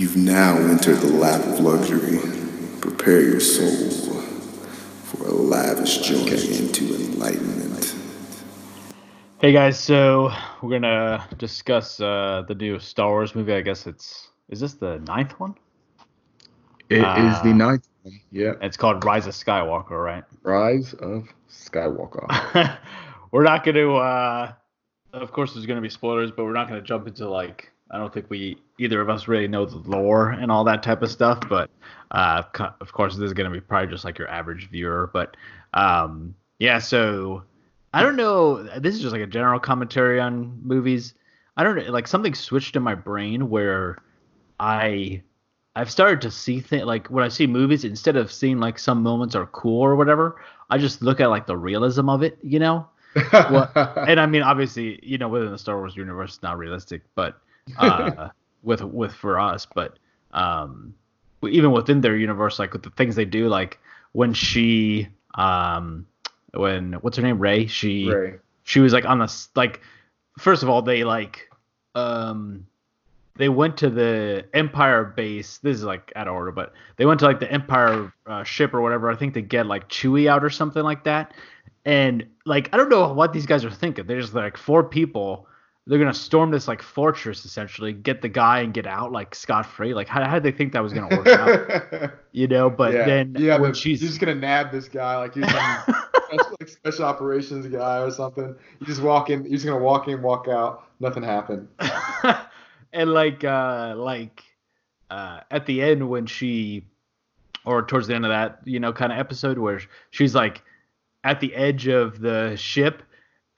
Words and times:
You've 0.00 0.16
now 0.16 0.56
entered 0.56 0.96
the 0.96 1.12
lap 1.12 1.42
of 1.42 1.60
luxury. 1.60 2.20
Prepare 2.80 3.20
your 3.20 3.38
soul 3.38 3.90
for 5.04 5.26
a 5.26 5.30
lavish 5.30 5.98
journey 5.98 6.56
into 6.56 6.94
enlightenment. 6.94 7.94
Hey 9.42 9.52
guys, 9.52 9.78
so 9.78 10.32
we're 10.62 10.70
gonna 10.70 11.28
discuss 11.36 12.00
uh, 12.00 12.44
the 12.48 12.54
new 12.54 12.78
Star 12.78 13.10
Wars 13.10 13.34
movie. 13.34 13.52
I 13.52 13.60
guess 13.60 13.86
it's 13.86 14.30
is 14.48 14.58
this 14.60 14.72
the 14.72 15.00
ninth 15.00 15.38
one? 15.38 15.54
It 16.88 17.00
is 17.00 17.04
Uh, 17.04 17.42
the 17.44 17.52
ninth 17.52 17.86
one. 18.02 18.18
Yeah. 18.32 18.54
It's 18.62 18.78
called 18.78 19.04
Rise 19.04 19.26
of 19.26 19.34
Skywalker, 19.34 20.02
right? 20.02 20.24
Rise 20.42 20.94
of 20.94 21.28
Skywalker. 21.50 22.78
we're 23.32 23.44
not 23.44 23.64
gonna. 23.64 23.94
Uh, 23.94 24.52
of 25.12 25.30
course, 25.32 25.52
there's 25.52 25.66
gonna 25.66 25.82
be 25.82 25.90
spoilers, 25.90 26.30
but 26.30 26.46
we're 26.46 26.54
not 26.54 26.68
gonna 26.68 26.80
jump 26.80 27.06
into 27.06 27.28
like. 27.28 27.70
I 27.90 27.98
don't 27.98 28.12
think 28.12 28.26
we 28.30 28.58
either 28.78 29.00
of 29.00 29.10
us 29.10 29.26
really 29.26 29.48
know 29.48 29.66
the 29.66 29.78
lore 29.78 30.30
and 30.30 30.50
all 30.50 30.64
that 30.64 30.82
type 30.82 31.02
of 31.02 31.10
stuff. 31.10 31.40
But 31.48 31.70
uh, 32.10 32.42
of 32.80 32.92
course, 32.92 33.16
this 33.16 33.26
is 33.26 33.32
gonna 33.32 33.50
be 33.50 33.60
probably 33.60 33.90
just 33.90 34.04
like 34.04 34.18
your 34.18 34.28
average 34.28 34.70
viewer. 34.70 35.10
But 35.12 35.36
um, 35.74 36.34
yeah, 36.58 36.78
so 36.78 37.42
I 37.92 38.02
don't 38.02 38.16
know. 38.16 38.62
This 38.78 38.94
is 38.94 39.00
just 39.00 39.12
like 39.12 39.22
a 39.22 39.26
general 39.26 39.58
commentary 39.58 40.20
on 40.20 40.60
movies. 40.62 41.14
I 41.56 41.64
don't 41.64 41.76
know. 41.76 41.90
Like 41.90 42.06
something 42.06 42.34
switched 42.34 42.76
in 42.76 42.82
my 42.82 42.94
brain 42.94 43.50
where 43.50 43.98
I 44.60 45.22
I've 45.76 45.90
started 45.90 46.20
to 46.22 46.30
see 46.30 46.60
things 46.60 46.84
like 46.84 47.08
when 47.08 47.24
I 47.24 47.28
see 47.28 47.46
movies, 47.46 47.84
instead 47.84 48.16
of 48.16 48.30
seeing 48.30 48.58
like 48.58 48.78
some 48.78 49.02
moments 49.02 49.34
are 49.34 49.46
cool 49.46 49.80
or 49.80 49.96
whatever, 49.96 50.40
I 50.68 50.78
just 50.78 51.02
look 51.02 51.20
at 51.20 51.30
like 51.30 51.46
the 51.46 51.56
realism 51.56 52.08
of 52.08 52.22
it, 52.22 52.38
you 52.42 52.58
know. 52.58 52.86
Well, 53.32 53.68
and 53.96 54.20
I 54.20 54.26
mean, 54.26 54.42
obviously, 54.42 55.00
you 55.02 55.18
know, 55.18 55.28
within 55.28 55.50
the 55.50 55.58
Star 55.58 55.76
Wars 55.78 55.96
universe, 55.96 56.34
it's 56.34 56.42
not 56.42 56.58
realistic, 56.58 57.02
but 57.16 57.40
uh, 57.78 58.28
with 58.62 58.82
with 58.82 59.12
for 59.12 59.38
us, 59.38 59.66
but 59.74 59.98
um, 60.32 60.94
even 61.48 61.72
within 61.72 62.00
their 62.00 62.16
universe, 62.16 62.58
like 62.58 62.72
with 62.72 62.82
the 62.82 62.90
things 62.90 63.16
they 63.16 63.24
do, 63.24 63.48
like 63.48 63.78
when 64.12 64.34
she, 64.34 65.08
um, 65.34 66.06
when 66.52 66.94
what's 66.94 67.16
her 67.16 67.22
name, 67.22 67.38
Rey, 67.38 67.66
she 67.66 68.08
Rey. 68.10 68.34
she 68.64 68.80
was 68.80 68.92
like 68.92 69.04
on 69.04 69.18
the 69.18 69.46
like, 69.54 69.80
first 70.38 70.62
of 70.62 70.68
all, 70.68 70.82
they 70.82 71.04
like, 71.04 71.48
um, 71.94 72.66
they 73.36 73.48
went 73.48 73.78
to 73.78 73.88
the 73.88 74.44
Empire 74.52 75.04
base. 75.04 75.58
This 75.58 75.78
is 75.78 75.84
like 75.84 76.12
out 76.14 76.28
of 76.28 76.34
order, 76.34 76.52
but 76.52 76.72
they 76.96 77.06
went 77.06 77.20
to 77.20 77.26
like 77.26 77.40
the 77.40 77.50
Empire 77.50 78.12
uh, 78.26 78.44
ship 78.44 78.74
or 78.74 78.82
whatever. 78.82 79.10
I 79.10 79.16
think 79.16 79.34
to 79.34 79.40
get 79.40 79.66
like 79.66 79.88
Chewie 79.88 80.28
out 80.28 80.44
or 80.44 80.50
something 80.50 80.82
like 80.82 81.04
that. 81.04 81.32
And 81.86 82.26
like 82.44 82.68
I 82.72 82.76
don't 82.76 82.90
know 82.90 83.12
what 83.12 83.32
these 83.32 83.46
guys 83.46 83.64
are 83.64 83.70
thinking. 83.70 84.06
They're 84.06 84.20
just 84.20 84.34
like 84.34 84.56
four 84.56 84.84
people. 84.84 85.46
They're 85.86 85.98
gonna 85.98 86.14
storm 86.14 86.50
this 86.50 86.68
like 86.68 86.82
fortress 86.82 87.44
essentially, 87.44 87.92
get 87.92 88.22
the 88.22 88.28
guy 88.28 88.60
and 88.60 88.72
get 88.72 88.86
out 88.86 89.12
like 89.12 89.34
scot 89.34 89.66
free. 89.66 89.94
Like 89.94 90.08
how 90.08 90.24
how 90.24 90.34
did 90.34 90.42
they 90.42 90.56
think 90.56 90.72
that 90.72 90.82
was 90.82 90.92
gonna 90.92 91.16
work 91.16 91.26
out? 91.26 92.12
You 92.32 92.46
know? 92.46 92.70
But 92.70 92.92
yeah. 92.92 93.06
then 93.06 93.34
yeah, 93.38 93.58
when 93.58 93.74
she's 93.74 94.00
just 94.00 94.20
gonna 94.20 94.36
nab 94.36 94.70
this 94.70 94.88
guy 94.88 95.16
like 95.16 95.34
he's 95.34 95.44
special, 95.48 96.56
like 96.60 96.68
special 96.68 97.04
operations 97.04 97.66
guy 97.66 97.98
or 97.98 98.10
something. 98.10 98.54
You 98.78 98.86
just 98.86 99.02
walk 99.02 99.30
in. 99.30 99.42
You're 99.42 99.54
just 99.54 99.66
gonna 99.66 99.82
walk 99.82 100.06
in, 100.06 100.22
walk 100.22 100.46
out. 100.46 100.86
Nothing 101.00 101.24
happened. 101.24 101.66
and 102.92 103.12
like 103.12 103.42
uh 103.42 103.94
like 103.96 104.44
uh 105.10 105.40
at 105.50 105.66
the 105.66 105.82
end 105.82 106.08
when 106.08 106.26
she 106.26 106.84
or 107.64 107.82
towards 107.84 108.06
the 108.06 108.14
end 108.14 108.24
of 108.24 108.30
that 108.30 108.60
you 108.64 108.80
know 108.80 108.92
kind 108.92 109.12
of 109.12 109.18
episode 109.18 109.58
where 109.58 109.80
she's 110.10 110.34
like 110.34 110.62
at 111.24 111.40
the 111.40 111.54
edge 111.54 111.88
of 111.88 112.20
the 112.20 112.56
ship 112.56 113.02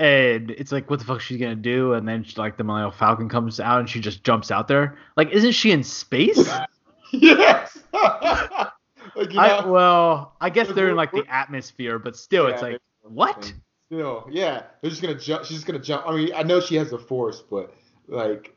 and 0.02 0.50
it's 0.52 0.72
like 0.72 0.90
what 0.90 0.98
the 0.98 1.04
fuck 1.04 1.20
she's 1.20 1.38
gonna 1.38 1.54
do 1.54 1.94
and 1.94 2.06
then 2.08 2.24
she, 2.24 2.36
like 2.36 2.56
the 2.56 2.64
Millennial 2.64 2.90
Falcon 2.90 3.28
comes 3.28 3.60
out 3.60 3.80
and 3.80 3.88
she 3.88 4.00
just 4.00 4.24
jumps 4.24 4.50
out 4.50 4.68
there 4.68 4.96
like 5.16 5.30
isn't 5.30 5.52
she 5.52 5.70
in 5.70 5.84
space 5.84 6.50
yes. 7.12 7.78
like, 7.92 9.32
you 9.32 9.38
I, 9.38 9.64
well 9.64 10.34
I 10.40 10.50
guess 10.50 10.68
they're 10.68 10.90
in 10.90 10.96
like 10.96 11.12
the 11.12 11.24
atmosphere 11.28 11.98
but 11.98 12.16
still 12.16 12.46
it's 12.46 12.62
like 12.62 12.80
what 13.02 13.52
Still, 13.92 14.26
yeah, 14.30 14.62
they're 14.80 14.88
just 14.88 15.02
gonna 15.02 15.18
jump. 15.18 15.44
She's 15.44 15.58
just 15.58 15.66
gonna 15.66 15.78
jump. 15.78 16.04
I 16.06 16.16
mean, 16.16 16.30
I 16.34 16.42
know 16.42 16.60
she 16.60 16.76
has 16.76 16.88
the 16.88 16.98
force, 16.98 17.42
but 17.42 17.74
like, 18.08 18.56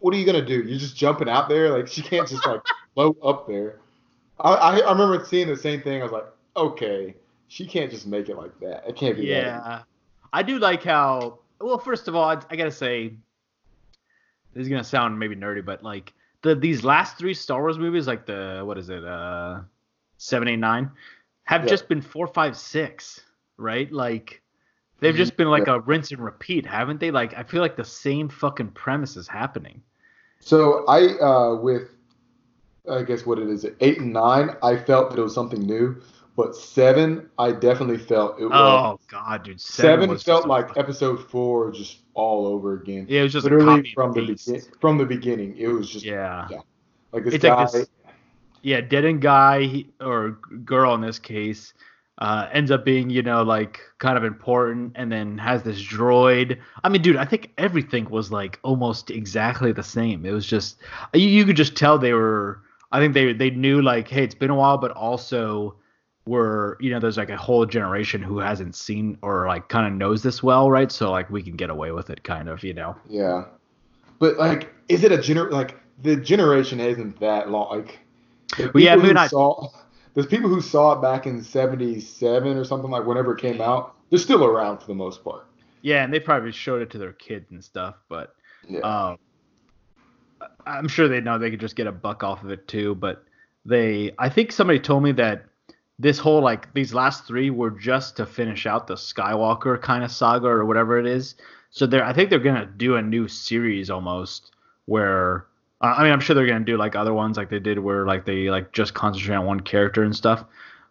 what 0.00 0.12
are 0.12 0.18
you 0.18 0.26
gonna 0.26 0.44
do? 0.44 0.62
You're 0.62 0.78
just 0.78 0.94
jumping 0.94 1.26
out 1.26 1.48
there. 1.48 1.70
Like, 1.70 1.88
she 1.88 2.02
can't 2.02 2.28
just 2.28 2.46
like 2.46 2.60
float 2.92 3.16
up 3.24 3.48
there. 3.48 3.78
I, 4.38 4.52
I 4.52 4.78
I 4.80 4.92
remember 4.92 5.24
seeing 5.24 5.48
the 5.48 5.56
same 5.56 5.80
thing. 5.80 6.02
I 6.02 6.02
was 6.02 6.12
like, 6.12 6.26
okay, 6.54 7.14
she 7.48 7.64
can't 7.64 7.90
just 7.90 8.06
make 8.06 8.28
it 8.28 8.36
like 8.36 8.60
that. 8.60 8.86
It 8.86 8.94
can't 8.94 9.16
be. 9.16 9.22
that. 9.28 9.32
Yeah, 9.32 9.82
I 10.34 10.42
do 10.42 10.58
like 10.58 10.82
how. 10.82 11.38
Well, 11.60 11.78
first 11.78 12.08
of 12.08 12.16
all, 12.16 12.24
I, 12.24 12.36
I 12.50 12.56
gotta 12.56 12.72
say, 12.72 13.14
this 14.52 14.62
is 14.62 14.68
gonna 14.68 14.82
sound 14.82 15.16
maybe 15.16 15.36
nerdy, 15.36 15.64
but 15.64 15.84
like 15.84 16.12
the 16.42 16.56
these 16.56 16.82
last 16.82 17.16
three 17.16 17.34
Star 17.34 17.60
Wars 17.60 17.78
movies, 17.78 18.08
like 18.08 18.26
the 18.26 18.62
what 18.64 18.76
is 18.76 18.90
it, 18.90 19.04
uh, 19.04 19.60
seven, 20.18 20.48
eight, 20.48 20.56
nine, 20.56 20.90
have 21.44 21.62
Yeah. 21.62 21.68
just 21.70 21.88
been 21.88 22.02
four, 22.02 22.26
five, 22.26 22.56
six, 22.56 23.22
right? 23.58 23.90
Like 23.92 24.42
they've 24.98 25.14
just 25.14 25.36
been 25.36 25.48
like 25.48 25.68
a 25.68 25.78
rinse 25.80 26.10
and 26.10 26.20
repeat, 26.20 26.66
haven't 26.66 26.98
they? 26.98 27.12
Like 27.12 27.34
I 27.34 27.44
feel 27.44 27.60
like 27.60 27.76
the 27.76 27.84
same 27.84 28.28
fucking 28.28 28.72
premise 28.72 29.16
is 29.16 29.28
happening. 29.28 29.80
So 30.40 30.84
I 30.86 31.16
uh 31.18 31.54
with 31.54 31.90
I 32.90 33.02
guess 33.02 33.24
what 33.24 33.38
it 33.38 33.48
is 33.48 33.64
eight 33.80 34.00
and 34.00 34.12
nine, 34.12 34.50
I 34.64 34.76
felt 34.76 35.10
that 35.10 35.18
it 35.18 35.22
was 35.22 35.32
something 35.32 35.60
new, 35.60 36.02
but 36.36 36.54
seven, 36.56 37.28
I 37.38 37.52
definitely 37.52 37.98
felt 37.98 38.40
it 38.40 38.44
was. 38.46 38.52
Oh 38.54 39.00
god, 39.08 39.44
dude, 39.44 39.60
Seven, 39.60 40.10
was 40.10 40.22
felt 40.22 40.46
like 40.46 40.68
fucking- 40.68 40.82
episode 40.82 41.28
four 41.30 41.70
just 41.70 41.98
all 42.14 42.46
over 42.46 42.74
again. 42.74 43.06
yeah, 43.08 43.20
it 43.20 43.24
was 43.24 43.32
just 43.32 43.46
a 43.46 43.50
Literally 43.50 43.92
from 43.94 44.12
the 44.12 44.20
begin- 44.26 44.62
from 44.80 44.98
the 44.98 45.04
beginning, 45.06 45.56
it 45.56 45.68
was 45.68 45.88
just 45.90 46.04
Yeah. 46.04 46.46
yeah. 46.50 46.58
like 47.12 47.24
this 47.24 47.34
It's 47.34 47.42
guy. 47.44 47.54
like 47.64 47.72
this- 47.72 47.88
yeah, 48.62 48.80
dead 48.80 49.04
end 49.04 49.20
guy 49.20 49.62
he- 49.62 49.90
or 50.00 50.38
girl 50.64 50.94
in 50.94 51.00
this 51.00 51.18
case 51.18 51.74
uh, 52.18 52.48
ends 52.52 52.70
up 52.70 52.84
being, 52.84 53.10
you 53.10 53.22
know, 53.22 53.42
like 53.42 53.80
kind 53.98 54.16
of 54.16 54.22
important, 54.22 54.92
and 54.94 55.10
then 55.10 55.36
has 55.36 55.64
this 55.64 55.82
droid. 55.82 56.56
I 56.84 56.88
mean, 56.88 57.02
dude, 57.02 57.16
I 57.16 57.24
think 57.24 57.50
everything 57.58 58.08
was 58.08 58.30
like 58.30 58.60
almost 58.62 59.10
exactly 59.10 59.72
the 59.72 59.82
same. 59.82 60.24
It 60.24 60.30
was 60.30 60.46
just 60.46 60.78
you, 61.12 61.26
you 61.28 61.44
could 61.44 61.56
just 61.56 61.74
tell 61.76 61.98
they 61.98 62.12
were. 62.12 62.60
I 62.92 63.00
think 63.00 63.14
they 63.14 63.32
they 63.32 63.50
knew 63.50 63.82
like, 63.82 64.06
hey, 64.08 64.22
it's 64.22 64.34
been 64.34 64.50
a 64.50 64.54
while, 64.54 64.78
but 64.78 64.92
also 64.92 65.74
were 66.26 66.78
you 66.80 66.90
know 66.90 66.98
there's 66.98 67.16
like 67.18 67.28
a 67.30 67.36
whole 67.36 67.66
generation 67.66 68.22
who 68.22 68.38
hasn't 68.38 68.74
seen 68.74 69.18
or 69.22 69.46
like 69.46 69.68
kind 69.68 69.86
of 69.86 69.92
knows 69.92 70.22
this 70.22 70.42
well, 70.42 70.70
right? 70.70 70.90
So 70.90 71.10
like 71.10 71.28
we 71.30 71.42
can 71.42 71.56
get 71.56 71.70
away 71.70 71.90
with 71.92 72.10
it, 72.10 72.22
kind 72.24 72.48
of, 72.48 72.62
you 72.64 72.72
know. 72.74 72.96
Yeah, 73.08 73.44
but 74.18 74.36
like, 74.38 74.72
is 74.88 75.04
it 75.04 75.12
a 75.12 75.18
gener 75.18 75.50
like 75.50 75.76
the 76.02 76.16
generation 76.16 76.80
isn't 76.80 77.20
that 77.20 77.50
long? 77.50 77.82
Like, 78.58 78.74
Well, 78.74 78.82
yeah, 78.82 78.96
maybe 78.96 79.08
who 79.08 79.14
not- 79.14 79.30
Saw, 79.30 79.68
the 80.14 80.24
people 80.24 80.48
who 80.48 80.60
saw 80.60 80.92
it 80.92 81.02
back 81.02 81.26
in 81.26 81.42
'77 81.42 82.56
or 82.56 82.64
something 82.64 82.90
like 82.90 83.04
whenever 83.04 83.34
it 83.36 83.40
came 83.40 83.60
out, 83.60 83.94
they're 84.10 84.18
still 84.18 84.44
around 84.44 84.78
for 84.78 84.86
the 84.86 84.94
most 84.94 85.22
part. 85.24 85.46
Yeah, 85.82 86.04
and 86.04 86.12
they 86.14 86.20
probably 86.20 86.52
showed 86.52 86.80
it 86.80 86.90
to 86.92 86.98
their 86.98 87.12
kids 87.12 87.50
and 87.50 87.62
stuff, 87.62 87.96
but 88.08 88.34
Yeah. 88.66 88.80
Um, 88.80 89.18
I'm 90.66 90.88
sure 90.88 91.08
they 91.08 91.20
know 91.20 91.38
they 91.38 91.50
could 91.50 91.60
just 91.60 91.76
get 91.76 91.86
a 91.86 91.92
buck 91.92 92.22
off 92.24 92.42
of 92.42 92.50
it 92.50 92.66
too, 92.68 92.94
but 92.94 93.24
they 93.66 94.12
I 94.18 94.28
think 94.30 94.52
somebody 94.52 94.78
told 94.78 95.02
me 95.02 95.12
that 95.12 95.44
this 95.98 96.18
whole 96.18 96.40
like 96.40 96.72
these 96.74 96.92
last 96.92 97.26
three 97.26 97.50
were 97.50 97.70
just 97.70 98.16
to 98.16 98.26
finish 98.26 98.66
out 98.66 98.86
the 98.86 98.94
Skywalker 98.94 99.80
kind 99.80 100.02
of 100.02 100.10
saga 100.10 100.48
or 100.48 100.64
whatever 100.64 100.98
it 100.98 101.06
is. 101.06 101.36
So 101.70 101.86
they're 101.86 102.04
I 102.04 102.12
think 102.12 102.30
they're 102.30 102.38
gonna 102.38 102.66
do 102.66 102.96
a 102.96 103.02
new 103.02 103.28
series 103.28 103.90
almost 103.90 104.52
where 104.86 105.46
I 105.80 106.02
mean 106.02 106.12
I'm 106.12 106.20
sure 106.20 106.34
they're 106.34 106.46
gonna 106.46 106.64
do 106.64 106.76
like 106.76 106.96
other 106.96 107.14
ones 107.14 107.36
like 107.36 107.50
they 107.50 107.60
did 107.60 107.78
where 107.78 108.06
like 108.06 108.24
they 108.24 108.50
like 108.50 108.72
just 108.72 108.94
concentrate 108.94 109.36
on 109.36 109.46
one 109.46 109.60
character 109.60 110.02
and 110.02 110.14
stuff, 110.14 110.44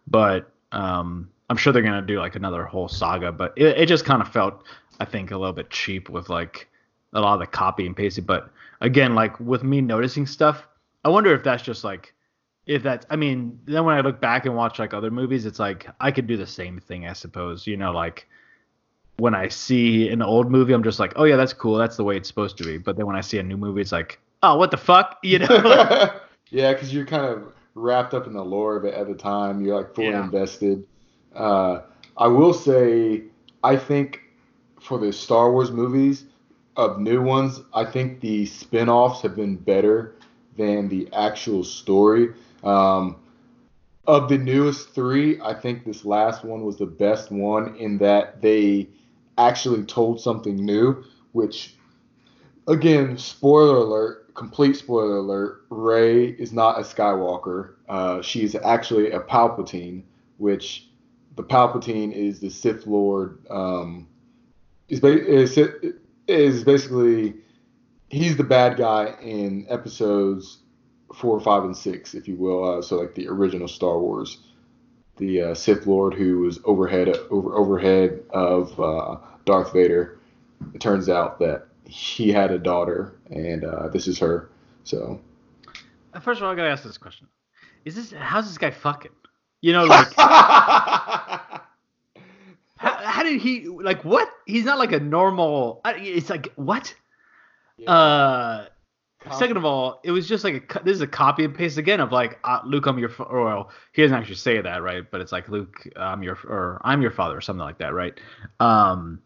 but 0.06 0.50
um 0.72 1.30
I'm 1.50 1.56
sure 1.58 1.72
they're 1.72 1.82
gonna 1.82 2.02
do 2.02 2.18
like 2.18 2.36
another 2.36 2.64
whole 2.64 2.88
saga. 2.88 3.30
But 3.30 3.52
it, 3.56 3.78
it 3.78 3.86
just 3.86 4.06
kind 4.06 4.22
of 4.22 4.28
felt 4.28 4.64
I 5.00 5.04
think 5.04 5.30
a 5.30 5.36
little 5.36 5.52
bit 5.52 5.70
cheap 5.70 6.08
with 6.08 6.30
like 6.30 6.68
a 7.12 7.20
lot 7.20 7.34
of 7.34 7.40
the 7.40 7.46
copy 7.46 7.84
and 7.86 7.96
pasting. 7.96 8.24
But 8.24 8.50
again, 8.80 9.14
like 9.14 9.38
with 9.38 9.62
me 9.62 9.82
noticing 9.82 10.26
stuff, 10.26 10.66
I 11.04 11.10
wonder 11.10 11.34
if 11.34 11.44
that's 11.44 11.62
just 11.62 11.84
like 11.84 12.13
if 12.66 12.82
that's 12.82 13.06
I 13.10 13.16
mean, 13.16 13.58
then 13.66 13.84
when 13.84 13.96
I 13.96 14.00
look 14.00 14.20
back 14.20 14.46
and 14.46 14.56
watch 14.56 14.78
like 14.78 14.94
other 14.94 15.10
movies, 15.10 15.46
it's 15.46 15.58
like 15.58 15.86
I 16.00 16.10
could 16.10 16.26
do 16.26 16.36
the 16.36 16.46
same 16.46 16.78
thing, 16.78 17.06
I 17.06 17.12
suppose. 17.12 17.66
You 17.66 17.76
know, 17.76 17.92
like 17.92 18.26
when 19.16 19.34
I 19.34 19.48
see 19.48 20.08
an 20.08 20.22
old 20.22 20.50
movie, 20.50 20.72
I'm 20.72 20.82
just 20.82 20.98
like, 20.98 21.12
oh 21.16 21.24
yeah, 21.24 21.36
that's 21.36 21.52
cool, 21.52 21.76
that's 21.76 21.96
the 21.96 22.04
way 22.04 22.16
it's 22.16 22.28
supposed 22.28 22.56
to 22.58 22.64
be. 22.64 22.78
But 22.78 22.96
then 22.96 23.06
when 23.06 23.16
I 23.16 23.20
see 23.20 23.38
a 23.38 23.42
new 23.42 23.56
movie, 23.56 23.80
it's 23.80 23.92
like, 23.92 24.18
oh, 24.42 24.56
what 24.56 24.70
the 24.70 24.76
fuck, 24.76 25.18
you 25.22 25.38
know? 25.38 25.46
yeah, 26.50 26.72
because 26.72 26.92
you're 26.92 27.06
kind 27.06 27.24
of 27.24 27.52
wrapped 27.74 28.14
up 28.14 28.26
in 28.26 28.32
the 28.32 28.44
lore 28.44 28.76
of 28.76 28.84
it 28.84 28.94
at 28.94 29.06
the 29.06 29.14
time. 29.14 29.64
You're 29.64 29.76
like 29.76 29.94
fully 29.94 30.08
Yeah. 30.08 30.24
invested. 30.24 30.86
Uh, 31.34 31.82
I 32.16 32.28
will 32.28 32.54
say, 32.54 33.24
I 33.62 33.76
think 33.76 34.20
for 34.80 34.98
the 34.98 35.12
Star 35.12 35.50
Wars 35.50 35.70
movies 35.70 36.24
of 36.76 36.98
new 36.98 37.22
ones, 37.22 37.60
I 37.72 37.84
think 37.84 38.20
the 38.20 38.46
spin-offs 38.46 39.22
have 39.22 39.36
been 39.36 39.56
better 39.56 40.16
than 40.56 40.88
the 40.88 41.08
actual 41.12 41.64
story. 41.64 42.30
Um, 42.64 43.16
of 44.06 44.28
the 44.28 44.38
newest 44.38 44.90
three, 44.90 45.40
I 45.40 45.54
think 45.54 45.84
this 45.84 46.04
last 46.04 46.44
one 46.44 46.64
was 46.64 46.76
the 46.76 46.86
best 46.86 47.30
one 47.30 47.76
in 47.76 47.98
that 47.98 48.42
they 48.42 48.88
actually 49.38 49.84
told 49.84 50.20
something 50.20 50.56
new, 50.56 51.04
which, 51.32 51.76
again, 52.68 53.16
spoiler 53.16 53.78
alert, 53.78 54.34
complete 54.34 54.76
spoiler 54.76 55.18
alert: 55.18 55.64
Rey 55.70 56.26
is 56.26 56.52
not 56.52 56.78
a 56.78 56.82
Skywalker. 56.82 57.74
Uh, 57.88 58.20
she 58.20 58.42
is 58.42 58.54
actually 58.54 59.12
a 59.12 59.20
Palpatine, 59.20 60.02
which 60.38 60.88
the 61.36 61.42
Palpatine 61.42 62.12
is 62.12 62.40
the 62.40 62.50
Sith 62.50 62.86
Lord. 62.86 63.38
Um, 63.48 64.08
is, 64.88 65.00
ba- 65.00 65.26
is 65.26 65.58
is 66.26 66.64
basically 66.64 67.34
he's 68.10 68.36
the 68.36 68.44
bad 68.44 68.76
guy 68.76 69.14
in 69.22 69.66
episodes 69.68 70.58
four, 71.14 71.40
five, 71.40 71.64
and 71.64 71.76
six, 71.76 72.14
if 72.14 72.26
you 72.28 72.36
will. 72.36 72.78
Uh, 72.78 72.82
so 72.82 72.96
like 72.96 73.14
the 73.14 73.28
original 73.28 73.68
Star 73.68 73.98
Wars, 73.98 74.38
the 75.16 75.42
uh, 75.42 75.54
Sith 75.54 75.86
Lord 75.86 76.14
who 76.14 76.40
was 76.40 76.60
overhead 76.64 77.08
over 77.30 77.54
overhead 77.54 78.22
of 78.30 78.78
uh, 78.80 79.16
Darth 79.44 79.72
Vader. 79.72 80.18
It 80.74 80.80
turns 80.80 81.08
out 81.08 81.38
that 81.40 81.66
he 81.86 82.30
had 82.30 82.50
a 82.50 82.58
daughter, 82.58 83.14
and 83.30 83.64
uh, 83.64 83.88
this 83.88 84.08
is 84.08 84.18
her. 84.18 84.48
So 84.84 85.20
Uh, 86.12 86.20
First 86.20 86.40
of 86.40 86.44
all, 86.46 86.52
I 86.52 86.56
gotta 86.56 86.70
ask 86.70 86.82
this 86.84 86.98
question: 86.98 87.28
Is 87.84 87.94
this 87.94 88.12
how's 88.12 88.46
this 88.46 88.58
guy 88.58 88.70
fucking? 88.70 89.12
You 89.60 89.72
know, 89.72 89.84
like 89.84 90.12
how, 90.16 91.60
how 92.76 93.22
did 93.22 93.40
he 93.40 93.66
like 93.68 94.04
what? 94.04 94.28
He's 94.46 94.64
not 94.64 94.78
like 94.78 94.92
a 94.92 95.00
normal. 95.00 95.80
It's 95.84 96.28
like 96.30 96.52
what? 96.56 96.94
Uh, 97.86 98.66
second 99.32 99.56
of 99.56 99.64
all, 99.64 100.00
it 100.02 100.10
was 100.10 100.28
just 100.28 100.44
like 100.44 100.74
a 100.74 100.84
this 100.84 100.94
is 100.94 101.00
a 101.00 101.06
copy 101.06 101.44
and 101.44 101.54
paste 101.54 101.78
again 101.78 102.00
of 102.00 102.12
like 102.12 102.38
uh, 102.44 102.60
Luke, 102.64 102.86
I'm 102.86 102.98
your 102.98 103.08
fa- 103.08 103.24
or 103.24 103.44
well, 103.44 103.70
he 103.92 104.02
doesn't 104.02 104.16
actually 104.16 104.36
say 104.36 104.60
that 104.60 104.82
right, 104.82 105.08
but 105.10 105.20
it's 105.20 105.32
like 105.32 105.48
Luke, 105.48 105.88
I'm 105.96 106.22
your 106.22 106.38
or 106.44 106.80
I'm 106.84 107.02
your 107.02 107.10
father 107.10 107.36
or 107.36 107.40
something 107.40 107.64
like 107.64 107.78
that, 107.78 107.94
right? 107.94 108.18
Um, 108.60 109.22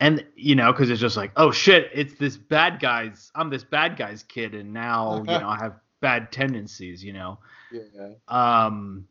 and 0.00 0.24
you 0.36 0.54
know, 0.54 0.72
because 0.72 0.90
it's 0.90 1.00
just 1.00 1.16
like 1.16 1.32
oh 1.36 1.50
shit, 1.50 1.90
it's 1.94 2.14
this 2.14 2.36
bad 2.36 2.80
guy's 2.80 3.30
I'm 3.34 3.50
this 3.50 3.64
bad 3.64 3.96
guy's 3.96 4.22
kid, 4.22 4.54
and 4.54 4.72
now 4.72 5.18
you 5.18 5.24
know 5.24 5.48
I 5.48 5.56
have 5.56 5.74
bad 6.00 6.32
tendencies, 6.32 7.02
you 7.02 7.12
know. 7.12 7.38
yeah. 7.72 8.10
Um, 8.28 9.06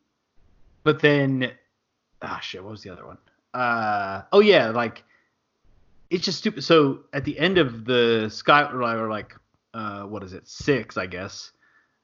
but 0.84 1.00
then, 1.00 1.50
ah, 2.22 2.38
shit, 2.40 2.62
what 2.62 2.70
was 2.70 2.82
the 2.82 2.90
other 2.90 3.06
one? 3.06 3.18
Uh, 3.54 4.22
oh 4.32 4.40
yeah, 4.40 4.68
like 4.68 5.02
it's 6.10 6.24
just 6.24 6.38
stupid. 6.38 6.62
So 6.62 7.00
at 7.12 7.24
the 7.24 7.38
end 7.38 7.58
of 7.58 7.84
the 7.84 8.28
sky, 8.30 8.70
or 8.70 9.08
like, 9.08 9.34
uh, 9.74 10.04
what 10.04 10.22
is 10.22 10.32
it, 10.32 10.48
six, 10.48 10.96
I 10.96 11.06
guess. 11.06 11.50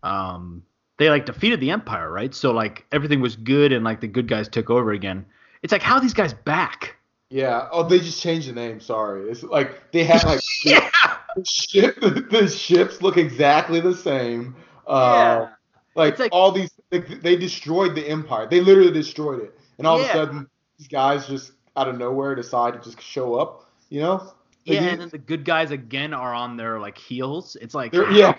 Um, 0.03 0.65
they 0.99 1.09
like 1.09 1.25
defeated 1.25 1.61
the 1.61 1.71
Empire, 1.71 2.11
right? 2.11 2.35
So 2.35 2.51
like 2.53 2.85
everything 2.93 3.21
was 3.21 3.37
good, 3.37 3.73
and 3.73 3.85
like 3.85 4.01
the 4.01 4.09
good 4.09 4.29
guys 4.29 4.49
took 4.49 4.69
over 4.69 4.93
again. 4.93 5.25
It's 5.63 5.73
like 5.73 5.83
how 5.83 5.95
are 5.95 6.01
these 6.01 6.15
guys 6.15 6.35
back? 6.35 6.97
Yeah. 7.31 7.69
Oh, 7.71 7.85
they 7.85 8.01
just 8.01 8.21
changed 8.21 8.49
the 8.49 8.53
name. 8.53 8.81
Sorry. 8.81 9.31
It's 9.31 9.43
like 9.43 9.93
they 9.93 10.05
have 10.05 10.25
like 10.25 10.41
yeah. 10.65 10.91
the 11.37 11.45
ship. 11.45 11.97
The 12.31 12.49
ships 12.49 13.01
look 13.01 13.17
exactly 13.17 13.81
the 13.81 13.95
same. 13.95 14.57
Uh, 14.87 15.47
Like, 15.95 16.19
like- 16.19 16.33
all 16.33 16.53
these, 16.53 16.71
they, 16.91 16.99
they 16.99 17.37
destroyed 17.37 17.95
the 17.95 18.07
empire. 18.07 18.47
They 18.49 18.61
literally 18.61 18.93
destroyed 18.93 19.43
it, 19.43 19.59
and 19.79 19.87
all 19.87 20.01
of 20.01 20.07
a 20.09 20.13
sudden, 20.13 20.49
these 20.79 20.89
guys 20.89 21.27
just 21.27 21.53
out 21.77 21.89
of 21.89 21.99
nowhere 21.99 22.35
decide 22.35 22.75
to 22.75 22.81
just 22.81 23.01
show 23.01 23.35
up. 23.35 23.71
You 23.89 24.01
know? 24.01 24.33
Yeah, 24.65 24.83
and 24.83 25.01
then 25.01 25.09
the 25.09 25.19
good 25.19 25.45
guys 25.45 25.71
again 25.71 26.13
are 26.13 26.35
on 26.35 26.57
their 26.57 26.79
like 26.79 26.99
heels. 26.99 27.57
It's 27.61 27.75
like 27.75 27.93
yeah. 28.13 28.37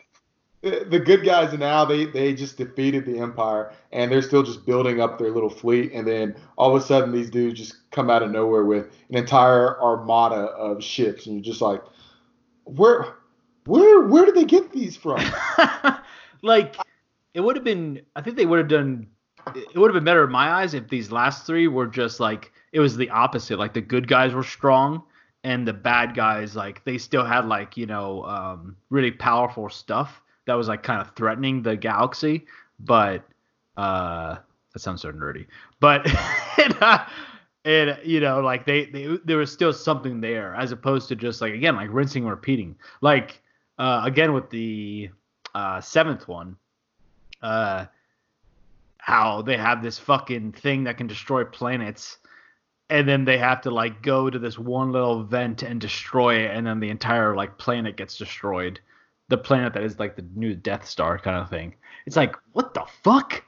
The 0.62 0.86
the 0.88 1.00
good 1.00 1.26
guys 1.26 1.58
now 1.58 1.86
they 1.86 2.06
they 2.06 2.36
just 2.36 2.58
defeated 2.58 3.06
the 3.06 3.18
empire, 3.18 3.74
and 3.92 4.12
they're 4.12 4.22
still 4.22 4.44
just 4.44 4.64
building 4.66 5.02
up 5.02 5.18
their 5.18 5.32
little 5.32 5.50
fleet. 5.50 5.92
And 5.94 6.08
then 6.08 6.36
all 6.56 6.76
of 6.76 6.82
a 6.82 6.86
sudden, 6.86 7.12
these 7.12 7.32
dudes 7.32 7.60
just 7.60 7.90
come 7.90 8.12
out 8.12 8.22
of 8.22 8.30
nowhere 8.30 8.64
with 8.64 8.86
an 9.10 9.18
entire 9.18 9.82
armada 9.82 10.36
of 10.36 10.84
ships, 10.84 11.26
and 11.26 11.36
you're 11.36 11.44
just 11.44 11.62
like, 11.62 11.82
where, 12.66 13.16
where, 13.66 14.02
where 14.02 14.26
did 14.26 14.36
they 14.36 14.46
get 14.46 14.72
these 14.72 14.96
from? 14.96 15.20
like 16.44 16.76
it 17.34 17.42
would 17.42 17.56
have 17.56 17.66
been 17.66 18.02
I 18.16 18.22
think 18.22 18.38
they 18.38 18.46
would 18.46 18.60
have 18.60 18.68
done 18.68 19.08
it 19.56 19.76
would 19.76 19.90
have 19.90 19.96
been 19.96 20.04
better 20.04 20.26
in 20.26 20.32
my 20.32 20.52
eyes 20.52 20.74
if 20.74 20.88
these 20.90 21.12
last 21.12 21.48
three 21.48 21.68
were 21.68 21.88
just 21.88 22.20
like 22.20 22.52
it 22.72 22.80
was 22.80 22.98
the 22.98 23.10
opposite. 23.10 23.58
Like 23.58 23.74
the 23.74 23.82
good 23.82 24.08
guys 24.08 24.34
were 24.34 24.44
strong 24.44 25.04
and 25.44 25.68
the 25.68 25.74
bad 25.74 26.16
guys 26.16 26.56
like 26.56 26.84
they 26.86 26.98
still 26.98 27.26
had 27.26 27.46
like, 27.46 27.78
you 27.78 27.86
know, 27.86 28.24
um 28.26 28.76
really 28.90 29.12
powerful 29.12 29.70
stuff 29.70 30.22
that 30.46 30.54
was 30.54 30.68
like 30.68 30.84
kind 30.84 31.02
of 31.02 31.16
threatening 31.16 31.62
the 31.62 31.76
galaxy. 31.76 32.46
But 32.80 33.24
uh 33.78 34.38
that 34.74 34.80
sounds 34.80 35.02
so 35.02 35.12
nerdy. 35.12 35.48
But 35.80 36.06
and, 36.58 36.78
uh, 36.82 37.06
and 37.66 37.98
you 38.04 38.20
know, 38.20 38.40
like 38.42 38.66
they, 38.66 38.86
they 38.86 39.18
there 39.26 39.38
was 39.38 39.52
still 39.52 39.74
something 39.74 40.22
there 40.22 40.56
as 40.56 40.72
opposed 40.72 41.08
to 41.10 41.16
just 41.16 41.42
like 41.42 41.54
again, 41.54 41.76
like 41.76 41.90
rinsing 41.92 42.24
and 42.24 42.32
repeating. 42.32 42.76
Like 43.02 43.42
uh 43.78 44.02
again 44.06 44.34
with 44.34 44.50
the 44.50 45.10
uh 45.56 45.82
seventh 45.82 46.28
one, 46.28 46.56
uh 47.42 47.86
how 49.00 49.42
they 49.42 49.58
have 49.58 49.82
this 49.82 49.98
fucking 49.98 50.52
thing 50.52 50.84
that 50.84 50.96
can 50.96 51.08
destroy 51.08 51.44
planets 51.44 52.20
and 52.92 53.08
then 53.08 53.26
they 53.26 53.38
have 53.38 53.62
to 53.62 53.72
like 53.72 54.02
go 54.04 54.30
to 54.30 54.38
this 54.38 54.60
one 54.60 54.92
little 54.92 55.24
vent 55.24 55.64
and 55.64 55.80
destroy 55.82 56.36
it 56.46 56.56
and 56.56 56.68
then 56.68 56.80
the 56.80 56.90
entire 56.90 57.36
like 57.36 57.58
planet 57.58 57.96
gets 57.96 58.18
destroyed. 58.18 58.80
The 59.30 59.38
planet 59.38 59.74
that 59.74 59.84
is 59.84 59.98
like 59.98 60.16
the 60.18 60.26
new 60.36 60.54
death 60.54 60.86
star 60.86 61.18
kind 61.18 61.38
of 61.38 61.50
thing. 61.50 61.74
It's 62.06 62.18
like 62.18 62.36
what 62.52 62.74
the 62.74 62.84
fuck? 63.04 63.44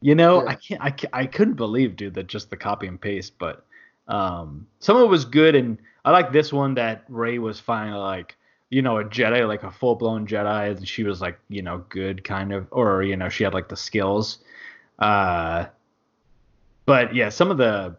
You 0.00 0.16
know 0.16 0.42
Yeah. 0.42 0.50
i 0.50 0.54
can't 0.56 0.80
I, 0.82 0.90
can't, 0.90 1.14
I 1.14 1.26
couldn't 1.26 1.54
believe 1.54 1.94
dude 1.94 2.14
that 2.14 2.26
just 2.26 2.50
the 2.50 2.56
copy 2.56 2.88
and 2.88 3.00
paste 3.00 3.34
but 3.38 3.64
um 4.08 4.66
some 4.80 4.96
of 4.96 5.04
it 5.04 5.08
was 5.08 5.24
good 5.24 5.54
and 5.54 5.78
i 6.04 6.10
like 6.10 6.32
this 6.32 6.52
one 6.52 6.74
that 6.74 7.04
rey 7.08 7.38
was 7.38 7.60
finally 7.60 8.00
like 8.00 8.36
you 8.68 8.82
know 8.82 8.98
a 8.98 9.04
jedi 9.04 9.46
like 9.46 9.62
a 9.62 9.70
full-blown 9.70 10.26
jedi 10.26 10.76
and 10.76 10.88
she 10.88 11.04
was 11.04 11.20
like 11.20 11.38
you 11.48 11.62
know 11.62 11.84
good 11.88 12.24
kind 12.24 12.52
of 12.52 12.66
or 12.72 13.04
you 13.04 13.16
know 13.16 13.28
she 13.28 13.44
had 13.44 13.54
like 13.54 13.68
the 13.68 13.76
skills. 13.76 14.38
Uh 14.98 15.66
but 16.84 17.14
yeah 17.14 17.28
some 17.28 17.52
of 17.52 17.58
the 17.58 17.96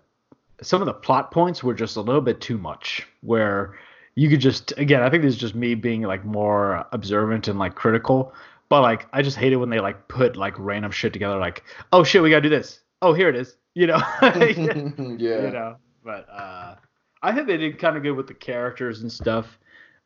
some 0.63 0.81
of 0.81 0.85
the 0.85 0.93
plot 0.93 1.31
points 1.31 1.63
were 1.63 1.73
just 1.73 1.95
a 1.97 2.01
little 2.01 2.21
bit 2.21 2.41
too 2.41 2.57
much 2.57 3.07
where 3.21 3.77
you 4.15 4.29
could 4.29 4.39
just 4.39 4.71
again 4.77 5.01
i 5.01 5.09
think 5.09 5.23
this 5.23 5.33
is 5.33 5.39
just 5.39 5.55
me 5.55 5.75
being 5.75 6.01
like 6.03 6.23
more 6.25 6.85
observant 6.91 7.47
and 7.47 7.59
like 7.59 7.75
critical 7.75 8.33
but 8.69 8.81
like 8.81 9.07
i 9.13 9.21
just 9.21 9.37
hate 9.37 9.53
it 9.53 9.57
when 9.57 9.69
they 9.69 9.79
like 9.79 10.07
put 10.07 10.35
like 10.37 10.53
random 10.57 10.91
shit 10.91 11.13
together 11.13 11.37
like 11.37 11.63
oh 11.91 12.03
shit 12.03 12.21
we 12.21 12.29
gotta 12.29 12.41
do 12.41 12.49
this. 12.49 12.79
Oh 13.01 13.13
here 13.13 13.27
it 13.27 13.35
is. 13.35 13.57
You 13.75 13.87
know? 13.87 14.01
Yeah. 14.21 15.41
you 15.41 15.51
know? 15.51 15.75
But 16.03 16.27
uh 16.29 16.75
i 17.21 17.31
think 17.33 17.47
they 17.47 17.57
did 17.57 17.79
kind 17.79 17.97
of 17.97 18.03
good 18.03 18.11
with 18.13 18.27
the 18.27 18.33
characters 18.33 19.01
and 19.01 19.11
stuff 19.11 19.57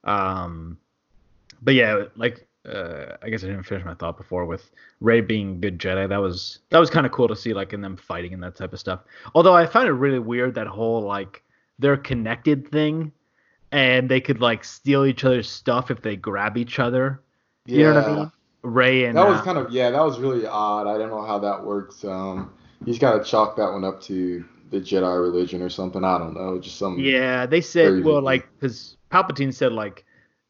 um 0.03 0.77
but 1.61 1.73
yeah 1.73 2.05
like 2.15 2.46
uh, 2.67 3.17
I 3.21 3.29
guess 3.29 3.43
I 3.43 3.47
didn't 3.47 3.63
finish 3.63 3.85
my 3.85 3.93
thought 3.93 4.17
before 4.17 4.45
with 4.45 4.71
Rey 4.99 5.21
being 5.21 5.61
good 5.61 5.79
Jedi. 5.79 6.07
That 6.09 6.21
was 6.21 6.59
that 6.69 6.79
was 6.79 6.89
kind 6.89 7.05
of 7.05 7.11
cool 7.11 7.27
to 7.27 7.35
see, 7.35 7.53
like 7.53 7.73
in 7.73 7.81
them 7.81 7.97
fighting 7.97 8.33
and 8.33 8.43
that 8.43 8.55
type 8.55 8.73
of 8.73 8.79
stuff. 8.79 9.01
Although 9.35 9.55
I 9.55 9.65
find 9.65 9.87
it 9.87 9.93
really 9.93 10.19
weird 10.19 10.55
that 10.55 10.67
whole 10.67 11.01
like 11.01 11.43
they're 11.79 11.97
connected 11.97 12.69
thing, 12.69 13.11
and 13.71 14.09
they 14.09 14.21
could 14.21 14.41
like 14.41 14.63
steal 14.63 15.05
each 15.05 15.23
other's 15.23 15.49
stuff 15.49 15.91
if 15.91 16.01
they 16.01 16.15
grab 16.15 16.57
each 16.57 16.79
other. 16.79 17.21
Yeah. 17.65 17.77
You 17.77 17.83
know 17.83 17.93
what 17.93 18.03
I 18.03 18.15
mean? 18.15 18.31
Rey 18.63 19.05
and 19.05 19.17
That 19.17 19.27
was 19.27 19.39
uh, 19.39 19.43
kind 19.43 19.57
of 19.57 19.71
yeah, 19.71 19.89
that 19.91 20.03
was 20.03 20.19
really 20.19 20.45
odd. 20.45 20.87
I 20.87 20.97
don't 20.97 21.09
know 21.09 21.25
how 21.25 21.39
that 21.39 21.63
works. 21.63 22.03
Um, 22.03 22.53
he's 22.85 22.99
got 22.99 23.17
to 23.17 23.23
chalk 23.23 23.55
that 23.57 23.71
one 23.71 23.83
up 23.83 24.01
to 24.03 24.43
the 24.71 24.79
Jedi 24.79 25.21
religion 25.21 25.61
or 25.61 25.69
something. 25.69 26.03
I 26.03 26.17
don't 26.17 26.33
know, 26.33 26.59
just 26.59 26.77
some. 26.77 26.99
Yeah, 26.99 27.45
they 27.45 27.61
said 27.61 28.03
well, 28.03 28.21
like 28.21 28.47
because 28.59 28.97
Palpatine 29.11 29.53
said 29.53 29.71
like 29.71 30.05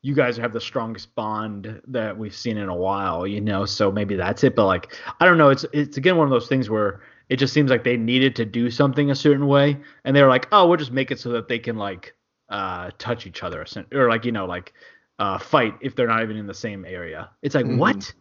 you 0.07 0.15
guys 0.15 0.37
have 0.37 0.53
the 0.53 0.61
strongest 0.61 1.13
bond 1.15 1.81
that 1.85 2.17
we've 2.17 2.33
seen 2.33 2.57
in 2.57 2.69
a 2.69 2.75
while, 2.75 3.27
you 3.27 3.41
know. 3.41 3.65
So 3.65 3.91
maybe 3.91 4.15
that's 4.15 4.41
it. 4.45 4.55
But 4.55 4.65
like 4.65 4.95
I 5.19 5.25
don't 5.25 5.37
know. 5.37 5.49
It's 5.49 5.65
it's 5.73 5.97
again 5.97 6.15
one 6.15 6.25
of 6.25 6.31
those 6.31 6.47
things 6.47 6.69
where 6.69 7.01
it 7.27 7.35
just 7.35 7.53
seems 7.53 7.69
like 7.69 7.83
they 7.83 7.97
needed 7.97 8.33
to 8.37 8.45
do 8.45 8.71
something 8.71 9.11
a 9.11 9.15
certain 9.15 9.47
way, 9.47 9.77
and 10.05 10.15
they 10.15 10.23
were 10.23 10.29
like, 10.29 10.47
oh, 10.53 10.65
we'll 10.65 10.77
just 10.77 10.93
make 10.93 11.11
it 11.11 11.19
so 11.19 11.29
that 11.31 11.49
they 11.49 11.59
can 11.59 11.75
like 11.75 12.15
uh 12.49 12.89
touch 12.97 13.27
each 13.27 13.43
other 13.43 13.65
or 13.93 14.07
like 14.07 14.23
you 14.23 14.31
know 14.31 14.45
like 14.45 14.73
uh 15.19 15.37
fight 15.37 15.75
if 15.81 15.93
they're 15.97 16.07
not 16.07 16.23
even 16.23 16.37
in 16.37 16.47
the 16.47 16.53
same 16.53 16.85
area. 16.85 17.29
It's 17.41 17.53
like 17.55 17.65
Mhm. 17.65 17.77
what? 17.77 18.13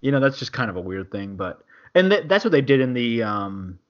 You 0.00 0.12
know, 0.12 0.20
that's 0.20 0.38
just 0.38 0.52
kind 0.52 0.70
of 0.70 0.76
a 0.76 0.80
weird 0.80 1.10
thing. 1.10 1.34
But 1.34 1.64
and 1.96 2.08
th- 2.08 2.28
that's 2.28 2.44
what 2.44 2.52
they 2.52 2.60
did 2.62 2.80
in 2.80 2.92
the 2.94 3.24
um 3.24 3.80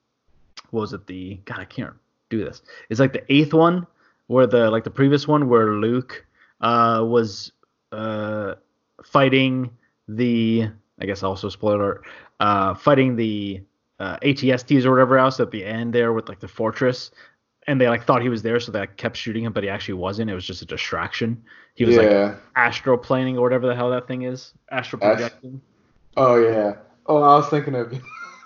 what 0.71 0.80
was 0.80 0.92
it 0.94 1.06
the 1.06 1.35
God 1.44 1.59
I 1.61 1.66
can't 1.66 1.92
do 2.30 2.42
this. 2.42 2.62
It's 2.88 2.99
like 3.00 3.12
the 3.12 3.30
eighth 3.30 3.52
one 3.52 3.87
where 4.28 4.47
the 4.47 4.71
like 4.71 4.85
the 4.85 4.90
previous 4.90 5.28
one 5.28 5.50
where 5.50 5.75
Luke 5.75 6.25
uh 6.62 7.04
was 7.04 7.52
uh 7.92 8.54
fighting 9.04 9.71
the 10.09 10.69
I 11.00 11.07
guess 11.07 11.23
also 11.23 11.49
spoiler 11.49 12.02
uh 12.40 12.75
fighting 12.75 13.16
the 13.16 13.62
uh, 14.00 14.16
ATSTs 14.19 14.85
or 14.85 14.90
whatever 14.90 15.16
else 15.16 15.38
at 15.38 15.52
the 15.52 15.64
end 15.64 15.92
there 15.92 16.12
with 16.12 16.28
like 16.28 16.40
the 16.40 16.49
fortress 16.49 17.12
and 17.69 17.81
they 17.81 17.88
like 17.88 18.04
thought 18.04 18.21
he 18.21 18.28
was 18.28 18.42
there 18.42 18.59
so 18.59 18.73
they 18.73 18.81
like, 18.81 18.97
kept 18.97 19.16
shooting 19.16 19.45
him 19.45 19.52
but 19.52 19.62
he 19.62 19.69
actually 19.69 19.95
wasn't 19.95 20.28
it 20.28 20.35
was 20.35 20.45
just 20.45 20.61
a 20.61 20.64
distraction 20.64 21.40
he 21.75 21.85
was 21.85 21.97
like 21.97 22.11
yeah. 22.11 22.35
astroplaning 22.57 23.37
or 23.37 23.42
whatever 23.42 23.69
the 23.69 23.76
hell 23.76 23.90
that 23.90 24.09
thing 24.09 24.23
is 24.23 24.54
astral 24.73 25.00
Ast- 25.04 25.19
projecting 25.19 25.61
Oh 26.16 26.37
yeah. 26.37 26.76
Oh, 27.07 27.23
I 27.23 27.37
was 27.37 27.49
thinking 27.49 27.75
of. 27.75 27.92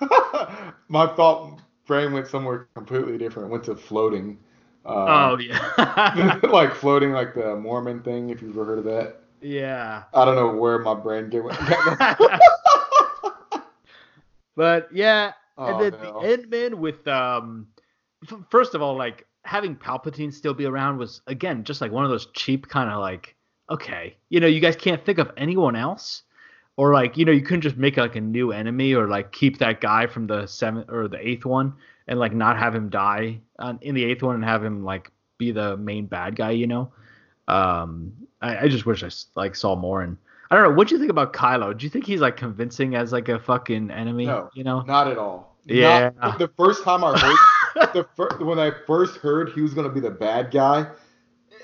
my 0.88 1.06
thought 1.14 1.60
brain 1.86 2.12
went 2.12 2.28
somewhere 2.28 2.68
completely 2.74 3.18
different. 3.18 3.48
It 3.48 3.52
went 3.52 3.64
to 3.64 3.76
floating. 3.76 4.38
Oh 4.86 5.34
Uh, 5.34 5.36
yeah 5.38 6.40
like 6.50 6.74
floating, 6.74 7.12
like 7.12 7.34
the 7.34 7.56
Mormon 7.56 8.02
thing. 8.02 8.30
If 8.30 8.40
you've 8.42 8.52
ever 8.56 8.64
heard 8.64 8.78
of 8.78 8.84
that. 8.84 9.20
Yeah. 9.42 10.04
I 10.14 10.24
don't 10.24 10.34
know 10.36 10.52
where 10.56 10.78
my 10.78 10.94
brain 10.94 11.30
went. 11.30 11.58
but 14.56 14.88
yeah, 14.92 15.32
Oh, 15.58 15.66
and 15.66 15.80
then 15.80 16.00
no. 16.02 16.20
the 16.20 16.36
Endman 16.36 16.74
with 16.74 17.06
um, 17.08 17.66
f- 18.30 18.38
first 18.50 18.74
of 18.74 18.82
all, 18.82 18.96
like 18.96 19.26
having 19.44 19.74
Palpatine 19.76 20.32
still 20.32 20.52
be 20.54 20.66
around 20.66 20.98
was 20.98 21.22
again 21.26 21.64
just 21.64 21.80
like 21.80 21.92
one 21.92 22.04
of 22.04 22.10
those 22.10 22.26
cheap 22.34 22.68
kind 22.68 22.90
of 22.90 23.00
like 23.00 23.34
okay, 23.70 24.16
you 24.28 24.38
know, 24.38 24.46
you 24.46 24.60
guys 24.60 24.76
can't 24.76 25.04
think 25.04 25.18
of 25.18 25.30
anyone 25.36 25.74
else, 25.76 26.22
or 26.76 26.92
like 26.92 27.16
you 27.16 27.24
know 27.24 27.32
you 27.32 27.40
couldn't 27.42 27.62
just 27.62 27.76
make 27.76 27.96
like 27.96 28.16
a 28.16 28.20
new 28.20 28.52
enemy 28.52 28.94
or 28.94 29.08
like 29.08 29.32
keep 29.32 29.58
that 29.58 29.80
guy 29.80 30.06
from 30.06 30.26
the 30.26 30.46
seventh 30.46 30.90
or 30.90 31.08
the 31.08 31.26
eighth 31.26 31.44
one 31.46 31.72
and 32.08 32.18
like 32.18 32.34
not 32.34 32.58
have 32.58 32.74
him 32.74 32.88
die 32.88 33.40
in 33.80 33.94
the 33.94 34.04
eighth 34.04 34.22
one 34.22 34.34
and 34.36 34.44
have 34.44 34.64
him 34.64 34.84
like 34.84 35.10
be 35.38 35.50
the 35.50 35.76
main 35.76 36.06
bad 36.06 36.36
guy, 36.36 36.50
you 36.52 36.66
know. 36.66 36.92
Um, 37.48 38.12
I, 38.40 38.64
I 38.64 38.68
just 38.68 38.86
wish 38.86 39.02
I 39.02 39.10
like 39.34 39.54
saw 39.54 39.74
more 39.76 40.02
and. 40.02 40.16
I 40.48 40.54
don't 40.54 40.62
know. 40.62 40.76
What 40.76 40.86
do 40.86 40.94
you 40.94 41.00
think 41.00 41.10
about 41.10 41.32
Kylo? 41.32 41.76
Do 41.76 41.82
you 41.84 41.90
think 41.90 42.06
he's 42.06 42.20
like 42.20 42.36
convincing 42.36 42.94
as 42.94 43.12
like 43.12 43.28
a 43.28 43.36
fucking 43.36 43.90
enemy? 43.90 44.26
No. 44.26 44.48
You 44.54 44.62
know? 44.62 44.82
Not 44.82 45.08
at 45.08 45.18
all. 45.18 45.56
Yeah. 45.64 46.10
Not- 46.22 46.38
the 46.38 46.46
first 46.56 46.84
time 46.84 47.02
I 47.02 47.18
heard, 47.18 47.88
the 47.94 48.06
fir- 48.16 48.44
when 48.44 48.60
I 48.60 48.70
first 48.86 49.16
heard 49.16 49.50
he 49.50 49.60
was 49.60 49.74
gonna 49.74 49.88
be 49.88 49.98
the 49.98 50.10
bad 50.10 50.52
guy, 50.52 50.86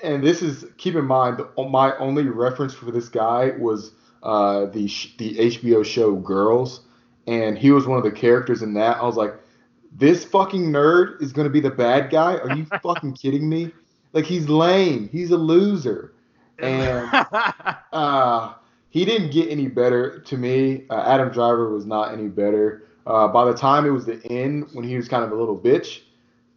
and 0.03 0.21
this 0.21 0.41
is 0.41 0.65
keep 0.77 0.95
in 0.95 1.05
mind 1.05 1.39
my 1.57 1.95
only 1.97 2.23
reference 2.27 2.73
for 2.73 2.91
this 2.91 3.07
guy 3.07 3.51
was 3.57 3.93
uh, 4.21 4.65
the 4.65 4.87
sh- 4.87 5.15
the 5.17 5.35
HBO 5.37 5.85
show 5.85 6.15
Girls, 6.15 6.81
and 7.25 7.57
he 7.57 7.71
was 7.71 7.87
one 7.87 7.97
of 7.97 8.03
the 8.03 8.11
characters 8.11 8.61
in 8.63 8.73
that. 8.73 8.97
I 8.97 9.03
was 9.03 9.15
like, 9.15 9.33
this 9.95 10.25
fucking 10.25 10.71
nerd 10.71 11.21
is 11.21 11.31
gonna 11.31 11.49
be 11.49 11.59
the 11.59 11.71
bad 11.71 12.09
guy? 12.09 12.37
Are 12.37 12.55
you 12.55 12.65
fucking 12.81 13.13
kidding 13.13 13.47
me? 13.47 13.71
Like 14.13 14.25
he's 14.25 14.47
lame. 14.47 15.09
He's 15.11 15.31
a 15.31 15.37
loser, 15.37 16.13
and 16.59 17.09
uh, 17.93 18.53
he 18.89 19.05
didn't 19.05 19.31
get 19.31 19.49
any 19.49 19.67
better 19.67 20.19
to 20.19 20.37
me. 20.37 20.85
Uh, 20.89 21.03
Adam 21.05 21.29
Driver 21.29 21.73
was 21.73 21.85
not 21.85 22.13
any 22.13 22.27
better. 22.27 22.87
Uh, 23.05 23.27
by 23.27 23.45
the 23.45 23.53
time 23.53 23.85
it 23.85 23.89
was 23.89 24.05
the 24.05 24.23
end, 24.27 24.67
when 24.73 24.85
he 24.85 24.95
was 24.95 25.07
kind 25.07 25.23
of 25.23 25.31
a 25.31 25.35
little 25.35 25.57
bitch, 25.57 26.01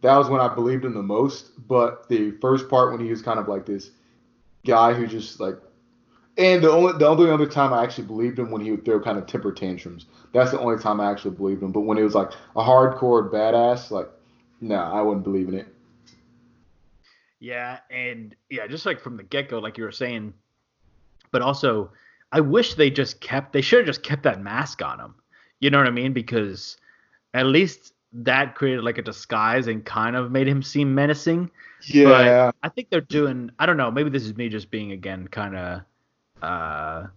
that 0.01 0.15
was 0.15 0.29
when 0.29 0.39
I 0.39 0.53
believed 0.53 0.85
him 0.85 0.93
the 0.93 1.01
most. 1.01 1.67
But 1.67 2.07
the 2.09 2.31
first 2.39 2.69
part, 2.69 2.91
when 2.91 3.03
he 3.03 3.09
was 3.09 3.21
kind 3.21 3.39
of 3.39 3.47
like 3.47 3.65
this 3.65 3.91
guy 4.65 4.93
who 4.93 5.07
just 5.07 5.39
like, 5.39 5.57
and 6.37 6.63
the 6.63 6.71
only 6.71 6.97
the 6.97 7.07
only 7.07 7.29
other 7.29 7.47
time 7.47 7.73
I 7.73 7.83
actually 7.83 8.05
believed 8.05 8.37
him 8.39 8.51
when 8.51 8.61
he 8.61 8.71
would 8.71 8.85
throw 8.85 8.99
kind 8.99 9.17
of 9.17 9.25
temper 9.25 9.51
tantrums. 9.51 10.05
That's 10.33 10.51
the 10.51 10.59
only 10.59 10.81
time 10.81 10.99
I 10.99 11.09
actually 11.11 11.35
believed 11.35 11.63
him. 11.63 11.71
But 11.71 11.81
when 11.81 11.97
it 11.97 12.03
was 12.03 12.15
like 12.15 12.31
a 12.55 12.61
hardcore 12.61 13.31
badass, 13.31 13.91
like, 13.91 14.09
nah, 14.61 14.93
I 14.97 15.01
wouldn't 15.01 15.23
believe 15.23 15.47
in 15.49 15.55
it. 15.55 15.67
yeah, 17.39 17.79
and 17.91 18.35
yeah, 18.49 18.67
just 18.67 18.85
like 18.85 18.99
from 18.99 19.17
the 19.17 19.23
get 19.23 19.49
go, 19.49 19.59
like 19.59 19.77
you 19.77 19.83
were 19.83 19.91
saying, 19.91 20.33
but 21.31 21.41
also, 21.41 21.91
I 22.31 22.39
wish 22.41 22.73
they 22.75 22.89
just 22.89 23.21
kept. 23.21 23.53
They 23.53 23.61
should 23.61 23.79
have 23.79 23.87
just 23.87 24.03
kept 24.03 24.23
that 24.23 24.41
mask 24.41 24.81
on 24.81 24.99
him. 24.99 25.15
You 25.59 25.69
know 25.69 25.77
what 25.77 25.87
I 25.87 25.91
mean? 25.91 26.13
Because 26.13 26.77
at 27.33 27.45
least 27.45 27.93
that 28.13 28.55
created 28.55 28.83
like 28.83 28.97
a 28.97 29.01
disguise 29.01 29.67
and 29.67 29.85
kind 29.85 30.15
of 30.15 30.31
made 30.31 30.47
him 30.47 30.63
seem 30.63 30.95
menacing. 30.95 31.51
Yeah. 31.87 32.51
I 32.63 32.69
think 32.69 32.89
they're 32.89 33.01
doing. 33.01 33.51
I 33.59 33.65
don't 33.65 33.77
know. 33.77 33.91
Maybe 33.91 34.09
this 34.09 34.23
is 34.23 34.35
me 34.35 34.49
just 34.49 34.71
being 34.71 34.91
again 34.91 35.27
kind 35.27 35.55
of 35.55 35.81
uh, 36.41 37.07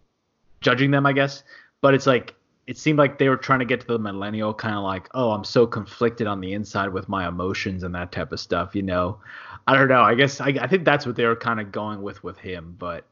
judging 0.61 0.91
them, 0.91 1.07
I 1.07 1.13
guess. 1.13 1.43
But 1.81 1.95
it's 1.95 2.07
like 2.07 2.35
it 2.67 2.79
seemed 2.79 2.99
like 2.99 3.19
they 3.19 3.29
were 3.29 3.37
trying 3.37 3.59
to 3.59 3.65
get 3.65 3.81
to 3.81 3.87
the 3.87 3.99
millennial 3.99 4.55
kind 4.55 4.77
of 4.77 4.85
like, 4.85 5.09
oh, 5.15 5.31
I'm 5.33 5.45
so 5.45 5.67
conflicted 5.67 6.27
on 6.27 6.41
the 6.41 6.53
inside 6.53 6.93
with 6.93 7.09
my 7.09 7.27
emotions 7.27 7.83
and 7.83 7.95
that 7.95 8.13
type 8.13 8.33
of 8.33 8.39
stuff. 8.41 8.75
You 8.77 8.83
know, 8.83 9.19
I 9.67 9.77
don't 9.77 9.89
know. 9.89 10.03
I 10.03 10.15
guess 10.15 10.41
I, 10.41 10.49
I 10.61 10.67
think 10.67 10.85
that's 10.85 11.07
what 11.07 11.17
they 11.17 11.25
were 11.27 11.37
kind 11.37 11.61
of 11.61 11.73
going 11.73 12.03
with 12.03 12.23
with 12.23 12.39
him. 12.39 12.77
But 12.79 13.07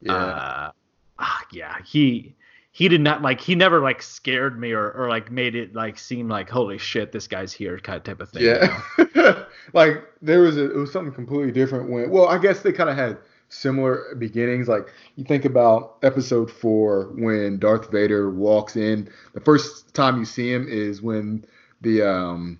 Yeah. 0.00 0.14
uh, 0.14 0.70
ah, 1.18 1.40
yeah, 1.52 1.76
he 1.84 2.34
he 2.70 2.88
did 2.88 3.00
not 3.00 3.22
like 3.22 3.40
he 3.40 3.54
never 3.54 3.80
like 3.80 4.02
scared 4.02 4.58
me 4.58 4.72
or, 4.72 4.90
or 4.92 5.08
like 5.08 5.30
made 5.30 5.54
it 5.54 5.74
like 5.74 5.98
seem 5.98 6.28
like 6.28 6.48
holy 6.50 6.78
shit 6.78 7.12
this 7.12 7.28
guy's 7.28 7.52
here 7.52 7.78
kind 7.78 7.96
of 7.98 8.04
type 8.04 8.20
of 8.20 8.30
thing. 8.30 8.42
you 8.42 8.54
know? 8.54 9.06
Yeah. 9.14 9.44
like 9.72 10.02
there 10.22 10.40
was 10.40 10.56
a, 10.56 10.72
it 10.72 10.76
was 10.76 10.90
something 10.92 11.12
completely 11.14 11.52
different 11.52 11.88
when 11.88 12.10
well, 12.10 12.26
I 12.28 12.38
guess 12.38 12.62
they 12.62 12.72
kind 12.72 12.90
of 12.90 12.96
had 12.96 13.18
similar 13.54 14.14
beginnings. 14.18 14.68
Like 14.68 14.92
you 15.16 15.24
think 15.24 15.44
about 15.44 15.96
episode 16.02 16.50
4 16.50 17.12
when 17.16 17.58
Darth 17.58 17.90
Vader 17.90 18.30
walks 18.30 18.76
in, 18.76 19.08
the 19.32 19.40
first 19.40 19.94
time 19.94 20.18
you 20.18 20.24
see 20.24 20.52
him 20.52 20.66
is 20.68 21.00
when 21.00 21.44
the 21.80 22.02
um 22.02 22.58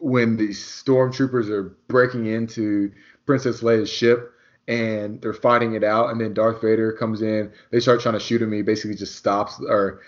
when 0.00 0.36
the 0.36 0.48
stormtroopers 0.48 1.48
are 1.50 1.76
breaking 1.88 2.26
into 2.26 2.92
Princess 3.26 3.62
Leia's 3.62 3.90
ship 3.90 4.32
and 4.68 5.20
they're 5.20 5.32
fighting 5.32 5.74
it 5.74 5.82
out 5.82 6.10
and 6.10 6.20
then 6.20 6.34
Darth 6.34 6.60
Vader 6.62 6.92
comes 6.92 7.20
in, 7.20 7.52
they 7.70 7.80
start 7.80 8.00
trying 8.00 8.14
to 8.14 8.20
shoot 8.20 8.40
him, 8.40 8.52
he 8.52 8.62
basically 8.62 8.96
just 8.96 9.16
stops 9.16 9.60
or 9.60 10.00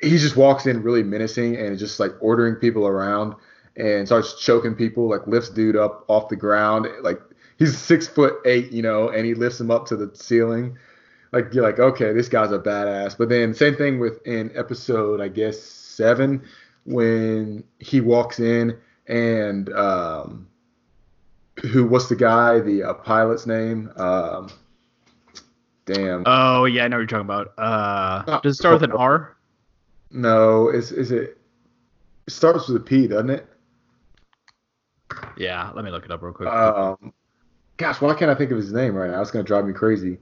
he 0.00 0.18
just 0.18 0.36
walks 0.36 0.66
in 0.66 0.82
really 0.82 1.04
menacing 1.04 1.56
and 1.56 1.78
just 1.78 2.00
like 2.00 2.12
ordering 2.20 2.56
people 2.56 2.86
around 2.86 3.34
and 3.76 4.06
starts 4.06 4.34
choking 4.40 4.74
people, 4.74 5.08
like 5.08 5.26
lifts 5.26 5.48
dude 5.50 5.76
up 5.76 6.04
off 6.08 6.28
the 6.28 6.36
ground. 6.36 6.88
Like 7.02 7.20
he's 7.60 7.78
six 7.78 8.08
foot 8.08 8.38
eight, 8.44 8.72
you 8.72 8.82
know, 8.82 9.10
and 9.10 9.24
he 9.24 9.34
lifts 9.34 9.60
him 9.60 9.70
up 9.70 9.86
to 9.86 9.96
the 9.96 10.10
ceiling. 10.16 10.76
Like 11.30 11.54
you're 11.54 11.62
like, 11.62 11.78
okay, 11.78 12.12
this 12.12 12.28
guy's 12.28 12.50
a 12.50 12.58
badass. 12.58 13.16
But 13.16 13.28
then 13.28 13.54
same 13.54 13.76
thing 13.76 14.00
with 14.00 14.26
in 14.26 14.50
episode, 14.56 15.20
I 15.20 15.28
guess 15.28 15.60
seven, 15.60 16.42
when 16.84 17.62
he 17.78 18.00
walks 18.00 18.40
in 18.40 18.76
and 19.06 19.72
um, 19.74 20.48
who 21.62 21.86
what's 21.86 22.08
the 22.08 22.16
guy, 22.16 22.58
the 22.58 22.82
uh, 22.82 22.94
pilot's 22.94 23.46
name? 23.46 23.92
Um, 23.96 24.50
damn. 25.84 26.24
Oh 26.26 26.64
yeah, 26.64 26.84
I 26.84 26.88
know 26.88 26.96
what 26.96 27.00
you're 27.02 27.06
talking 27.06 27.26
about. 27.26 27.52
Uh, 27.58 28.40
does 28.40 28.56
it 28.56 28.58
start 28.58 28.80
with 28.80 28.90
an 28.90 28.92
R? 28.92 29.36
no, 30.10 30.68
is 30.70 30.90
is 30.90 31.12
it? 31.12 31.36
It 32.26 32.32
starts 32.32 32.68
with 32.68 32.76
a 32.78 32.84
P, 32.84 33.06
doesn't 33.06 33.30
it? 33.30 33.46
Yeah, 35.36 35.70
let 35.74 35.84
me 35.84 35.90
look 35.90 36.04
it 36.04 36.10
up 36.10 36.22
real 36.22 36.32
quick. 36.32 36.48
Um, 36.48 37.12
gosh, 37.80 38.00
why 38.00 38.14
can't 38.14 38.30
I 38.30 38.34
think 38.34 38.50
of 38.50 38.58
his 38.58 38.72
name 38.72 38.94
right 38.94 39.10
now? 39.10 39.20
It's 39.20 39.30
gonna 39.30 39.42
drive 39.42 39.66
me 39.66 39.72
crazy. 39.72 40.18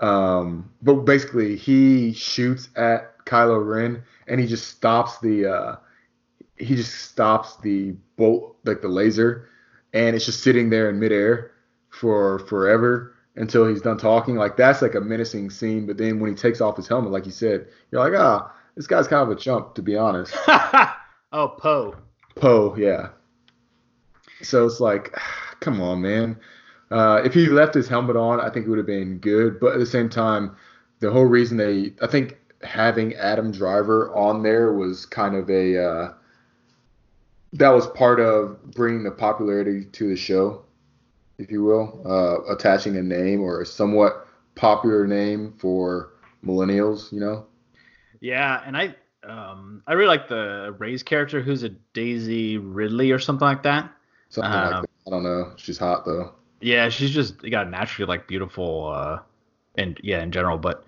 Um, 0.00 0.70
but 0.82 0.94
basically, 1.04 1.56
he 1.56 2.12
shoots 2.14 2.70
at 2.74 3.24
Kylo 3.26 3.64
Ren, 3.64 4.02
and 4.26 4.40
he 4.40 4.46
just 4.46 4.68
stops 4.68 5.18
the 5.18 5.46
uh, 5.46 5.76
he 6.56 6.74
just 6.74 6.94
stops 7.10 7.56
the 7.58 7.94
bolt, 8.16 8.56
like 8.64 8.80
the 8.80 8.88
laser, 8.88 9.48
and 9.92 10.16
it's 10.16 10.24
just 10.24 10.42
sitting 10.42 10.70
there 10.70 10.88
in 10.88 10.98
midair 10.98 11.52
for 11.90 12.38
forever 12.40 13.14
until 13.36 13.68
he's 13.68 13.82
done 13.82 13.98
talking. 13.98 14.36
Like 14.36 14.56
that's 14.56 14.80
like 14.80 14.94
a 14.94 15.00
menacing 15.00 15.50
scene. 15.50 15.86
But 15.86 15.98
then 15.98 16.18
when 16.18 16.30
he 16.30 16.36
takes 16.36 16.62
off 16.62 16.76
his 16.76 16.88
helmet, 16.88 17.12
like 17.12 17.26
you 17.26 17.32
said, 17.32 17.68
you're 17.90 18.00
like, 18.00 18.18
ah, 18.18 18.50
this 18.74 18.86
guy's 18.86 19.06
kind 19.06 19.22
of 19.22 19.36
a 19.36 19.38
chump, 19.38 19.74
to 19.74 19.82
be 19.82 19.96
honest. 19.96 20.34
oh, 20.48 21.56
Poe. 21.58 21.94
Poe, 22.36 22.74
yeah. 22.76 23.08
So 24.42 24.64
it's 24.64 24.80
like, 24.80 25.14
come 25.60 25.80
on, 25.82 26.00
man. 26.00 26.38
Uh, 26.90 27.20
if 27.24 27.34
he 27.34 27.46
left 27.48 27.74
his 27.74 27.88
helmet 27.88 28.16
on, 28.16 28.40
I 28.40 28.50
think 28.50 28.66
it 28.66 28.68
would 28.70 28.78
have 28.78 28.86
been 28.86 29.18
good. 29.18 29.60
But 29.60 29.74
at 29.74 29.78
the 29.78 29.86
same 29.86 30.08
time, 30.08 30.56
the 31.00 31.10
whole 31.10 31.24
reason 31.24 31.56
they, 31.56 31.94
I 32.02 32.06
think 32.06 32.38
having 32.62 33.14
Adam 33.14 33.50
Driver 33.50 34.14
on 34.14 34.42
there 34.42 34.72
was 34.72 35.06
kind 35.06 35.34
of 35.36 35.50
a, 35.50 35.84
uh, 35.84 36.12
that 37.52 37.70
was 37.70 37.86
part 37.88 38.20
of 38.20 38.62
bringing 38.72 39.02
the 39.04 39.10
popularity 39.10 39.84
to 39.86 40.08
the 40.08 40.16
show, 40.16 40.64
if 41.38 41.50
you 41.50 41.64
will, 41.64 42.02
uh, 42.06 42.52
attaching 42.52 42.96
a 42.96 43.02
name 43.02 43.42
or 43.42 43.62
a 43.62 43.66
somewhat 43.66 44.28
popular 44.56 45.06
name 45.06 45.54
for 45.58 46.12
millennials, 46.44 47.12
you 47.12 47.20
know? 47.20 47.46
Yeah, 48.20 48.62
and 48.64 48.76
I 48.76 48.94
um 49.24 49.82
I 49.86 49.94
really 49.94 50.08
like 50.08 50.28
the 50.28 50.74
Rey's 50.78 51.02
character 51.02 51.42
who's 51.42 51.62
a 51.62 51.70
Daisy 51.94 52.58
Ridley 52.58 53.10
or 53.12 53.18
something 53.18 53.46
like 53.46 53.62
that. 53.64 53.92
Something 54.28 54.60
like 54.60 54.62
Um, 54.72 54.82
that. 54.82 54.88
I 55.06 55.10
don't 55.10 55.22
know. 55.24 55.52
She's 55.56 55.78
hot 55.78 56.04
though. 56.04 56.34
Yeah, 56.60 56.88
she's 56.88 57.10
just 57.10 57.42
got 57.50 57.70
naturally 57.70 58.08
like 58.08 58.26
beautiful 58.26 58.92
uh 58.94 59.20
and 59.76 60.00
yeah, 60.02 60.22
in 60.22 60.32
general, 60.32 60.58
but 60.58 60.84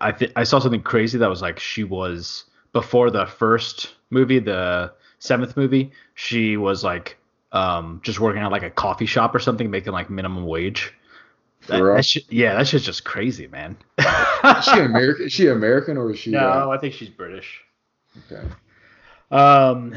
I 0.00 0.12
th- 0.12 0.32
I 0.36 0.44
saw 0.44 0.58
something 0.58 0.82
crazy 0.82 1.18
that 1.18 1.28
was 1.28 1.42
like 1.42 1.58
she 1.58 1.84
was 1.84 2.44
before 2.72 3.10
the 3.10 3.26
first 3.26 3.94
movie, 4.10 4.38
the 4.40 4.92
seventh 5.18 5.56
movie, 5.56 5.92
she 6.14 6.56
was 6.56 6.82
like 6.84 7.16
um 7.52 8.00
just 8.02 8.18
working 8.20 8.42
at 8.42 8.50
like 8.50 8.62
a 8.64 8.70
coffee 8.70 9.06
shop 9.06 9.34
or 9.34 9.38
something 9.38 9.70
making 9.70 9.92
like 9.92 10.10
minimum 10.10 10.46
wage. 10.46 10.92
That, 11.66 11.82
that 11.82 12.04
shit, 12.04 12.24
yeah, 12.30 12.54
that 12.56 12.66
shit's 12.66 12.84
just 12.84 13.04
crazy, 13.04 13.46
man. 13.46 13.76
Is 13.98 14.64
she 14.64 14.78
American? 14.80 15.26
Is 15.26 15.32
she 15.32 15.48
American 15.48 15.96
or 15.96 16.10
is 16.10 16.18
she? 16.18 16.30
no, 16.30 16.40
uh, 16.40 16.68
I 16.68 16.78
think 16.78 16.92
she's 16.92 17.08
British. 17.08 17.62
okay. 18.30 18.46
Um, 19.30 19.96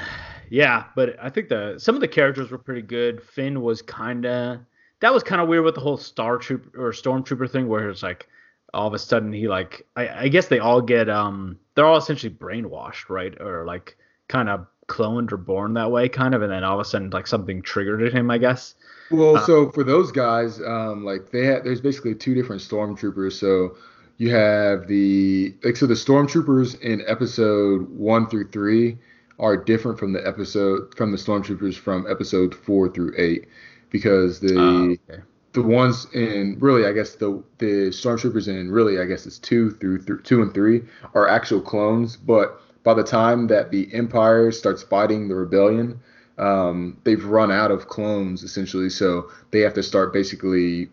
yeah, 0.50 0.86
but 0.95 1.17
I 1.21 1.29
think 1.29 1.50
the 1.50 1.75
some 1.77 1.95
of 1.95 2.01
the 2.01 2.07
characters 2.07 2.51
were 2.51 2.57
pretty 2.57 2.81
good. 2.83 3.21
Finn 3.21 3.62
was 3.62 3.81
kind 3.81 4.25
of 4.25 4.59
that 4.99 5.13
was 5.13 5.23
kind 5.23 5.41
of 5.41 5.47
weird 5.47 5.63
with 5.63 5.75
the 5.75 5.81
whole 5.81 5.97
Star 5.97 6.37
Troop 6.37 6.75
or 6.77 6.91
Stormtrooper 6.91 7.49
thing, 7.49 7.67
where 7.67 7.89
it's 7.89 8.03
like 8.03 8.27
all 8.73 8.87
of 8.87 8.93
a 8.93 8.99
sudden 8.99 9.31
he 9.31 9.47
like 9.47 9.85
I, 9.95 10.23
I 10.23 10.27
guess 10.27 10.47
they 10.47 10.59
all 10.59 10.81
get 10.81 11.09
um 11.09 11.57
they're 11.75 11.85
all 11.85 11.97
essentially 11.97 12.33
brainwashed, 12.33 13.09
right? 13.09 13.39
Or 13.39 13.65
like 13.65 13.97
kind 14.27 14.49
of 14.49 14.67
cloned 14.87 15.31
or 15.31 15.37
born 15.37 15.73
that 15.73 15.91
way, 15.91 16.09
kind 16.09 16.33
of, 16.33 16.41
and 16.41 16.51
then 16.51 16.63
all 16.63 16.79
of 16.79 16.85
a 16.85 16.89
sudden 16.89 17.09
like 17.09 17.27
something 17.27 17.61
triggered 17.61 18.03
at 18.03 18.13
him, 18.13 18.31
I 18.31 18.37
guess. 18.37 18.75
Well, 19.11 19.37
Uh, 19.37 19.45
so 19.45 19.71
for 19.71 19.83
those 19.83 20.11
guys, 20.11 20.59
um, 20.61 21.05
like 21.05 21.31
they 21.31 21.45
had, 21.45 21.63
there's 21.63 21.81
basically 21.81 22.15
two 22.15 22.33
different 22.33 22.61
stormtroopers. 22.61 23.33
So 23.33 23.77
you 24.17 24.31
have 24.31 24.87
the 24.87 25.53
like 25.63 25.75
so 25.75 25.85
the 25.85 25.93
stormtroopers 25.93 26.79
in 26.81 27.03
episode 27.07 27.89
one 27.89 28.27
through 28.27 28.49
three 28.49 28.97
are 29.39 29.55
different 29.55 29.99
from 29.99 30.11
the 30.13 30.25
episode 30.27 30.95
from 30.95 31.11
the 31.11 31.17
stormtroopers 31.17 31.75
from 31.75 32.09
episode 32.09 32.55
four 32.55 32.89
through 32.89 33.13
eight 33.17 33.47
because 33.89 34.39
the 34.39 34.56
Oh, 34.58 34.91
okay. 34.91 35.24
the 35.53 35.62
ones 35.62 36.08
in 36.13 36.58
really 36.60 36.86
I 36.86 36.91
guess 36.91 37.15
the 37.15 37.44
the 37.58 37.89
stormtroopers 37.89 38.48
in 38.48 38.72
really 38.72 39.00
I 39.00 39.06
guess 39.06 39.25
it's 39.25 39.39
two 39.39 39.72
through 39.72 40.03
th- 40.03 40.24
two 40.24 40.41
and 40.41 40.53
three 40.53 40.84
are 41.13 41.27
actual 41.27 41.62
clones, 41.62 42.15
but 42.15 42.62
by 42.84 42.94
the 42.94 43.03
time 43.03 43.48
that 43.48 43.72
the 43.72 43.94
Empire 43.94 44.51
starts 44.51 44.82
fighting 44.82 45.27
the 45.27 45.36
rebellion, 45.36 46.00
um, 46.38 46.98
they've 47.03 47.25
run 47.25 47.51
out 47.51 47.72
of 47.72 47.88
clones 47.88 48.44
essentially, 48.44 48.89
so 48.89 49.29
they 49.51 49.60
have 49.60 49.74
to 49.74 49.84
start 49.84 50.13
basically 50.13 50.89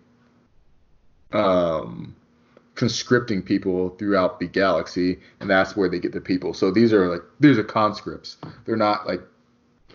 um, 1.33 2.17
conscripting 2.75 3.43
people 3.43 3.91
throughout 3.91 4.41
the 4.41 4.47
galaxy, 4.47 5.21
and 5.41 5.49
that's 5.49 5.77
where 5.77 5.89
they 5.89 5.99
get 5.99 6.13
the 6.13 6.21
people. 6.21 6.55
So 6.55 6.71
these 6.71 6.93
are 6.93 7.09
like 7.09 7.23
these 7.41 7.59
are 7.59 7.65
conscripts. 7.65 8.39
They're 8.65 8.77
not 8.77 9.07
like 9.07 9.21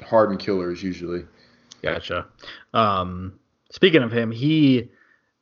hardened 0.03 0.39
killers 0.39 0.83
usually. 0.83 1.25
Gotcha. 1.81 2.27
Um, 2.73 3.39
speaking 3.71 4.03
of 4.03 4.11
him, 4.11 4.31
he 4.31 4.89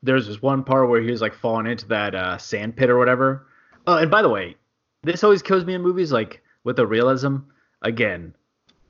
there's 0.04 0.28
this 0.28 0.42
one 0.42 0.64
part 0.64 0.90
where 0.90 1.02
he 1.02 1.12
was 1.12 1.22
like 1.22 1.34
falling 1.34 1.68
into 1.68 1.88
that 1.88 2.16
uh, 2.16 2.38
sand 2.38 2.76
pit 2.76 2.90
or 2.90 2.98
whatever. 2.98 3.48
Oh, 3.88 3.98
and 3.98 4.12
by 4.12 4.22
the 4.22 4.30
way, 4.30 4.56
this 5.04 5.24
always 5.24 5.42
kills 5.42 5.66
me 5.66 5.74
in 5.74 5.82
movies, 5.82 6.12
like 6.12 6.42
with 6.64 6.76
the 6.76 6.86
realism. 6.86 7.38
Again, 7.82 8.34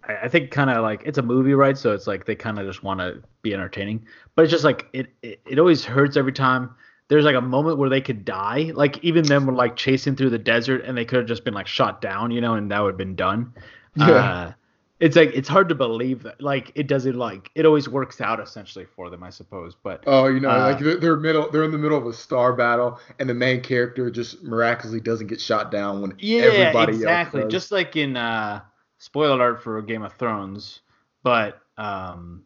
I, 0.04 0.18
I 0.24 0.28
think 0.28 0.52
kind 0.52 0.70
of 0.70 0.82
like 0.82 1.04
it's 1.06 1.18
a 1.18 1.24
movie, 1.24 1.54
right? 1.54 1.78
So 1.78 1.94
it's 1.94 2.08
like 2.08 2.26
they 2.26 2.36
kind 2.36 2.60
of 2.60 2.66
just 2.66 2.84
want 2.84 3.00
to 3.00 3.22
be 3.42 3.54
entertaining, 3.54 4.06
but 4.36 4.44
it's 4.44 4.52
just 4.52 4.64
like 4.64 4.88
it, 4.94 5.08
it 5.22 5.42
it 5.46 5.60
always 5.60 5.86
hurts 5.86 6.18
every 6.18 6.34
time. 6.34 6.72
There's 7.10 7.24
like 7.24 7.36
a 7.36 7.42
moment 7.42 7.78
where 7.78 7.90
they 7.90 8.02
could 8.02 8.26
die, 8.26 8.72
like 8.76 9.02
even 9.02 9.24
them 9.24 9.46
were 9.46 9.54
like 9.54 9.78
chasing 9.78 10.18
through 10.18 10.32
the 10.32 10.38
desert, 10.38 10.84
and 10.84 10.98
they 10.98 11.06
could 11.06 11.20
have 11.20 11.28
just 11.28 11.46
been 11.46 11.54
like 11.54 11.68
shot 11.68 12.02
down, 12.02 12.32
you 12.32 12.42
know, 12.42 12.56
and 12.56 12.70
that 12.72 12.82
would 12.82 12.90
have 12.90 12.98
been 12.98 13.16
done. 13.16 13.54
Yeah. 13.96 14.06
Uh, 14.06 14.54
it's 15.00 15.16
like 15.16 15.32
it's 15.34 15.48
hard 15.48 15.70
to 15.70 15.76
believe 15.76 16.24
that 16.24 16.42
like 16.42 16.72
it 16.74 16.88
doesn't 16.88 17.16
like 17.18 17.52
it 17.54 17.66
always 17.66 17.88
works 17.88 18.20
out 18.20 18.40
essentially 18.40 18.86
for 18.86 19.10
them, 19.10 19.24
I 19.24 19.30
suppose. 19.30 19.76
But 19.76 20.04
Oh, 20.08 20.28
you 20.28 20.40
know, 20.40 20.50
Uh, 20.50 20.72
like 20.72 20.80
they're, 20.80 20.98
they're 20.98 21.18
middle, 21.18 21.50
they're 21.52 21.64
in 21.64 21.72
the 21.72 21.78
middle 21.78 21.98
of 21.98 22.08
a 22.08 22.14
star 22.14 22.54
battle, 22.54 23.00
and 23.20 23.30
the 23.30 23.34
main 23.34 23.62
character 23.62 24.10
just 24.10 24.44
miraculously 24.44 25.00
doesn't 25.00 25.28
get 25.28 25.40
shot 25.40 25.72
down 25.72 26.02
when 26.02 26.14
yeah, 26.20 26.44
everybody 26.44 26.94
exactly. 26.94 27.46
Just 27.48 27.72
like 27.72 27.96
in 27.96 28.18
uh, 28.18 28.62
spoiler 28.98 29.36
alert 29.36 29.64
for 29.64 29.80
Game 29.84 30.02
of 30.02 30.14
Thrones, 30.14 30.80
but 31.24 31.62
um, 31.78 32.44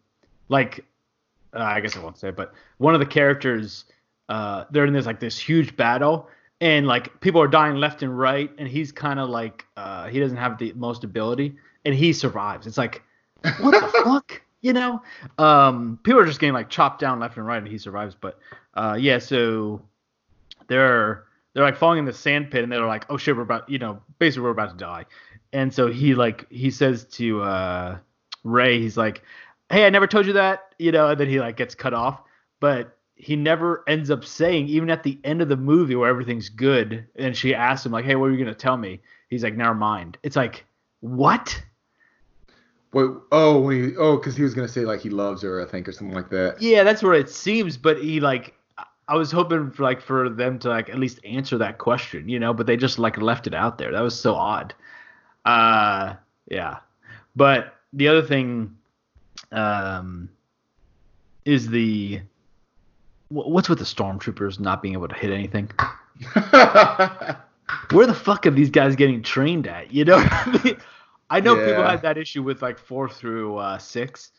like 0.49 0.83
uh, 1.53 1.59
I 1.59 1.79
guess 1.79 1.95
I 1.95 1.99
won't 1.99 2.17
say, 2.17 2.29
it, 2.29 2.35
but 2.35 2.53
one 2.77 2.93
of 2.93 2.99
the 2.99 3.05
characters, 3.05 3.85
uh, 4.27 4.65
they're 4.71 4.85
in 4.85 4.93
this 4.93 5.05
like 5.05 5.21
this 5.21 5.37
huge 5.37 5.77
battle, 5.77 6.27
and 6.59 6.85
like 6.85 7.21
people 7.21 7.41
are 7.41 7.47
dying 7.47 7.77
left 7.77 8.03
and 8.03 8.17
right, 8.17 8.51
and 8.57 8.67
he's 8.67 8.91
kind 8.91 9.21
of 9.21 9.29
like 9.29 9.65
uh, 9.77 10.07
he 10.07 10.19
doesn't 10.19 10.37
have 10.37 10.57
the 10.57 10.73
most 10.73 11.05
ability, 11.05 11.55
and 11.85 11.95
he 11.95 12.13
survives. 12.13 12.67
It's 12.67 12.77
like 12.77 13.01
what 13.59 13.71
the 13.71 14.03
fuck, 14.03 14.41
you 14.61 14.73
know? 14.73 15.01
Um, 15.37 15.99
people 16.03 16.19
are 16.19 16.25
just 16.25 16.39
getting 16.39 16.53
like 16.53 16.69
chopped 16.69 16.99
down 16.99 17.19
left 17.19 17.37
and 17.37 17.45
right, 17.45 17.57
and 17.57 17.67
he 17.67 17.77
survives. 17.77 18.15
But 18.19 18.39
uh, 18.75 18.97
yeah, 18.99 19.17
so 19.17 19.81
they're 20.67 21.25
they're 21.53 21.63
like 21.63 21.77
falling 21.77 21.99
in 21.99 22.05
the 22.05 22.13
sand 22.13 22.51
pit, 22.51 22.63
and 22.63 22.71
they're 22.71 22.85
like, 22.85 23.05
oh 23.09 23.17
shit, 23.17 23.35
we're 23.35 23.41
about, 23.41 23.69
you 23.69 23.79
know, 23.79 24.01
basically 24.19 24.43
we're 24.43 24.51
about 24.51 24.77
to 24.77 24.77
die. 24.77 25.05
And 25.53 25.73
so 25.73 25.91
he 25.91 26.15
like 26.15 26.49
he 26.51 26.71
says 26.71 27.05
to 27.05 27.41
uh, 27.41 27.97
Rey, 28.43 28.79
he's 28.79 28.97
like, 28.97 29.23
hey, 29.69 29.85
I 29.85 29.89
never 29.89 30.07
told 30.07 30.27
you 30.27 30.33
that, 30.33 30.75
you 30.77 30.91
know, 30.91 31.09
and 31.09 31.19
then 31.19 31.27
he 31.27 31.39
like 31.39 31.57
gets 31.57 31.75
cut 31.75 31.93
off, 31.93 32.21
but 32.59 32.97
he 33.15 33.35
never 33.35 33.83
ends 33.87 34.09
up 34.09 34.25
saying, 34.25 34.67
even 34.67 34.89
at 34.89 35.03
the 35.03 35.19
end 35.23 35.41
of 35.41 35.49
the 35.49 35.57
movie 35.57 35.95
where 35.95 36.09
everything's 36.09 36.49
good, 36.49 37.07
and 37.15 37.35
she 37.35 37.53
asks 37.53 37.85
him 37.85 37.91
like, 37.91 38.05
hey, 38.05 38.15
what 38.15 38.27
are 38.27 38.31
you 38.31 38.37
gonna 38.37 38.55
tell 38.55 38.77
me? 38.77 39.01
He's 39.29 39.43
like, 39.43 39.55
never 39.55 39.75
mind. 39.75 40.17
It's 40.23 40.35
like, 40.35 40.65
what? 41.01 41.61
Wait, 42.93 43.09
oh, 43.31 43.61
when 43.61 43.91
he, 43.91 43.95
oh, 43.97 44.17
because 44.17 44.35
he 44.35 44.43
was 44.43 44.53
gonna 44.53 44.67
say 44.67 44.81
like 44.81 44.99
he 44.99 45.09
loves 45.09 45.41
her, 45.43 45.61
I 45.61 45.65
think, 45.65 45.87
or 45.87 45.93
something 45.93 46.15
like 46.15 46.29
that. 46.29 46.61
Yeah, 46.61 46.83
that's 46.83 47.01
where 47.01 47.13
it 47.13 47.29
seems, 47.29 47.77
but 47.77 48.01
he 48.01 48.19
like 48.19 48.53
I 49.07 49.15
was 49.15 49.31
hoping 49.31 49.71
for 49.71 49.83
like 49.83 50.01
for 50.01 50.29
them 50.29 50.59
to 50.59 50.69
like 50.69 50.89
at 50.89 50.99
least 50.99 51.19
answer 51.25 51.57
that 51.57 51.77
question, 51.77 52.29
you 52.29 52.39
know, 52.39 52.53
but 52.53 52.65
they 52.65 52.77
just 52.77 52.99
like 52.99 53.17
left 53.17 53.47
it 53.47 53.53
out 53.53 53.77
there. 53.77 53.91
That 53.91 54.01
was 54.01 54.19
so 54.19 54.35
odd. 54.35 54.73
Uh 55.45 56.15
yeah. 56.49 56.77
But 57.35 57.75
the 57.93 58.07
other 58.07 58.21
thing 58.21 58.77
um 59.51 60.29
is 61.45 61.67
the 61.69 62.21
what's 63.29 63.67
with 63.67 63.79
the 63.79 63.85
stormtroopers 63.85 64.59
not 64.59 64.81
being 64.81 64.93
able 64.93 65.07
to 65.07 65.15
hit 65.15 65.31
anything? 65.31 65.69
Where 67.91 68.05
the 68.05 68.13
fuck 68.13 68.45
are 68.45 68.51
these 68.51 68.69
guys 68.69 68.95
getting 68.95 69.23
trained 69.23 69.67
at? 69.67 69.93
You 69.93 70.05
know 70.05 70.17
what 70.19 70.77
I 71.31 71.39
know 71.39 71.55
people 71.55 71.83
had 71.83 72.01
that 72.03 72.17
issue 72.17 72.43
with 72.43 72.61
like 72.61 72.77
4 72.77 73.09
through 73.09 73.57
uh 73.57 73.77
6 73.77 74.31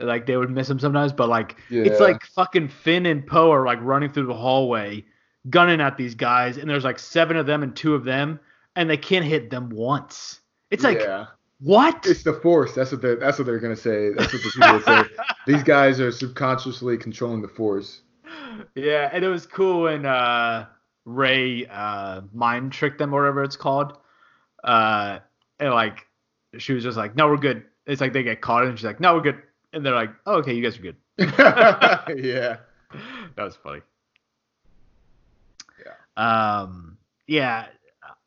like 0.00 0.26
they 0.26 0.36
would 0.36 0.50
miss 0.50 0.68
him 0.68 0.78
sometimes, 0.78 1.12
but 1.12 1.28
like 1.28 1.56
it's 1.70 2.00
like 2.00 2.24
fucking 2.24 2.68
Finn 2.68 3.06
and 3.06 3.26
Poe 3.26 3.50
are 3.50 3.66
like 3.66 3.78
running 3.82 4.10
through 4.10 4.26
the 4.26 4.34
hallway, 4.34 5.04
gunning 5.50 5.80
at 5.80 5.96
these 5.96 6.14
guys, 6.14 6.56
and 6.56 6.68
there's 6.68 6.84
like 6.84 6.98
seven 6.98 7.36
of 7.36 7.46
them 7.46 7.62
and 7.62 7.74
two 7.74 7.94
of 7.94 8.04
them, 8.04 8.38
and 8.76 8.88
they 8.88 8.96
can't 8.96 9.24
hit 9.24 9.50
them 9.50 9.70
once. 9.70 10.40
It's 10.70 10.84
like 10.84 11.00
yeah, 11.00 11.26
what? 11.60 12.06
it's 12.06 12.22
the 12.22 12.34
force. 12.34 12.74
That's 12.74 12.92
what 12.92 13.02
they're 13.02 13.16
that's 13.16 13.38
what 13.38 13.46
they're 13.46 13.58
gonna 13.58 13.76
say. 13.76 14.10
That's 14.10 14.32
what 14.32 14.42
the 14.42 14.50
people 14.50 14.80
say. 14.80 15.24
These 15.46 15.62
guys 15.62 16.00
are 16.00 16.12
subconsciously 16.12 16.96
controlling 16.98 17.42
the 17.42 17.48
force. 17.48 18.02
yeah, 18.74 19.10
and 19.12 19.24
it 19.24 19.28
was 19.28 19.46
cool 19.46 19.82
when 19.82 20.06
uh, 20.06 20.66
Rey 21.04 21.66
uh, 21.66 22.22
mind 22.32 22.72
tricked 22.72 22.98
them 22.98 23.12
or 23.14 23.22
whatever 23.22 23.42
it's 23.42 23.56
called, 23.56 23.98
uh, 24.62 25.20
and 25.58 25.72
like 25.72 26.06
she 26.58 26.72
was 26.72 26.82
just 26.82 26.96
like, 26.96 27.16
no, 27.16 27.28
we're 27.28 27.36
good. 27.36 27.64
It's 27.86 28.00
like 28.00 28.12
they 28.12 28.22
get 28.22 28.40
caught, 28.40 28.64
and 28.64 28.78
she's 28.78 28.84
like, 28.84 29.00
no, 29.00 29.14
we're 29.14 29.22
good, 29.22 29.42
and 29.72 29.84
they're 29.84 29.94
like, 29.94 30.10
oh, 30.26 30.36
okay, 30.36 30.54
you 30.54 30.62
guys 30.62 30.78
are 30.78 30.82
good. 30.82 30.96
yeah. 31.18 32.56
that 33.36 33.42
was 33.42 33.56
funny. 33.56 33.80
Yeah. 35.84 36.62
Um. 36.62 36.98
Yeah. 37.26 37.66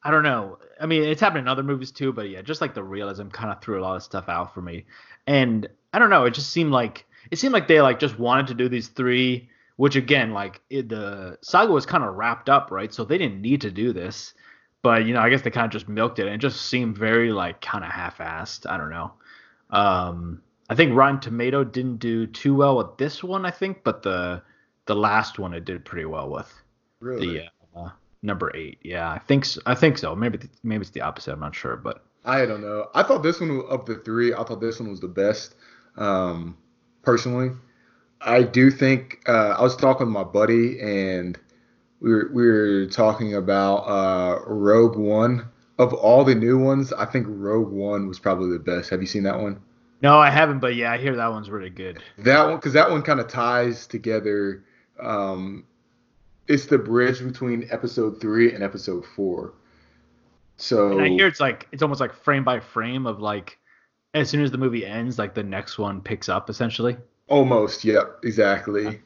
I 0.03 0.09
don't 0.09 0.23
know. 0.23 0.57
I 0.79 0.87
mean, 0.87 1.03
it's 1.03 1.21
happened 1.21 1.41
in 1.41 1.47
other 1.47 1.61
movies 1.63 1.91
too, 1.91 2.11
but 2.11 2.29
yeah, 2.29 2.41
just 2.41 2.59
like 2.59 2.73
the 2.73 2.83
realism 2.83 3.27
kind 3.27 3.51
of 3.51 3.61
threw 3.61 3.79
a 3.79 3.83
lot 3.83 3.95
of 3.95 4.03
stuff 4.03 4.29
out 4.29 4.53
for 4.53 4.61
me, 4.61 4.85
and 5.27 5.67
I 5.93 5.99
don't 5.99 6.09
know. 6.09 6.25
It 6.25 6.33
just 6.33 6.49
seemed 6.49 6.71
like 6.71 7.05
it 7.29 7.37
seemed 7.37 7.53
like 7.53 7.67
they 7.67 7.81
like 7.81 7.99
just 7.99 8.17
wanted 8.17 8.47
to 8.47 8.53
do 8.55 8.67
these 8.67 8.87
three, 8.87 9.49
which 9.75 9.95
again, 9.95 10.31
like 10.31 10.61
it, 10.69 10.89
the 10.89 11.37
saga 11.41 11.71
was 11.71 11.85
kind 11.85 12.03
of 12.03 12.15
wrapped 12.15 12.49
up, 12.49 12.71
right? 12.71 12.91
So 12.91 13.03
they 13.03 13.19
didn't 13.19 13.41
need 13.41 13.61
to 13.61 13.71
do 13.71 13.93
this, 13.93 14.33
but 14.81 15.05
you 15.05 15.13
know, 15.13 15.19
I 15.19 15.29
guess 15.29 15.41
they 15.41 15.51
kind 15.51 15.65
of 15.65 15.71
just 15.71 15.87
milked 15.87 16.19
it, 16.19 16.25
and 16.25 16.35
it 16.35 16.39
just 16.39 16.67
seemed 16.67 16.97
very 16.97 17.31
like 17.31 17.61
kind 17.61 17.83
of 17.83 17.91
half-assed. 17.91 18.69
I 18.69 18.77
don't 18.77 18.89
know. 18.89 19.13
Um, 19.69 20.41
I 20.69 20.75
think 20.75 20.95
Rotten 20.95 21.19
Tomato 21.19 21.63
didn't 21.63 21.97
do 21.97 22.27
too 22.27 22.55
well 22.55 22.77
with 22.77 22.97
this 22.97 23.23
one, 23.23 23.45
I 23.45 23.51
think, 23.51 23.83
but 23.83 24.03
the 24.03 24.41
the 24.85 24.95
last 24.95 25.39
one 25.39 25.53
it 25.53 25.65
did 25.65 25.85
pretty 25.85 26.05
well 26.05 26.29
with. 26.29 26.51
Really. 26.99 27.49
The 27.73 27.79
uh, 27.79 27.89
number 28.21 28.55
eight, 28.55 28.79
yeah, 28.83 29.09
I 29.11 29.19
think 29.19 29.45
so. 29.45 29.61
I 29.65 29.75
think 29.75 29.97
so. 29.97 30.15
Maybe 30.15 30.39
maybe 30.63 30.81
it's 30.81 30.91
the 30.91 31.01
opposite. 31.01 31.33
I'm 31.33 31.39
not 31.39 31.55
sure, 31.55 31.75
but 31.75 32.03
I 32.25 32.45
don't 32.45 32.61
know. 32.61 32.89
I 32.93 33.03
thought 33.03 33.23
this 33.23 33.39
one 33.39 33.63
of 33.69 33.85
the 33.85 33.95
three. 33.95 34.33
I 34.33 34.43
thought 34.43 34.61
this 34.61 34.79
one 34.79 34.89
was 34.89 34.99
the 34.99 35.07
best. 35.07 35.55
Um, 35.97 36.57
personally, 37.01 37.51
I 38.21 38.43
do 38.43 38.71
think 38.71 39.23
uh, 39.27 39.55
I 39.57 39.61
was 39.61 39.75
talking 39.75 40.07
with 40.07 40.13
my 40.13 40.23
buddy 40.23 40.79
and 40.79 41.39
we 42.01 42.11
were 42.11 42.29
we 42.33 42.45
were 42.45 42.85
talking 42.87 43.35
about 43.35 43.77
uh, 43.83 44.39
Rogue 44.45 44.97
One. 44.97 45.47
Of 45.77 45.93
all 45.93 46.23
the 46.23 46.35
new 46.35 46.59
ones, 46.59 46.91
I 46.93 47.05
think 47.05 47.25
Rogue 47.29 47.71
One 47.71 48.07
was 48.07 48.19
probably 48.19 48.51
the 48.51 48.59
best. 48.59 48.89
Have 48.89 49.01
you 49.01 49.07
seen 49.07 49.23
that 49.23 49.39
one? 49.39 49.61
no, 50.01 50.17
I 50.17 50.29
haven't. 50.29 50.59
But 50.59 50.75
yeah, 50.75 50.91
I 50.91 50.97
hear 50.97 51.15
that 51.15 51.31
one's 51.31 51.49
really 51.49 51.69
good. 51.69 52.01
That 52.17 52.45
one, 52.45 52.55
because 52.55 52.73
that 52.73 52.89
one 52.89 53.03
kind 53.03 53.19
of 53.19 53.27
ties 53.27 53.87
together. 53.87 54.63
Um, 54.99 55.65
it's 56.47 56.65
the 56.65 56.77
bridge 56.77 57.23
between 57.23 57.67
episode 57.71 58.19
three 58.19 58.53
and 58.53 58.63
episode 58.63 59.05
four. 59.05 59.53
So 60.57 60.91
And 60.91 61.01
I 61.01 61.07
hear 61.07 61.27
it's 61.27 61.39
like 61.39 61.67
it's 61.71 61.81
almost 61.81 62.01
like 62.01 62.13
frame 62.13 62.43
by 62.43 62.59
frame 62.59 63.07
of 63.07 63.19
like 63.19 63.57
as 64.13 64.29
soon 64.29 64.43
as 64.43 64.51
the 64.51 64.57
movie 64.57 64.85
ends, 64.85 65.17
like 65.17 65.33
the 65.33 65.43
next 65.43 65.77
one 65.77 66.01
picks 66.01 66.29
up 66.29 66.49
essentially. 66.49 66.97
almost, 67.27 67.85
yep, 67.85 68.19
exactly. 68.23 69.01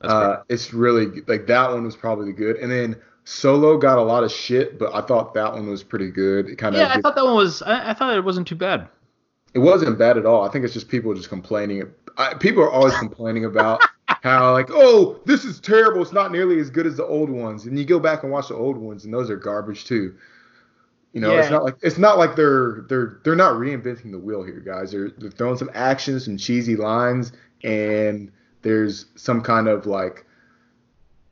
Uh, 0.00 0.42
it's 0.48 0.72
really 0.72 1.22
like 1.26 1.46
that 1.46 1.70
one 1.70 1.84
was 1.84 1.96
probably 1.96 2.26
the 2.26 2.32
good, 2.32 2.56
and 2.56 2.70
then 2.70 2.96
Solo 3.24 3.76
got 3.76 3.98
a 3.98 4.02
lot 4.02 4.24
of 4.24 4.30
shit, 4.32 4.78
but 4.78 4.94
I 4.94 5.00
thought 5.02 5.34
that 5.34 5.52
one 5.52 5.68
was 5.68 5.82
pretty 5.82 6.10
good. 6.10 6.48
It 6.48 6.56
kind 6.56 6.74
of 6.74 6.80
yeah, 6.80 6.92
I 6.94 7.00
thought 7.00 7.14
that 7.16 7.24
one 7.24 7.34
was. 7.34 7.62
I, 7.62 7.90
I 7.90 7.94
thought 7.94 8.16
it 8.16 8.24
wasn't 8.24 8.46
too 8.46 8.54
bad. 8.54 8.88
it 9.54 9.58
wasn't 9.58 9.98
bad 9.98 10.16
at 10.16 10.24
all. 10.24 10.44
I 10.46 10.50
think 10.50 10.64
it's 10.64 10.74
just 10.74 10.88
people 10.88 11.12
just 11.14 11.28
complaining. 11.28 11.82
I, 12.16 12.34
people 12.34 12.62
are 12.62 12.70
always 12.70 12.96
complaining 12.96 13.44
about 13.44 13.82
how 14.06 14.52
like, 14.52 14.68
oh, 14.70 15.20
this 15.26 15.44
is 15.44 15.60
terrible. 15.60 16.00
It's 16.02 16.12
not 16.12 16.32
nearly 16.32 16.58
as 16.60 16.70
good 16.70 16.86
as 16.86 16.96
the 16.96 17.04
old 17.04 17.28
ones. 17.30 17.66
And 17.66 17.78
you 17.78 17.84
go 17.84 17.98
back 17.98 18.22
and 18.22 18.32
watch 18.32 18.48
the 18.48 18.54
old 18.54 18.76
ones, 18.76 19.04
and 19.04 19.12
those 19.12 19.30
are 19.30 19.36
garbage 19.36 19.84
too. 19.84 20.14
You 21.12 21.22
know, 21.22 21.36
it's 21.36 21.50
not 21.50 21.64
like 21.64 21.76
it's 21.82 21.98
not 21.98 22.18
like 22.18 22.36
they're 22.36 22.84
they're 22.88 23.18
they're 23.24 23.34
not 23.34 23.54
reinventing 23.54 24.12
the 24.12 24.18
wheel 24.18 24.42
here, 24.42 24.60
guys. 24.60 24.92
They're 24.92 25.10
they're 25.18 25.30
throwing 25.30 25.56
some 25.56 25.70
actions, 25.74 26.26
some 26.26 26.36
cheesy 26.36 26.76
lines, 26.76 27.32
and 27.64 28.30
there's 28.62 29.06
some 29.16 29.40
kind 29.40 29.68
of 29.68 29.86
like 29.86 30.24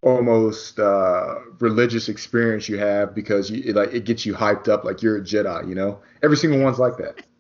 almost 0.03 0.79
uh, 0.79 1.37
religious 1.59 2.09
experience 2.09 2.69
you 2.69 2.79
have 2.79 3.15
because 3.15 3.51
you 3.51 3.63
it, 3.65 3.77
like 3.77 3.93
it 3.93 4.05
gets 4.05 4.25
you 4.25 4.35
hyped 4.35 4.69
up 4.69 4.85
like 4.85 5.03
you're 5.03 5.17
a 5.17 5.21
Jedi. 5.21 5.69
You 5.69 5.75
know, 5.75 6.01
every 6.23 6.37
single 6.37 6.61
one's 6.61 6.79
like 6.79 6.97
that. 6.99 7.23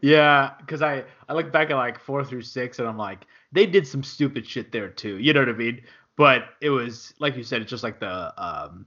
Yeah, 0.00 0.54
because 0.58 0.82
I 0.82 1.04
I 1.28 1.34
look 1.34 1.52
back 1.52 1.70
at 1.70 1.76
like 1.76 2.00
four 2.00 2.24
through 2.24 2.42
six 2.42 2.80
and 2.80 2.88
I'm 2.88 2.98
like 2.98 3.24
they 3.52 3.66
did 3.66 3.86
some 3.86 4.02
stupid 4.02 4.44
shit 4.44 4.72
there 4.72 4.88
too. 4.88 5.18
You 5.18 5.32
know 5.32 5.38
what 5.40 5.48
I 5.48 5.52
mean? 5.52 5.80
But 6.16 6.46
it 6.60 6.70
was 6.70 7.14
like 7.20 7.36
you 7.36 7.44
said, 7.44 7.62
it's 7.62 7.70
just 7.70 7.84
like 7.84 8.00
the 8.00 8.34
um, 8.36 8.86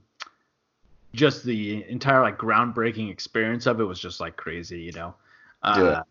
just 1.13 1.45
the 1.45 1.89
entire 1.89 2.21
like 2.21 2.37
groundbreaking 2.37 3.09
experience 3.09 3.65
of 3.65 3.79
it 3.79 3.85
was 3.85 3.99
just 3.99 4.19
like 4.19 4.35
crazy. 4.35 4.81
You 4.81 4.91
know? 4.91 5.15
Uh, 5.63 5.75
Yeah. 5.79 6.01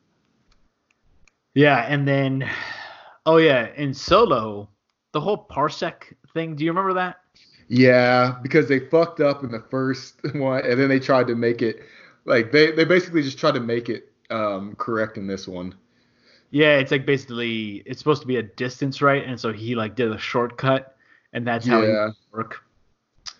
Yeah, 1.54 1.78
and 1.88 2.06
then 2.06 2.48
oh 3.28 3.36
yeah, 3.36 3.68
in 3.76 3.92
Solo, 3.92 4.68
the 5.12 5.20
whole 5.20 5.46
parsec 5.50 6.14
thing. 6.32 6.56
Do 6.56 6.64
you 6.64 6.70
remember 6.70 6.94
that? 6.94 7.20
Yeah, 7.68 8.38
because 8.42 8.66
they 8.68 8.80
fucked 8.80 9.20
up 9.20 9.44
in 9.44 9.50
the 9.50 9.62
first 9.70 10.14
one, 10.34 10.64
and 10.64 10.80
then 10.80 10.88
they 10.88 10.98
tried 10.98 11.26
to 11.26 11.34
make 11.34 11.60
it 11.60 11.80
like 12.24 12.50
they 12.50 12.72
they 12.72 12.84
basically 12.84 13.22
just 13.22 13.38
tried 13.38 13.54
to 13.54 13.60
make 13.60 13.90
it 13.90 14.10
um, 14.30 14.74
correct 14.76 15.18
in 15.18 15.26
this 15.26 15.46
one. 15.46 15.74
Yeah, 16.50 16.78
it's 16.78 16.90
like 16.90 17.04
basically 17.04 17.82
it's 17.84 17.98
supposed 17.98 18.22
to 18.22 18.26
be 18.26 18.36
a 18.36 18.42
distance, 18.42 19.02
right? 19.02 19.22
And 19.22 19.38
so 19.38 19.52
he 19.52 19.74
like 19.74 19.94
did 19.94 20.10
a 20.10 20.18
shortcut, 20.18 20.96
and 21.34 21.46
that's 21.46 21.66
how 21.66 21.82
Yeah. 21.82 22.08
it 22.08 22.14
work. 22.32 22.64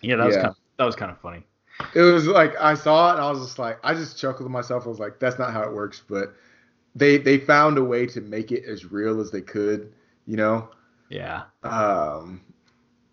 Yeah, 0.01 0.17
that 0.17 0.25
was 0.25 0.35
Yeah. 0.35 0.41
kind 0.43 0.51
of, 0.51 0.57
that 0.77 0.85
was 0.85 0.95
kind 0.95 1.11
of 1.11 1.19
funny. 1.19 1.43
It 1.95 2.01
was 2.01 2.27
like 2.27 2.55
I 2.59 2.75
saw 2.75 3.09
it 3.09 3.13
and 3.13 3.21
I 3.21 3.31
was 3.31 3.39
just 3.39 3.57
like 3.57 3.79
I 3.83 3.95
just 3.95 4.19
chuckled 4.19 4.45
to 4.45 4.51
myself. 4.51 4.85
I 4.85 4.89
was 4.89 4.99
like, 4.99 5.19
that's 5.19 5.39
not 5.39 5.51
how 5.53 5.63
it 5.63 5.73
works, 5.73 6.03
but 6.07 6.35
they 6.95 7.17
they 7.17 7.37
found 7.37 7.77
a 7.77 7.83
way 7.83 8.05
to 8.07 8.21
make 8.21 8.51
it 8.51 8.65
as 8.65 8.91
real 8.91 9.19
as 9.21 9.31
they 9.31 9.41
could, 9.41 9.93
you 10.25 10.37
know. 10.37 10.69
Yeah. 11.09 11.43
Um, 11.63 12.41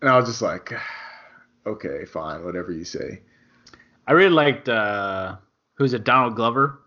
and 0.01 0.09
I 0.09 0.17
was 0.17 0.27
just 0.27 0.41
like, 0.41 0.71
okay, 1.65 2.05
fine, 2.05 2.43
whatever 2.45 2.71
you 2.71 2.85
say. 2.85 3.21
I 4.07 4.13
really 4.13 4.29
liked 4.31 4.69
uh 4.69 5.35
who's 5.75 5.93
it, 5.93 6.03
Donald 6.03 6.35
Glover? 6.35 6.79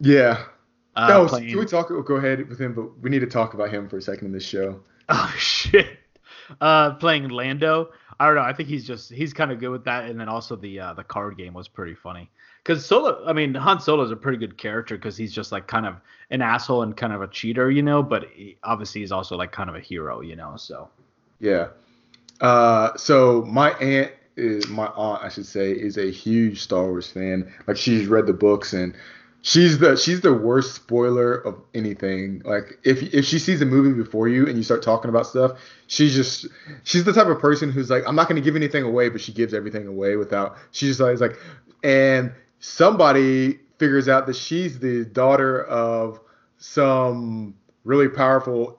Yeah. 0.00 0.44
Uh, 0.94 1.08
no, 1.08 1.26
playing- 1.26 1.50
can 1.50 1.58
we 1.58 1.66
talk? 1.66 1.88
Go 1.88 2.16
ahead 2.16 2.48
with 2.48 2.60
him, 2.60 2.72
but 2.74 2.98
we 3.00 3.10
need 3.10 3.20
to 3.20 3.26
talk 3.26 3.54
about 3.54 3.70
him 3.70 3.88
for 3.88 3.98
a 3.98 4.02
second 4.02 4.26
in 4.26 4.32
this 4.32 4.44
show. 4.46 4.80
Oh 5.08 5.32
shit. 5.38 5.98
Uh 6.60 6.94
playing 6.94 7.28
Lando. 7.28 7.90
I 8.18 8.26
don't 8.26 8.34
know. 8.34 8.42
I 8.42 8.52
think 8.52 8.68
he's 8.68 8.84
just 8.84 9.12
he's 9.12 9.32
kind 9.32 9.52
of 9.52 9.60
good 9.60 9.68
with 9.68 9.84
that 9.84 10.10
and 10.10 10.18
then 10.18 10.28
also 10.28 10.56
the 10.56 10.80
uh 10.80 10.94
the 10.94 11.04
card 11.04 11.36
game 11.36 11.54
was 11.54 11.68
pretty 11.68 11.94
funny. 11.94 12.28
Cuz 12.66 12.84
Solo 12.84 13.24
I 13.24 13.32
mean 13.32 13.54
Han 13.54 13.80
Solo 13.80 14.02
is 14.02 14.10
a 14.10 14.16
pretty 14.16 14.38
good 14.38 14.58
character 14.58 14.98
cuz 14.98 15.16
he's 15.16 15.32
just 15.32 15.52
like 15.52 15.68
kind 15.68 15.86
of 15.86 15.94
an 16.30 16.42
asshole 16.42 16.82
and 16.82 16.96
kind 16.96 17.12
of 17.12 17.22
a 17.22 17.28
cheater, 17.28 17.70
you 17.70 17.82
know, 17.82 18.02
but 18.02 18.24
he, 18.34 18.56
obviously 18.64 19.02
he's 19.02 19.12
also 19.12 19.36
like 19.36 19.52
kind 19.52 19.70
of 19.70 19.76
a 19.76 19.80
hero, 19.80 20.20
you 20.20 20.34
know. 20.34 20.54
So 20.56 20.88
Yeah. 21.38 21.68
Uh, 22.40 22.96
so 22.96 23.42
my 23.42 23.70
aunt 23.74 24.12
is 24.36 24.68
my 24.68 24.86
aunt, 24.88 25.22
I 25.22 25.28
should 25.28 25.46
say, 25.46 25.70
is 25.70 25.96
a 25.96 26.10
huge 26.10 26.60
Star 26.60 26.84
Wars 26.84 27.08
fan. 27.08 27.52
Like 27.68 27.76
she's 27.76 28.08
read 28.08 28.26
the 28.26 28.32
books 28.32 28.72
and 28.72 28.94
she's 29.46 29.78
the 29.78 29.96
she's 29.96 30.20
the 30.22 30.34
worst 30.34 30.74
spoiler 30.74 31.34
of 31.34 31.54
anything. 31.72 32.42
Like 32.44 32.80
if 32.82 33.00
if 33.14 33.24
she 33.24 33.38
sees 33.38 33.62
a 33.62 33.66
movie 33.66 33.92
before 33.92 34.26
you 34.26 34.48
and 34.48 34.56
you 34.56 34.64
start 34.64 34.82
talking 34.82 35.08
about 35.08 35.28
stuff, 35.28 35.52
she's 35.86 36.16
just 36.16 36.46
she's 36.82 37.04
the 37.04 37.12
type 37.12 37.28
of 37.28 37.38
person 37.38 37.70
who's 37.70 37.90
like, 37.90 38.02
I'm 38.06 38.16
not 38.16 38.28
to 38.28 38.40
give 38.40 38.56
anything 38.56 38.82
away, 38.82 39.08
but 39.08 39.20
she 39.20 39.32
gives 39.32 39.54
everything 39.54 39.86
away 39.86 40.16
without. 40.16 40.56
She's 40.72 40.90
just 40.90 41.00
always 41.00 41.20
like, 41.20 41.38
and 41.84 42.32
somebody 42.60 43.60
figures 43.78 44.08
out 44.08 44.26
that 44.26 44.36
she's 44.36 44.78
the 44.78 45.04
daughter 45.04 45.64
of 45.64 46.20
some 46.58 47.54
really 47.84 48.08
powerful 48.08 48.78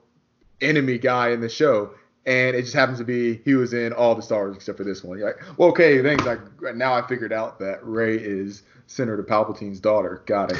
enemy 0.62 0.98
guy 0.98 1.30
in 1.30 1.42
the 1.42 1.50
show, 1.50 1.92
and 2.26 2.56
it 2.56 2.64
just 2.64 2.74
happens 2.74 2.98
to 2.98 3.06
be 3.06 3.42
he 3.46 3.54
was 3.54 3.74
in 3.74 3.94
all 3.94 4.16
the 4.16 4.22
Star 4.22 4.46
Wars 4.46 4.56
except 4.56 4.78
for 4.78 4.84
this 4.84 5.04
one. 5.04 5.18
You're 5.18 5.28
like, 5.28 5.58
well, 5.58 5.70
okay, 5.70 6.02
thanks. 6.02 6.26
Like 6.26 6.40
now 6.76 6.94
I 6.94 7.06
figured 7.08 7.32
out 7.34 7.60
that 7.60 7.86
Rey 7.86 8.18
is 8.18 8.64
Senator 8.88 9.24
Palpatine's 9.24 9.80
daughter. 9.80 10.24
Got 10.26 10.52
it. 10.52 10.60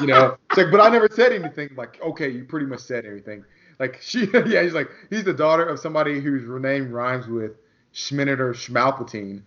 you 0.00 0.06
know, 0.06 0.36
it's 0.50 0.58
like, 0.58 0.70
but 0.70 0.80
I 0.80 0.88
never 0.88 1.08
said 1.10 1.32
anything. 1.32 1.70
Like, 1.76 2.00
okay, 2.02 2.28
you 2.28 2.44
pretty 2.44 2.66
much 2.66 2.80
said 2.80 3.04
everything. 3.04 3.44
Like 3.78 3.98
she, 4.00 4.28
yeah, 4.46 4.62
he's 4.62 4.74
like, 4.74 4.90
he's 5.10 5.24
the 5.24 5.32
daughter 5.32 5.64
of 5.64 5.78
somebody 5.78 6.20
whose 6.20 6.48
name 6.60 6.90
rhymes 6.90 7.26
with 7.26 7.52
Schminator 7.94 8.52
Schmalpatine. 8.52 9.42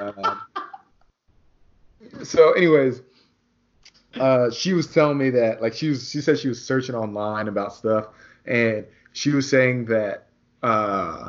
Uh, 0.00 0.29
so, 2.30 2.52
anyways, 2.52 3.02
uh, 4.14 4.50
she 4.50 4.72
was 4.72 4.86
telling 4.86 5.18
me 5.18 5.30
that 5.30 5.60
like 5.60 5.74
she 5.74 5.88
was 5.88 6.08
she 6.08 6.20
said 6.20 6.38
she 6.38 6.48
was 6.48 6.64
searching 6.64 6.94
online 6.94 7.48
about 7.48 7.74
stuff 7.74 8.06
and 8.46 8.86
she 9.12 9.30
was 9.30 9.48
saying 9.48 9.86
that 9.86 10.28
uh, 10.62 11.28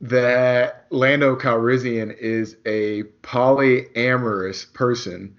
that 0.00 0.86
Lando 0.88 1.36
Calrissian 1.36 2.16
is 2.16 2.56
a 2.64 3.02
polyamorous 3.22 4.72
person. 4.72 5.36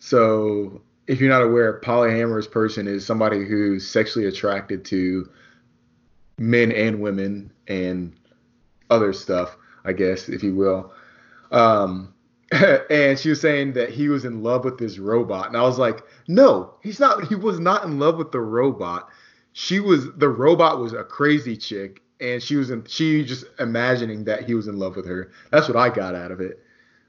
So 0.00 0.82
if 1.06 1.20
you're 1.20 1.30
not 1.30 1.42
aware, 1.42 1.80
polyamorous 1.80 2.50
person 2.50 2.88
is 2.88 3.06
somebody 3.06 3.44
who's 3.44 3.88
sexually 3.88 4.26
attracted 4.26 4.84
to 4.86 5.30
men 6.38 6.72
and 6.72 7.00
women 7.00 7.52
and 7.68 8.12
other 8.90 9.12
stuff, 9.12 9.56
I 9.84 9.92
guess, 9.92 10.28
if 10.28 10.42
you 10.42 10.56
will. 10.56 10.92
Um, 11.52 12.11
and 12.90 13.18
she 13.18 13.30
was 13.30 13.40
saying 13.40 13.72
that 13.72 13.90
he 13.90 14.08
was 14.08 14.24
in 14.24 14.42
love 14.42 14.64
with 14.64 14.78
this 14.78 14.98
robot, 14.98 15.48
and 15.48 15.56
I 15.56 15.62
was 15.62 15.78
like, 15.78 16.02
no, 16.28 16.74
he's 16.82 17.00
not. 17.00 17.26
He 17.26 17.34
was 17.34 17.58
not 17.58 17.84
in 17.84 17.98
love 17.98 18.18
with 18.18 18.32
the 18.32 18.40
robot. 18.40 19.08
She 19.52 19.80
was 19.80 20.12
the 20.16 20.28
robot 20.28 20.78
was 20.78 20.92
a 20.92 21.02
crazy 21.02 21.56
chick, 21.56 22.02
and 22.20 22.42
she 22.42 22.56
was 22.56 22.70
in. 22.70 22.84
She 22.86 23.24
just 23.24 23.44
imagining 23.58 24.24
that 24.24 24.44
he 24.44 24.54
was 24.54 24.68
in 24.68 24.78
love 24.78 24.96
with 24.96 25.06
her. 25.06 25.30
That's 25.50 25.68
what 25.68 25.76
I 25.76 25.88
got 25.88 26.14
out 26.14 26.30
of 26.30 26.40
it. 26.40 26.62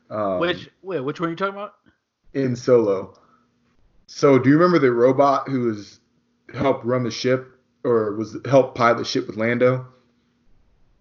Um, 0.09 0.39
which 0.39 0.69
wait, 0.81 1.01
which 1.01 1.19
one 1.19 1.27
are 1.27 1.31
you 1.31 1.35
talking 1.35 1.55
about? 1.55 1.75
in 2.33 2.55
Solo. 2.55 3.13
So 4.07 4.37
do 4.37 4.49
you 4.49 4.57
remember 4.57 4.79
the 4.79 4.91
robot 4.91 5.47
who 5.47 5.61
was 5.61 5.99
helped 6.53 6.85
run 6.85 7.03
the 7.03 7.11
ship 7.11 7.47
or 7.83 8.15
was 8.15 8.37
helped 8.45 8.75
pilot 8.77 8.97
the 8.97 9.05
ship 9.05 9.27
with 9.27 9.37
Lando? 9.37 9.87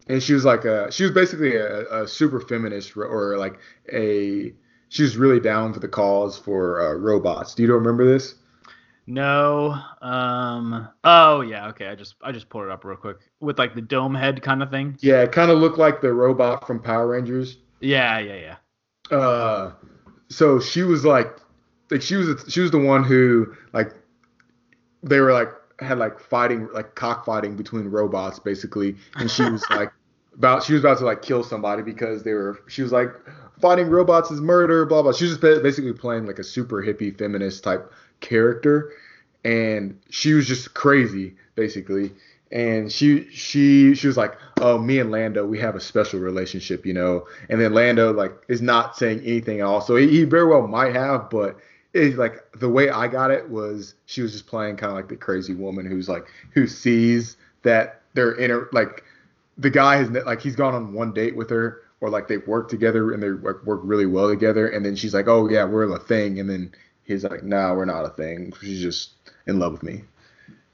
And 0.09 0.23
she 0.23 0.35
was 0.35 0.45
like 0.45 0.65
a 0.65 0.91
she 0.91 1.05
was 1.05 1.12
basically 1.12 1.57
a, 1.57 2.03
a 2.03 2.09
super 2.09 2.41
feminist 2.41 2.97
or, 2.97 3.37
like 3.38 3.59
a 3.93 4.53
she 4.88 5.03
was 5.03 5.17
really 5.17 5.41
down 5.41 5.73
for 5.73 5.81
the 5.81 5.88
cause 5.88 6.37
for 6.38 6.81
uh, 6.81 6.95
robots. 6.95 7.55
Do 7.55 7.62
you 7.62 7.73
remember 7.73 8.05
this? 8.05 8.35
No. 9.07 9.79
Um. 10.01 10.88
Oh 11.05 11.41
yeah. 11.41 11.69
Okay. 11.69 11.88
I 11.88 11.95
just 11.95 12.15
I 12.23 12.33
just 12.33 12.49
pulled 12.49 12.65
it 12.65 12.71
up 12.71 12.85
real 12.85 12.97
quick 12.97 13.19
with 13.41 13.59
like 13.59 13.75
the 13.75 13.81
dome 13.81 14.15
head 14.15 14.43
kind 14.43 14.62
of 14.62 14.71
thing. 14.71 14.97
Yeah, 15.01 15.23
it 15.23 15.33
kind 15.33 15.51
of 15.51 15.59
looked 15.59 15.79
like 15.79 16.01
the 16.01 16.12
robot 16.12 16.67
from 16.67 16.81
Power 16.81 17.09
Rangers. 17.09 17.59
Yeah. 17.81 18.19
Yeah. 18.19 18.57
Yeah. 19.11 19.17
uh 19.17 19.73
so 20.29 20.61
she 20.61 20.83
was 20.83 21.05
like 21.05 21.37
like 21.91 22.03
she 22.03 22.17
was 22.17 22.45
she 22.49 22.61
was 22.61 22.71
the 22.71 22.79
one 22.79 23.05
who 23.05 23.55
like 23.73 23.93
they 25.03 25.21
were 25.21 25.33
like 25.33 25.49
had 25.83 25.99
like 25.99 26.18
fighting 26.18 26.68
like 26.73 26.95
cockfighting 26.95 27.57
between 27.57 27.88
robots 27.88 28.38
basically. 28.38 28.97
And 29.16 29.31
she 29.31 29.42
was 29.42 29.64
like 29.71 29.92
about 30.35 30.62
she 30.62 30.75
was 30.75 30.83
about 30.83 30.99
to 30.99 31.05
like 31.05 31.23
kill 31.23 31.42
somebody 31.42 31.83
because 31.83 32.23
they 32.23 32.33
were 32.33 32.59
she 32.68 32.83
was 32.83 32.92
like 32.92 33.09
fighting 33.61 33.88
robots 33.88 34.31
is 34.31 34.40
murder 34.40 34.87
blah 34.87 35.03
blah. 35.03 35.12
She 35.12 35.25
was 35.25 35.38
just 35.38 35.62
basically 35.62 35.92
playing 35.92 36.27
like 36.27 36.38
a 36.38 36.45
super 36.45 36.83
hippie 36.83 37.16
feminist 37.16 37.64
type 37.64 37.92
character. 38.21 38.92
And 39.45 40.01
she 40.11 40.35
was 40.35 40.47
just 40.47 40.75
crazy 40.75 41.35
basically. 41.55 42.12
And 42.51 42.92
she 42.92 43.31
she 43.31 43.95
she 43.95 44.07
was 44.07 44.16
like 44.16 44.37
oh 44.61 44.79
me 44.79 44.99
and 44.99 45.11
lando 45.11 45.47
we 45.47 45.59
have 45.59 45.75
a 45.75 45.81
special 45.81 46.21
relationship 46.21 46.85
you 46.87 46.92
know? 46.95 47.27
And 47.49 47.61
then 47.61 47.73
lando 47.73 48.12
like 48.12 48.33
is 48.49 48.62
not 48.62 48.97
saying 48.97 49.21
anything 49.21 49.61
at 49.61 49.66
all. 49.66 49.81
So 49.81 49.97
he, 49.97 50.09
he 50.09 50.25
very 50.25 50.47
well 50.47 50.66
might 50.66 50.95
have 50.95 51.31
but 51.31 51.57
like 51.95 52.45
the 52.59 52.69
way 52.69 52.89
i 52.91 53.07
got 53.07 53.31
it 53.31 53.49
was 53.51 53.95
she 54.07 54.23
was 54.23 54.33
just 54.33 54.47
playing 54.47 54.77
kind 54.77 54.91
of 54.91 54.97
like 54.97 55.09
the 55.09 55.17
crazy 55.17 55.55
woman 55.55 55.85
who's 55.85 56.09
like 56.09 56.27
who 56.53 56.67
sees 56.67 57.37
that 57.63 58.01
they're 58.15 58.33
in 58.33 58.51
a 58.51 58.63
like 58.73 59.05
the 59.59 59.71
guy 59.71 59.97
has 59.97 60.11
like 60.11 60.41
he's 60.41 60.57
gone 60.57 60.75
on 60.75 60.93
one 60.93 61.13
date 61.13 61.37
with 61.37 61.51
her 61.51 61.83
or 62.01 62.11
like 62.11 62.29
they've 62.29 62.47
worked 62.47 62.71
together 62.71 63.13
and 63.13 63.23
they 63.23 63.29
like, 63.29 63.63
work 63.65 63.81
really 63.85 64.07
well 64.07 64.29
together 64.29 64.69
and 64.69 64.85
then 64.85 64.97
she's 64.97 65.15
like 65.15 65.29
oh 65.29 65.49
yeah 65.49 65.65
we're 65.65 65.91
a 65.91 65.99
thing. 65.99 66.41
And 66.41 66.51
then 66.51 66.73
he's 67.05 67.25
like 67.25 67.43
nah 67.43 67.73
we're 67.73 67.85
not 67.85 68.05
a 68.05 68.11
thing. 68.11 68.53
She's 68.61 68.83
just 68.83 69.13
in 69.47 69.59
love 69.59 69.73
with 69.73 69.83
me. 69.83 70.03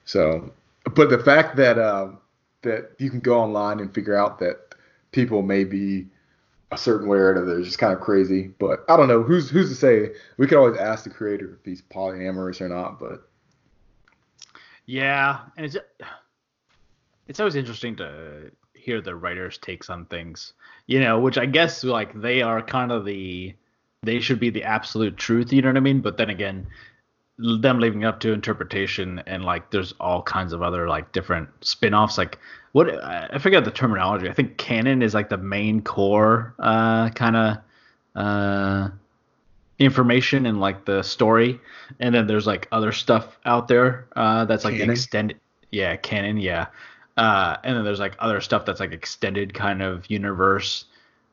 So 0.05 0.51
but 0.95 1.11
the 1.11 1.19
fact 1.19 1.57
that 1.57 1.79
uh, 1.79 2.11
that 2.63 2.93
you 2.99 3.11
can 3.11 3.21
go 3.21 3.39
online 3.41 3.79
and 3.79 3.93
figure 3.95 4.17
out 4.17 4.39
that 4.41 4.75
people 5.13 5.43
may 5.43 5.65
be 5.65 6.07
a 6.71 6.79
certain 6.79 7.09
way 7.09 7.19
or 7.19 7.33
another 7.33 7.59
is 7.59 7.67
just 7.67 7.79
kind 7.79 7.93
of 7.93 8.01
crazy. 8.01 8.49
But 8.59 8.85
I 8.89 8.97
don't 8.97 9.09
know 9.09 9.23
who's 9.23 9.49
who's 9.49 9.71
to 9.71 9.75
say. 9.75 10.13
We 10.37 10.47
could 10.47 10.59
always 10.59 10.79
ask 10.79 11.05
the 11.05 11.11
creator 11.11 11.59
if 11.59 11.65
he's 11.65 11.83
polyamorous 11.83 12.61
or 12.61 12.69
not. 12.69 12.99
But 12.99 13.29
Yeah. 14.87 15.41
And 15.57 15.67
it's 15.67 15.77
it's 17.27 17.41
always 17.41 17.57
interesting 17.57 17.97
to 17.97 18.51
hear 18.75 19.01
the 19.01 19.15
writers' 19.15 19.59
takes 19.59 19.91
on 19.91 20.07
things. 20.07 20.53
You 20.87 21.01
know, 21.01 21.21
which 21.21 21.39
I 21.39 21.47
guess 21.47 21.85
like 21.85 22.19
they 22.21 22.43
are 22.43 22.63
kind 22.63 22.93
of 22.93 23.05
the 23.05 23.55
they 24.03 24.21
should 24.21 24.41
be 24.41 24.51
the 24.51 24.65
absolute 24.65 25.17
truth. 25.17 25.53
You 25.53 25.63
know 25.63 25.69
what 25.69 25.77
I 25.77 25.81
mean? 25.81 26.01
But 26.01 26.17
then 26.17 26.31
again, 26.31 26.67
them 27.39 27.79
leaving 27.79 28.05
up 28.05 28.19
to 28.21 28.33
interpretation 28.33 29.23
and 29.27 29.45
like 29.45 29.71
there's 29.71 29.93
all 30.01 30.23
kinds 30.23 30.53
of 30.53 30.63
other 30.63 30.89
like 30.89 31.13
different 31.13 31.49
spin-offs. 31.61 32.19
Like 32.19 32.39
what 32.73 33.03
i 33.05 33.39
forget 33.39 33.65
the 33.65 33.71
terminology. 33.71 34.29
I 34.29 34.33
think 34.33 34.57
canon 34.57 35.03
is 35.03 35.15
like 35.15 35.29
the 35.29 35.37
main 35.37 35.81
core 35.83 36.55
uh 36.59 37.11
kind 37.11 37.37
of 37.37 37.59
uh 38.17 38.89
information 39.79 40.47
and 40.47 40.61
like 40.61 40.85
the 40.85 41.03
story. 41.03 41.61
And 42.01 42.13
then 42.15 42.27
there's 42.27 42.47
like 42.47 42.67
other 42.73 42.91
stuff 42.91 43.39
out 43.45 43.69
there 43.69 44.09
uh 44.17 44.45
that's 44.45 44.65
like 44.65 44.75
Canon? 44.75 44.91
extended 44.91 45.41
yeah 45.71 45.95
canon 45.97 46.39
yeah. 46.39 46.67
Uh 47.17 47.57
and 47.63 47.77
then 47.77 47.85
there's 47.85 48.01
like 48.01 48.17
other 48.19 48.41
stuff 48.41 48.65
that's 48.65 48.81
like 48.81 48.93
extended 48.93 49.55
kind 49.55 49.81
of 49.81 50.11
universe 50.11 50.87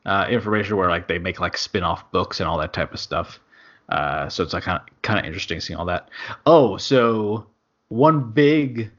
uh 0.04 0.26
information 0.30 0.76
where 0.76 0.88
like 0.88 1.08
they 1.08 1.18
make 1.18 1.40
like 1.40 1.56
spin-off 1.56 2.08
books 2.12 2.38
and 2.38 2.48
all 2.48 2.58
that 2.58 2.72
type 2.72 2.94
of 2.94 3.00
stuff 3.00 3.40
uh, 3.88 4.28
so 4.28 4.42
it's 4.42 4.52
like 4.52 4.64
kind 4.64 4.80
of 4.80 5.02
kind 5.02 5.18
of 5.18 5.24
interesting 5.24 5.60
seeing 5.60 5.78
all 5.78 5.86
that. 5.86 6.08
Oh, 6.44 6.76
so 6.76 7.46
one 7.88 8.32
big 8.32 8.90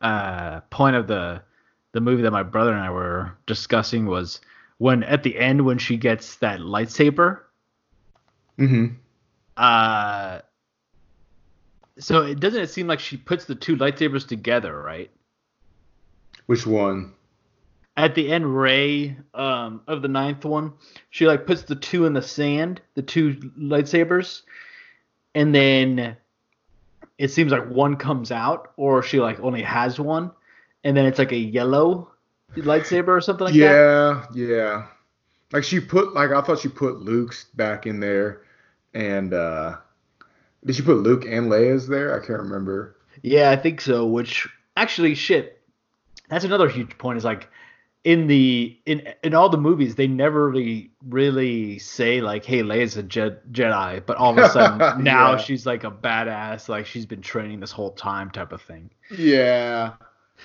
uh, 0.00 0.60
point 0.70 0.96
of 0.96 1.06
the 1.06 1.42
the 1.92 2.00
movie 2.00 2.22
that 2.22 2.30
my 2.32 2.42
brother 2.42 2.72
and 2.72 2.80
I 2.80 2.90
were 2.90 3.32
discussing 3.46 4.06
was 4.06 4.40
when 4.78 5.02
at 5.04 5.22
the 5.22 5.38
end 5.38 5.64
when 5.64 5.78
she 5.78 5.96
gets 5.96 6.36
that 6.36 6.60
lightsaber. 6.60 7.40
Mm-hmm. 8.58 8.94
Uh, 9.56 10.40
so 11.98 12.22
it 12.22 12.40
doesn't 12.40 12.62
it 12.62 12.70
seem 12.70 12.86
like 12.86 13.00
she 13.00 13.16
puts 13.16 13.44
the 13.44 13.54
two 13.54 13.76
lightsabers 13.76 14.26
together, 14.26 14.80
right? 14.80 15.10
Which 16.46 16.66
one? 16.66 17.12
At 17.96 18.14
the 18.14 18.32
end, 18.32 18.56
Rey 18.56 19.16
um, 19.34 19.82
of 19.86 20.00
the 20.00 20.08
ninth 20.08 20.44
one, 20.44 20.72
she 21.10 21.26
like 21.26 21.46
puts 21.46 21.62
the 21.62 21.74
two 21.74 22.06
in 22.06 22.14
the 22.14 22.22
sand, 22.22 22.80
the 22.94 23.02
two 23.02 23.34
lightsabers, 23.58 24.42
and 25.34 25.54
then 25.54 26.16
it 27.18 27.28
seems 27.28 27.52
like 27.52 27.68
one 27.68 27.96
comes 27.96 28.32
out, 28.32 28.72
or 28.76 29.02
she 29.02 29.20
like 29.20 29.40
only 29.40 29.62
has 29.62 30.00
one, 30.00 30.30
and 30.84 30.96
then 30.96 31.04
it's 31.04 31.18
like 31.18 31.32
a 31.32 31.36
yellow 31.36 32.10
lightsaber 32.56 33.08
or 33.08 33.20
something 33.20 33.46
like 33.46 33.54
that. 33.54 33.60
yeah, 33.60 34.26
yeah. 34.34 34.86
Like 35.52 35.64
she 35.64 35.78
put 35.78 36.14
like 36.14 36.30
I 36.30 36.40
thought 36.40 36.60
she 36.60 36.68
put 36.68 37.00
Luke's 37.00 37.44
back 37.54 37.86
in 37.86 38.00
there, 38.00 38.42
and 38.94 39.34
uh 39.34 39.76
did 40.64 40.76
she 40.76 40.82
put 40.82 40.98
Luke 40.98 41.24
and 41.26 41.50
Leia's 41.50 41.88
there? 41.88 42.14
I 42.14 42.24
can't 42.24 42.40
remember. 42.40 42.96
Yeah, 43.22 43.50
I 43.50 43.56
think 43.56 43.80
so. 43.80 44.06
Which 44.06 44.48
actually, 44.76 45.14
shit, 45.14 45.60
that's 46.28 46.44
another 46.44 46.68
huge 46.68 46.96
point. 46.98 47.18
Is 47.18 47.24
like 47.24 47.48
in 48.04 48.26
the 48.26 48.76
in 48.86 49.12
in 49.22 49.32
all 49.34 49.48
the 49.48 49.56
movies, 49.58 49.94
they 49.94 50.06
never 50.08 50.48
really 50.50 50.90
really 51.08 51.78
say 51.78 52.20
like, 52.20 52.44
"Hey, 52.44 52.62
Leia's 52.62 52.96
a 52.96 53.02
Je- 53.04 53.36
Jedi," 53.52 54.04
but 54.04 54.16
all 54.16 54.32
of 54.32 54.38
a 54.38 54.48
sudden 54.48 54.78
now 55.04 55.32
Yeah. 55.32 55.36
she's 55.38 55.66
like 55.66 55.84
a 55.84 55.90
badass, 55.90 56.68
like 56.68 56.84
she's 56.86 57.06
been 57.06 57.20
training 57.22 57.60
this 57.60 57.70
whole 57.70 57.92
time, 57.92 58.30
type 58.30 58.52
of 58.52 58.60
thing. 58.62 58.90
Yeah, 59.16 59.92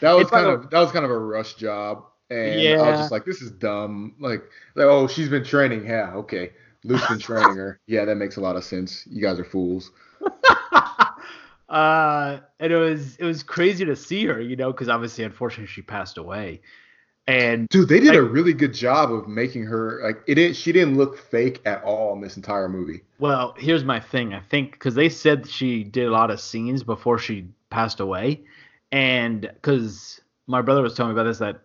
that 0.02 0.13
was 0.13 0.24
It's 0.24 0.32
kind 0.32 0.46
a- 0.46 0.50
of 0.52 0.70
that 0.70 0.80
was 0.80 0.91
kind 0.91 1.04
of 1.06 1.10
a 1.12 1.17
rush 1.17 1.56
job, 1.56 2.04
and 2.30 2.60
I 2.80 2.91
was 2.91 3.00
just 3.00 3.12
like, 3.12 3.26
this 3.26 3.41
is 3.41 3.50
dumb. 3.52 4.13
Like, 4.20 4.43
like 4.76 4.86
oh, 4.86 5.08
she's 5.08 5.30
been 5.30 5.43
training. 5.43 5.86
Yeah, 5.88 6.12
okay. 6.15 6.52
Luke's 6.84 7.08
been 7.10 7.20
training 7.20 7.56
her. 7.56 7.80
Yeah, 7.88 8.06
that 8.06 8.15
makes 8.17 8.38
a 8.38 8.41
lot 8.41 8.56
of 8.56 8.63
sense. 8.63 9.06
You 9.10 9.20
guys 9.22 9.39
are 9.39 9.43
fools. 9.43 9.91
uh, 11.70 12.39
and 12.60 12.72
it 12.72 12.78
was 12.78 13.15
it 13.17 13.26
was 13.26 13.43
crazy 13.43 13.84
to 13.86 13.96
see 13.96 14.26
her, 14.26 14.39
you 14.39 14.56
know, 14.56 14.72
because 14.72 14.89
obviously, 14.89 15.24
unfortunately, 15.24 15.67
she 15.67 15.82
passed 15.82 16.17
away. 16.17 16.62
And 17.28 17.68
Dude, 17.68 17.90
they 17.90 18.00
did 18.00 18.16
a 18.16 18.24
really 18.24 18.54
good 18.54 18.74
job 18.74 19.12
of 19.12 19.28
making 19.28 19.63
her 19.63 20.02
like 20.02 20.24
it. 20.28 20.36
Didn't 20.36 20.56
she 20.56 20.72
didn't 20.72 20.96
look 20.96 21.18
fake 21.18 21.62
at 21.66 21.84
all 21.84 22.13
in 22.13 22.22
this 22.22 22.38
entire 22.38 22.70
movie. 22.70 23.02
Well, 23.20 23.54
here's 23.58 23.84
my 23.84 24.00
thing. 24.00 24.34
I 24.34 24.40
think 24.40 24.72
because 24.72 24.96
they 24.96 25.10
said 25.10 25.48
she 25.48 25.84
did 25.84 26.08
a 26.08 26.12
lot 26.12 26.32
of 26.32 26.40
scenes 26.40 26.84
before 26.84 27.20
she 27.20 27.48
passed 27.70 28.00
away, 28.00 28.42
and 28.94 29.42
because 29.42 30.22
my 30.48 30.62
brother 30.62 30.82
was 30.82 30.94
telling 30.94 31.13
me 31.13 31.20
about 31.20 31.30
this, 31.30 31.40
that 31.40 31.60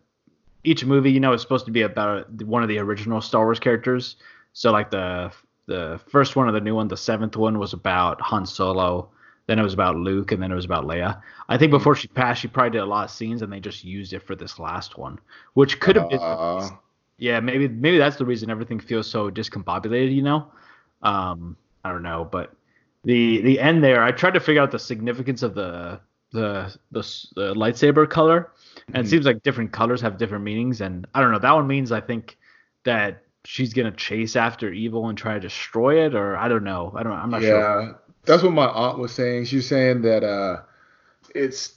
each 0.64 0.84
movie, 0.84 1.12
you 1.12 1.20
know, 1.20 1.32
is 1.32 1.42
supposed 1.42 1.66
to 1.66 1.72
be 1.72 1.82
about 1.82 2.42
one 2.42 2.64
of 2.64 2.68
the 2.68 2.78
original 2.78 3.20
Star 3.20 3.44
Wars 3.44 3.60
characters. 3.60 4.16
So 4.52 4.72
like 4.72 4.90
the 4.90 5.32
the 5.66 6.00
first 6.08 6.34
one 6.34 6.48
or 6.48 6.52
the 6.52 6.60
new 6.60 6.74
one, 6.74 6.88
the 6.88 6.96
seventh 6.96 7.36
one 7.36 7.60
was 7.60 7.72
about 7.72 8.20
Han 8.20 8.46
Solo. 8.46 9.10
Then 9.46 9.58
it 9.58 9.62
was 9.62 9.74
about 9.74 9.96
Luke, 9.96 10.32
and 10.32 10.42
then 10.42 10.52
it 10.52 10.54
was 10.54 10.64
about 10.64 10.84
Leia. 10.84 11.20
I 11.48 11.58
think 11.58 11.70
before 11.70 11.94
she 11.96 12.08
passed, 12.08 12.40
she 12.40 12.48
probably 12.48 12.70
did 12.70 12.80
a 12.82 12.86
lot 12.86 13.04
of 13.04 13.10
scenes, 13.10 13.42
and 13.42 13.52
they 13.52 13.60
just 13.60 13.84
used 13.84 14.12
it 14.12 14.22
for 14.22 14.36
this 14.36 14.58
last 14.58 14.98
one, 14.98 15.18
which 15.54 15.80
could 15.80 15.96
have 15.96 16.08
been 16.08 16.20
Uh, 16.20 16.70
yeah, 17.18 17.40
maybe 17.40 17.68
maybe 17.68 17.98
that's 17.98 18.16
the 18.16 18.24
reason 18.24 18.50
everything 18.50 18.80
feels 18.80 19.08
so 19.10 19.30
discombobulated, 19.30 20.14
you 20.14 20.22
know. 20.22 20.46
Um, 21.02 21.56
I 21.84 21.90
don't 21.92 22.02
know, 22.02 22.24
but 22.30 22.54
the 23.04 23.40
the 23.42 23.60
end 23.60 23.82
there, 23.82 24.02
I 24.02 24.12
tried 24.12 24.34
to 24.34 24.40
figure 24.40 24.62
out 24.62 24.70
the 24.70 24.78
significance 24.78 25.42
of 25.42 25.54
the 25.54 26.00
the 26.32 26.74
the, 26.92 27.00
the 27.36 27.54
lightsaber 27.54 28.08
color, 28.08 28.50
and 28.94 29.04
it 29.04 29.06
Mhm. 29.06 29.10
seems 29.10 29.26
like 29.26 29.42
different 29.42 29.72
colors 29.72 30.00
have 30.00 30.16
different 30.18 30.44
meanings, 30.44 30.80
and 30.80 31.06
I 31.14 31.20
don't 31.20 31.32
know. 31.32 31.38
That 31.38 31.52
one 31.52 31.66
means 31.66 31.92
I 31.92 32.00
think 32.00 32.38
that 32.84 33.22
she's 33.44 33.74
gonna 33.74 33.92
chase 33.92 34.36
after 34.36 34.72
evil 34.72 35.08
and 35.08 35.18
try 35.18 35.34
to 35.34 35.40
destroy 35.40 36.04
it, 36.06 36.14
or 36.14 36.36
I 36.36 36.48
don't 36.48 36.64
know. 36.64 36.92
I 36.96 37.02
don't. 37.02 37.12
I'm 37.12 37.30
not 37.30 37.42
yeah, 37.42 37.48
sure. 37.48 38.01
That's 38.24 38.42
what 38.42 38.52
my 38.52 38.66
aunt 38.66 38.98
was 38.98 39.12
saying. 39.12 39.46
She 39.46 39.56
was 39.56 39.68
saying 39.68 40.02
that 40.02 40.24
uh, 40.24 40.62
it's 41.34 41.74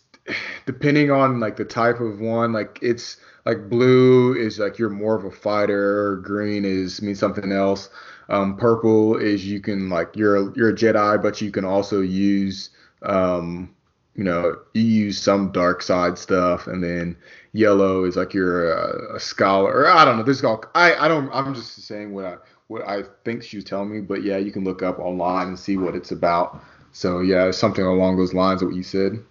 depending 0.65 1.12
on 1.12 1.39
like 1.39 1.55
the 1.55 1.65
type 1.65 1.99
of 1.99 2.19
one. 2.19 2.53
Like 2.53 2.79
it's 2.81 3.17
like 3.45 3.69
blue 3.69 4.36
is 4.36 4.60
like 4.60 4.77
you're 4.77 4.89
more 4.89 5.15
of 5.15 5.25
a 5.25 5.31
fighter. 5.31 6.17
Green 6.17 6.65
is 6.65 7.01
means 7.01 7.19
something 7.19 7.51
else. 7.51 7.89
Um, 8.29 8.58
purple 8.58 9.17
is 9.17 9.45
you 9.45 9.60
can 9.60 9.89
like 9.89 10.15
you're 10.15 10.55
you're 10.55 10.69
a 10.69 10.75
Jedi, 10.75 11.21
but 11.21 11.41
you 11.41 11.51
can 11.51 11.65
also 11.65 12.01
use 12.01 12.69
um, 13.03 13.73
you 14.15 14.23
know 14.23 14.55
you 14.73 14.84
use 14.84 15.19
some 15.19 15.51
dark 15.51 15.81
side 15.81 16.17
stuff, 16.17 16.67
and 16.67 16.84
then 16.84 17.17
yellow 17.53 18.05
is 18.05 18.15
like 18.15 18.34
you're 18.34 18.71
a, 18.71 19.15
a 19.15 19.19
scholar. 19.19 19.71
Or 19.71 19.88
I 19.88 20.05
don't 20.05 20.17
know. 20.17 20.23
This 20.23 20.39
is 20.39 20.43
all 20.43 20.63
I 20.73 20.95
I 20.95 21.08
don't. 21.08 21.29
I'm 21.31 21.53
just 21.53 21.75
saying 21.84 22.13
what 22.13 22.25
I 22.25 22.38
what 22.67 22.88
I 22.88 23.04
think 23.23 23.43
she's 23.43 23.63
telling 23.63 23.91
me, 23.91 24.01
but 24.01 24.23
yeah, 24.23 24.38
you 24.38 24.51
can 24.51 24.63
look 24.63 24.82
up 24.82 24.99
online 24.99 25.47
and 25.49 25.60
see 25.60 25.78
what 25.78 25.95
it's 25.95 26.12
about. 26.12 26.62
So 26.91 27.19
yeah, 27.19 27.51
something 27.51 27.84
along 27.84 28.17
those 28.17 28.34
lines 28.34 28.62
of 28.62 28.69
what 28.69 28.75
you 28.75 28.84
said. 28.84 29.23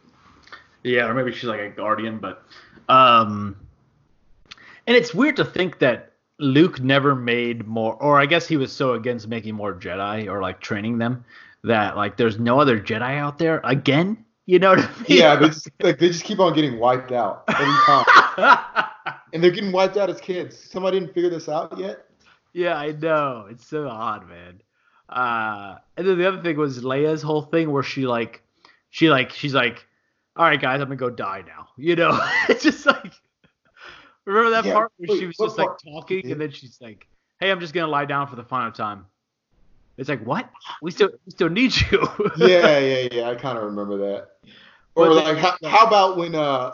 Yeah, 0.83 1.07
or 1.07 1.15
maybe 1.15 1.33
she's 1.33 1.45
like 1.45 1.61
a 1.61 1.71
guardian, 1.71 2.19
but 2.19 2.45
um 2.89 3.57
and 4.87 4.97
it's 4.97 5.15
weird 5.15 5.37
to 5.37 5.45
think 5.45 5.79
that 5.79 6.13
Luke 6.39 6.81
never 6.81 7.15
made 7.15 7.67
more 7.67 7.95
or 8.03 8.21
I 8.21 8.27
guess 8.27 8.47
he 8.47 8.57
was 8.57 8.73
so 8.73 8.93
against 8.95 9.29
making 9.29 9.55
more 9.55 9.75
Jedi 9.75 10.29
or 10.29 10.41
like 10.41 10.61
training 10.61 10.99
them 10.99 11.25
that 11.65 11.97
like 11.97 12.17
there's 12.17 12.39
no 12.39 12.61
other 12.61 12.79
Jedi 12.79 13.19
out 13.19 13.39
there 13.39 13.61
again. 13.65 14.25
You 14.47 14.59
know 14.59 14.71
what 14.71 14.81
I 14.81 14.97
mean? 14.99 15.05
Yeah, 15.09 15.37
they 15.37 15.49
just 15.49 15.71
like 15.81 15.99
they 15.99 16.09
just 16.09 16.25
keep 16.25 16.39
on 16.39 16.55
getting 16.55 16.79
wiped 16.79 17.13
out 17.13 17.45
every 17.49 17.75
time, 17.87 18.85
and 19.33 19.43
they're 19.43 19.51
getting 19.51 19.73
wiped 19.73 19.97
out 19.97 20.11
as 20.11 20.21
kids. 20.21 20.59
Somebody 20.59 21.01
didn't 21.01 21.15
figure 21.15 21.31
this 21.31 21.49
out 21.49 21.79
yet. 21.79 22.07
Yeah, 22.55 22.77
I 22.77 22.93
know. 22.93 23.47
It's 23.51 23.67
so 23.67 23.87
odd, 23.89 24.27
man. 24.29 24.63
Uh 25.09 25.77
and 25.99 26.07
then 26.09 26.17
the 26.17 26.27
other 26.27 26.41
thing 26.43 26.57
was 26.57 26.83
Leia's 26.83 27.21
whole 27.21 27.43
thing 27.43 27.71
where 27.71 27.83
she 27.83 28.07
like 28.07 28.43
she 28.89 29.11
like 29.11 29.31
she's 29.33 29.53
like, 29.55 29.85
All 30.37 30.47
right 30.47 30.61
guys, 30.61 30.81
I'm 30.81 30.87
gonna 30.89 30.97
go 30.97 31.11
die 31.11 31.43
now. 31.47 31.69
You 31.77 31.97
know? 31.97 32.19
it's 32.49 32.63
just 32.63 32.87
like 32.87 33.13
Remember 34.25 34.51
that 34.53 34.65
Yeah, 34.65 34.73
part 34.73 34.93
where 34.97 35.09
wait, 35.11 35.19
she 35.21 35.27
was 35.27 35.37
just 35.37 35.59
like 35.59 35.69
talking 35.85 36.23
Yeah. 36.25 36.33
and 36.33 36.41
then 36.41 36.51
she's 36.51 36.79
like, 36.81 37.07
"Hey, 37.41 37.51
I'm 37.51 37.61
just 37.61 37.75
gonna 37.75 37.89
lie 37.93 38.07
down 38.07 38.27
for 38.29 38.37
the 38.37 38.45
final 38.45 38.73
time." 38.73 39.05
It's 39.99 40.09
like, 40.09 40.25
what? 40.25 40.49
We 40.81 40.91
still 40.91 41.11
we 41.27 41.31
still 41.31 41.51
need 41.51 41.75
you. 41.93 42.09
Yeah, 42.39 42.79
yeah, 42.79 43.09
yeah. 43.13 43.29
I 43.31 43.35
kind 43.35 43.59
of 43.59 43.65
remember 43.65 43.99
that. 43.99 44.29
Or 44.95 45.09
But 45.09 45.25
like, 45.25 45.37
how, 45.37 45.57
how 45.69 45.87
about 45.87 46.17
when? 46.17 46.35
uh 46.35 46.73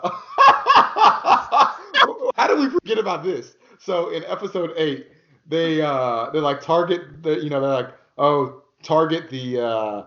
How 2.35 2.47
do 2.47 2.55
we 2.55 2.69
forget 2.69 2.97
about 2.97 3.23
this? 3.23 3.55
So 3.79 4.09
in 4.09 4.23
episode 4.25 4.71
eight, 4.77 5.07
they 5.51 5.81
uh 5.81 6.29
they 6.31 6.39
like 6.39 6.61
target 6.61 7.21
the 7.21 7.35
you 7.43 7.49
know 7.49 7.59
they're 7.59 7.69
like 7.69 7.93
oh 8.17 8.63
target 8.81 9.29
the 9.29 9.61
uh 9.61 10.03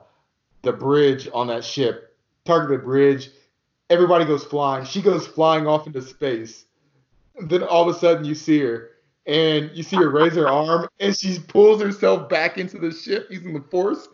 the 0.63 0.73
bridge 0.73 1.29
on 1.33 1.47
that 1.49 1.63
ship. 1.63 2.17
Target 2.45 2.79
the 2.79 2.85
bridge. 2.85 3.31
Everybody 3.91 4.25
goes 4.25 4.43
flying. 4.43 4.87
She 4.87 5.03
goes 5.03 5.27
flying 5.27 5.67
off 5.67 5.87
into 5.87 6.01
space. 6.01 6.65
Then 7.39 7.63
all 7.63 7.89
of 7.89 7.95
a 7.95 7.99
sudden 7.99 8.25
you 8.25 8.35
see 8.35 8.59
her 8.61 8.91
and 9.27 9.71
you 9.75 9.83
see 9.83 9.97
her 9.97 10.09
raise 10.09 10.35
her 10.35 10.49
arm 10.49 10.89
and 11.01 11.15
she 11.15 11.39
pulls 11.39 11.83
herself 11.83 12.29
back 12.31 12.57
into 12.57 12.79
the 12.79 12.91
ship 12.91 13.29
using 13.31 13.53
the 13.53 13.61
force. 13.61 14.09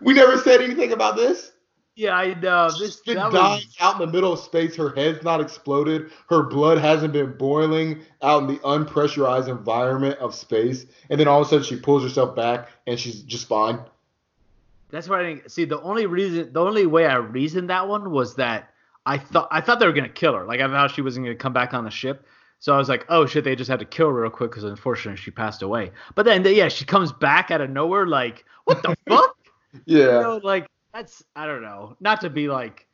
We 0.00 0.14
never 0.14 0.36
said 0.36 0.60
anything 0.60 0.92
about 0.92 1.14
this 1.14 1.52
yeah, 1.94 2.16
I 2.16 2.34
know. 2.34 2.70
This 2.70 2.78
She's 2.78 3.00
been 3.00 3.16
dying 3.16 3.32
was, 3.32 3.76
out 3.80 4.00
in 4.00 4.06
the 4.06 4.12
middle 4.12 4.32
of 4.32 4.38
space. 4.40 4.74
Her 4.76 4.90
head's 4.90 5.22
not 5.22 5.40
exploded. 5.40 6.10
Her 6.28 6.42
blood 6.42 6.78
hasn't 6.78 7.12
been 7.12 7.36
boiling 7.36 8.00
out 8.22 8.42
in 8.42 8.48
the 8.48 8.58
unpressurized 8.60 9.48
environment 9.48 10.18
of 10.18 10.34
space. 10.34 10.86
And 11.10 11.20
then 11.20 11.28
all 11.28 11.42
of 11.42 11.46
a 11.46 11.50
sudden 11.50 11.64
she 11.64 11.76
pulls 11.76 12.02
herself 12.02 12.34
back 12.34 12.70
and 12.86 12.98
she's 12.98 13.22
just 13.22 13.46
fine. 13.46 13.80
that's 14.90 15.08
what 15.08 15.20
I 15.20 15.34
didn't 15.34 15.50
see. 15.50 15.64
The 15.66 15.80
only 15.82 16.06
reason, 16.06 16.52
the 16.52 16.60
only 16.60 16.86
way 16.86 17.06
I 17.06 17.16
reasoned 17.16 17.68
that 17.70 17.88
one 17.88 18.10
was 18.10 18.36
that 18.36 18.70
I 19.04 19.18
thought 19.18 19.48
I 19.50 19.60
thought 19.60 19.80
they 19.80 19.86
were 19.86 19.92
gonna 19.92 20.08
kill 20.08 20.34
her. 20.34 20.44
Like 20.44 20.60
I 20.60 20.68
thought 20.68 20.92
she 20.92 21.02
wasn't 21.02 21.26
gonna 21.26 21.36
come 21.36 21.52
back 21.52 21.74
on 21.74 21.84
the 21.84 21.90
ship. 21.90 22.26
So 22.60 22.72
I 22.72 22.78
was 22.78 22.88
like, 22.88 23.04
oh 23.08 23.26
shit, 23.26 23.44
they 23.44 23.56
just 23.56 23.68
had 23.68 23.80
to 23.80 23.84
kill 23.84 24.06
her 24.06 24.22
real 24.22 24.30
quick 24.30 24.50
because 24.50 24.64
unfortunately 24.64 25.20
she 25.20 25.32
passed 25.32 25.62
away. 25.62 25.90
But 26.14 26.24
then 26.24 26.44
yeah, 26.44 26.68
she 26.68 26.84
comes 26.84 27.12
back 27.12 27.50
out 27.50 27.60
of 27.60 27.68
nowhere 27.70 28.06
like, 28.06 28.44
what 28.64 28.82
the 28.82 28.96
fuck? 29.08 29.36
Yeah. 29.84 29.98
You 29.98 30.20
know, 30.20 30.40
like 30.42 30.68
that's 30.92 31.22
I 31.34 31.46
don't 31.46 31.62
know, 31.62 31.96
not 32.00 32.20
to 32.22 32.30
be 32.30 32.48
like 32.48 32.86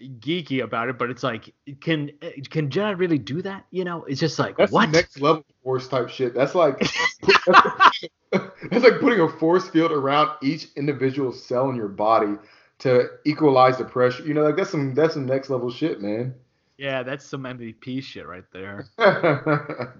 geeky 0.00 0.62
about 0.62 0.88
it, 0.88 0.98
but 0.98 1.10
it's 1.10 1.22
like, 1.22 1.52
can 1.80 2.10
can 2.50 2.68
Jedi 2.68 2.98
really 2.98 3.18
do 3.18 3.42
that? 3.42 3.66
You 3.70 3.84
know, 3.84 4.04
it's 4.04 4.20
just 4.20 4.38
like 4.38 4.56
That's 4.56 4.72
what? 4.72 4.90
next 4.90 5.20
level 5.20 5.44
force 5.62 5.88
type 5.88 6.08
shit. 6.08 6.34
That's 6.34 6.54
like 6.54 6.78
that's 8.32 8.84
like 8.84 9.00
putting 9.00 9.20
a 9.20 9.28
force 9.28 9.68
field 9.68 9.92
around 9.92 10.30
each 10.42 10.68
individual 10.76 11.32
cell 11.32 11.70
in 11.70 11.76
your 11.76 11.88
body 11.88 12.36
to 12.80 13.08
equalize 13.24 13.78
the 13.78 13.84
pressure. 13.84 14.24
You 14.24 14.34
know, 14.34 14.42
like 14.42 14.56
that's 14.56 14.70
some 14.70 14.94
that's 14.94 15.14
some 15.14 15.26
next 15.26 15.50
level 15.50 15.70
shit, 15.70 16.00
man. 16.00 16.34
yeah, 16.78 17.02
that's 17.02 17.24
some 17.24 17.44
MVP 17.44 18.02
shit 18.02 18.26
right 18.26 18.44
there. 18.52 18.86
oh 18.98 19.92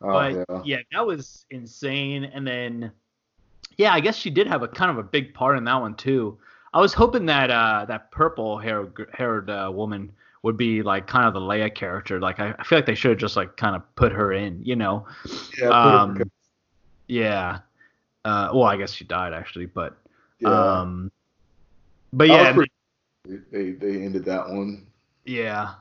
but 0.00 0.34
yeah. 0.34 0.62
yeah. 0.64 0.78
that 0.92 1.06
was 1.06 1.46
insane. 1.50 2.24
And 2.24 2.46
then, 2.46 2.92
yeah, 3.76 3.94
I 3.94 4.00
guess 4.00 4.16
she 4.16 4.30
did 4.30 4.46
have 4.46 4.62
a 4.62 4.68
kind 4.68 4.90
of 4.90 4.98
a 4.98 5.02
big 5.02 5.34
part 5.34 5.56
in 5.56 5.64
that 5.64 5.80
one 5.80 5.94
too. 5.94 6.38
I 6.78 6.80
was 6.80 6.94
hoping 6.94 7.26
that 7.26 7.50
uh, 7.50 7.86
that 7.88 8.12
purple 8.12 8.56
haired 8.56 9.08
haired 9.12 9.50
uh, 9.50 9.68
woman 9.74 10.12
would 10.44 10.56
be 10.56 10.80
like 10.80 11.08
kind 11.08 11.26
of 11.26 11.34
the 11.34 11.40
Leia 11.40 11.74
character. 11.74 12.20
Like 12.20 12.38
I, 12.38 12.54
I 12.56 12.62
feel 12.62 12.78
like 12.78 12.86
they 12.86 12.94
should 12.94 13.10
have 13.10 13.18
just 13.18 13.34
like 13.34 13.56
kind 13.56 13.74
of 13.74 13.82
put 13.96 14.12
her 14.12 14.32
in, 14.32 14.62
you 14.62 14.76
know? 14.76 15.04
Yeah, 15.58 15.70
Um, 15.70 16.22
yeah. 17.08 17.58
Uh, 18.24 18.50
well, 18.54 18.62
I 18.62 18.76
guess 18.76 18.92
she 18.92 19.02
died 19.04 19.32
actually, 19.32 19.66
but 19.66 19.98
yeah. 20.38 20.50
um, 20.80 21.10
but 22.12 22.28
yeah, 22.28 22.52
pretty- 22.52 22.70
they 23.50 23.72
they 23.72 24.04
ended 24.04 24.24
that 24.26 24.48
one. 24.48 24.86
Yeah. 25.24 25.74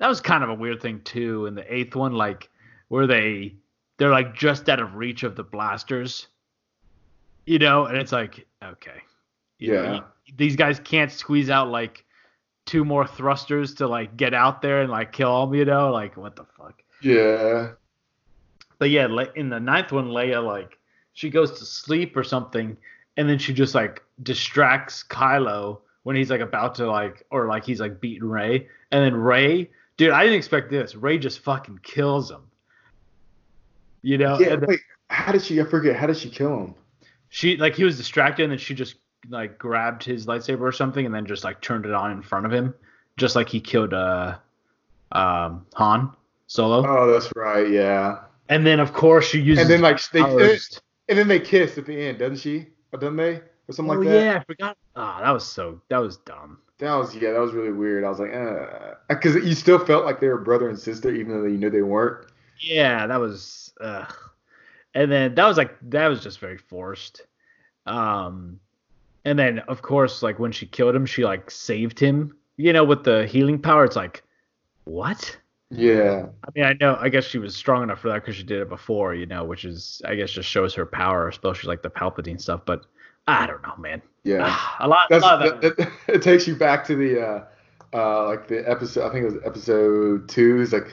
That 0.00 0.08
was 0.08 0.20
kind 0.20 0.44
of 0.44 0.50
a 0.50 0.54
weird 0.54 0.82
thing 0.82 1.00
too 1.00 1.46
in 1.46 1.54
the 1.54 1.74
eighth 1.74 1.96
one, 1.96 2.12
like 2.12 2.50
where 2.88 3.06
they 3.06 3.54
they're 3.96 4.10
like 4.10 4.34
just 4.34 4.68
out 4.68 4.80
of 4.80 4.96
reach 4.96 5.22
of 5.22 5.34
the 5.34 5.44
blasters. 5.44 6.28
You 7.46 7.58
know, 7.58 7.86
and 7.86 7.96
it's 7.96 8.12
like, 8.12 8.46
okay. 8.62 9.00
You 9.60 9.72
know, 9.74 9.82
Yeah. 9.92 10.00
these 10.36 10.56
guys 10.56 10.80
can't 10.80 11.12
squeeze 11.12 11.48
out 11.50 11.68
like 11.68 12.04
two 12.66 12.84
more 12.84 13.06
thrusters 13.06 13.74
to 13.76 13.86
like 13.86 14.16
get 14.16 14.34
out 14.34 14.62
there 14.62 14.80
and 14.82 14.90
like 14.90 15.12
kill 15.12 15.46
them, 15.46 15.54
you 15.54 15.64
know? 15.64 15.90
Like 15.92 16.16
what 16.16 16.34
the 16.36 16.44
fuck? 16.56 16.82
Yeah. 17.02 17.72
But 18.78 18.90
yeah, 18.90 19.06
Le- 19.06 19.32
in 19.36 19.48
the 19.50 19.60
ninth 19.60 19.92
one, 19.92 20.08
Leia 20.08 20.42
like 20.44 20.78
she 21.12 21.30
goes 21.30 21.58
to 21.58 21.64
sleep 21.64 22.16
or 22.16 22.24
something, 22.24 22.76
and 23.16 23.28
then 23.28 23.38
she 23.38 23.52
just 23.52 23.74
like 23.74 24.02
distracts 24.22 25.04
Kylo 25.08 25.80
when 26.04 26.16
he's 26.16 26.30
like 26.30 26.40
about 26.40 26.74
to 26.76 26.86
like 26.90 27.24
or 27.30 27.46
like 27.46 27.64
he's 27.64 27.80
like 27.80 28.00
beating 28.00 28.24
Rey, 28.28 28.66
and 28.90 29.04
then 29.04 29.14
Rey, 29.14 29.68
dude, 29.98 30.10
I 30.12 30.22
didn't 30.24 30.38
expect 30.38 30.70
this. 30.70 30.94
Rey 30.94 31.18
just 31.18 31.40
fucking 31.40 31.80
kills 31.82 32.30
him. 32.30 32.42
You 34.02 34.16
know, 34.18 34.38
Yeah. 34.38 34.56
then 34.56 34.64
Wait, 34.66 34.80
how 35.08 35.32
did 35.32 35.42
she? 35.42 35.60
I 35.60 35.64
forget. 35.64 35.96
How 35.96 36.06
did 36.06 36.16
she 36.16 36.30
kill 36.30 36.56
him? 36.64 36.74
she 37.28 37.56
like 37.58 37.74
he 37.74 37.84
was 37.84 37.96
distracted, 37.98 38.44
and 38.44 38.52
then 38.52 38.58
she 38.58 38.74
just 38.74 38.94
like 39.28 39.58
grabbed 39.58 40.02
his 40.04 40.26
lightsaber 40.26 40.60
or 40.62 40.72
something, 40.72 41.04
and 41.06 41.14
then 41.14 41.26
just 41.26 41.44
like 41.44 41.60
turned 41.60 41.84
it 41.86 41.92
on 41.92 42.10
in 42.12 42.22
front 42.22 42.46
of 42.46 42.52
him, 42.52 42.74
just 43.16 43.36
like 43.36 43.48
he 43.48 43.60
killed 43.60 43.92
uh 43.94 44.36
um 45.12 45.66
Han 45.74 46.12
Solo. 46.46 46.84
Oh, 46.86 47.10
that's 47.12 47.30
right. 47.36 47.68
Yeah. 47.68 48.20
and 48.48 48.66
then 48.66 48.80
of 48.80 48.92
course 48.92 49.26
she 49.26 49.40
uses 49.40 49.62
And 49.64 49.70
then 49.70 49.80
like 49.82 50.00
they 50.10 50.20
powers. 50.22 50.80
and 51.08 51.18
then 51.18 51.28
they 51.28 51.40
kiss 51.40 51.76
at 51.78 51.86
the 51.86 52.00
end, 52.08 52.18
doesn't 52.18 52.38
she? 52.38 52.66
Or 52.92 52.98
doesn't 52.98 53.16
they? 53.16 53.40
Or 53.68 53.72
something 53.72 53.94
oh 53.94 53.98
like 53.98 54.08
that. 54.08 54.24
yeah, 54.24 54.36
I 54.40 54.44
forgot. 54.44 54.76
Ah, 54.96 55.20
that 55.22 55.30
was 55.30 55.44
so 55.46 55.80
that 55.88 55.98
was 55.98 56.16
dumb. 56.18 56.58
That 56.78 56.94
was 56.94 57.14
yeah, 57.14 57.32
that 57.32 57.40
was 57.40 57.52
really 57.52 57.72
weird. 57.72 58.04
I 58.04 58.08
was 58.08 58.18
like, 58.20 58.32
uh, 58.34 58.94
because 59.08 59.34
you 59.36 59.54
still 59.54 59.78
felt 59.84 60.04
like 60.06 60.18
they 60.18 60.28
were 60.28 60.38
brother 60.38 60.68
and 60.70 60.78
sister, 60.78 61.12
even 61.14 61.38
though 61.40 61.46
you 61.46 61.58
knew 61.58 61.68
they 61.70 61.82
weren't. 61.82 62.26
Yeah, 62.58 63.06
that 63.06 63.20
was. 63.20 63.72
Ugh. 63.80 64.12
And 64.94 65.12
then 65.12 65.34
that 65.36 65.46
was 65.46 65.56
like 65.56 65.76
that 65.90 66.08
was 66.08 66.22
just 66.22 66.40
very 66.40 66.56
forced. 66.58 67.26
Um, 67.86 68.58
and 69.24 69.38
then 69.38 69.60
of 69.60 69.82
course 69.82 70.22
like 70.22 70.38
when 70.38 70.52
she 70.52 70.66
killed 70.66 70.94
him, 70.94 71.06
she 71.06 71.24
like 71.24 71.50
saved 71.50 71.98
him. 71.98 72.36
You 72.56 72.72
know, 72.72 72.84
with 72.84 73.04
the 73.04 73.26
healing 73.26 73.60
power, 73.60 73.84
it's 73.84 73.96
like, 73.96 74.22
what? 74.84 75.36
Yeah, 75.70 76.26
I 76.44 76.48
mean, 76.54 76.64
I 76.64 76.72
know. 76.80 76.98
I 77.00 77.08
guess 77.08 77.24
she 77.24 77.38
was 77.38 77.54
strong 77.54 77.84
enough 77.84 78.00
for 78.00 78.08
that 78.08 78.16
because 78.16 78.34
she 78.36 78.42
did 78.42 78.60
it 78.60 78.68
before. 78.68 79.14
You 79.14 79.26
know, 79.26 79.44
which 79.44 79.64
is 79.64 80.02
I 80.04 80.16
guess 80.16 80.30
just 80.32 80.48
shows 80.48 80.74
her 80.74 80.84
power, 80.84 81.28
especially 81.28 81.68
like 81.68 81.82
the 81.82 81.90
Palpatine 81.90 82.40
stuff. 82.40 82.62
But 82.66 82.86
I 83.28 83.46
don't 83.46 83.62
know, 83.62 83.74
man. 83.78 84.02
yeah. 84.24 84.40
Ah, 84.42 84.76
a 84.80 84.88
lot. 84.88 85.06
That's 85.10 85.22
a 85.22 85.26
lot 85.26 85.46
of 85.46 85.60
that, 85.60 85.76
that. 85.76 85.90
that- 86.06 86.08
it 86.16 86.22
takes 86.22 86.48
you 86.48 86.56
back 86.56 86.84
to 86.86 86.96
the 86.96 87.20
uh, 87.24 87.44
uh, 87.94 88.26
like 88.26 88.48
the 88.48 88.68
episode. 88.68 89.08
I 89.08 89.12
think 89.12 89.22
it 89.22 89.32
was 89.32 89.42
episode 89.44 90.28
two. 90.28 90.58
He's 90.58 90.72
like, 90.72 90.88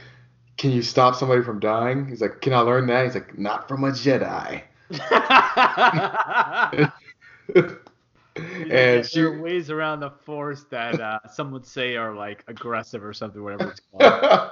"Can 0.58 0.70
you 0.72 0.84
stop 0.84 1.16
somebody 1.16 1.42
from 1.42 1.60
dying?" 1.60 2.08
He's 2.08 2.22
like, 2.22 2.42
"Can 2.42 2.54
I 2.54 2.60
learn 2.60 2.86
that?" 2.88 3.06
He's 3.06 3.16
like, 3.16 3.38
"Not 3.38 3.68
from 3.68 3.84
a 3.84 3.90
Jedi." 3.92 4.62
and 8.38 9.06
she, 9.06 9.22
there 9.22 9.34
are 9.34 9.42
ways 9.42 9.70
around 9.70 10.00
the 10.00 10.10
force 10.10 10.66
that 10.70 11.00
uh, 11.00 11.20
some 11.32 11.52
would 11.52 11.66
say 11.66 11.96
are 11.96 12.14
like 12.14 12.44
aggressive 12.48 13.04
or 13.04 13.14
something, 13.14 13.44
whatever 13.44 13.72
it's 13.72 13.82
called. 13.92 14.52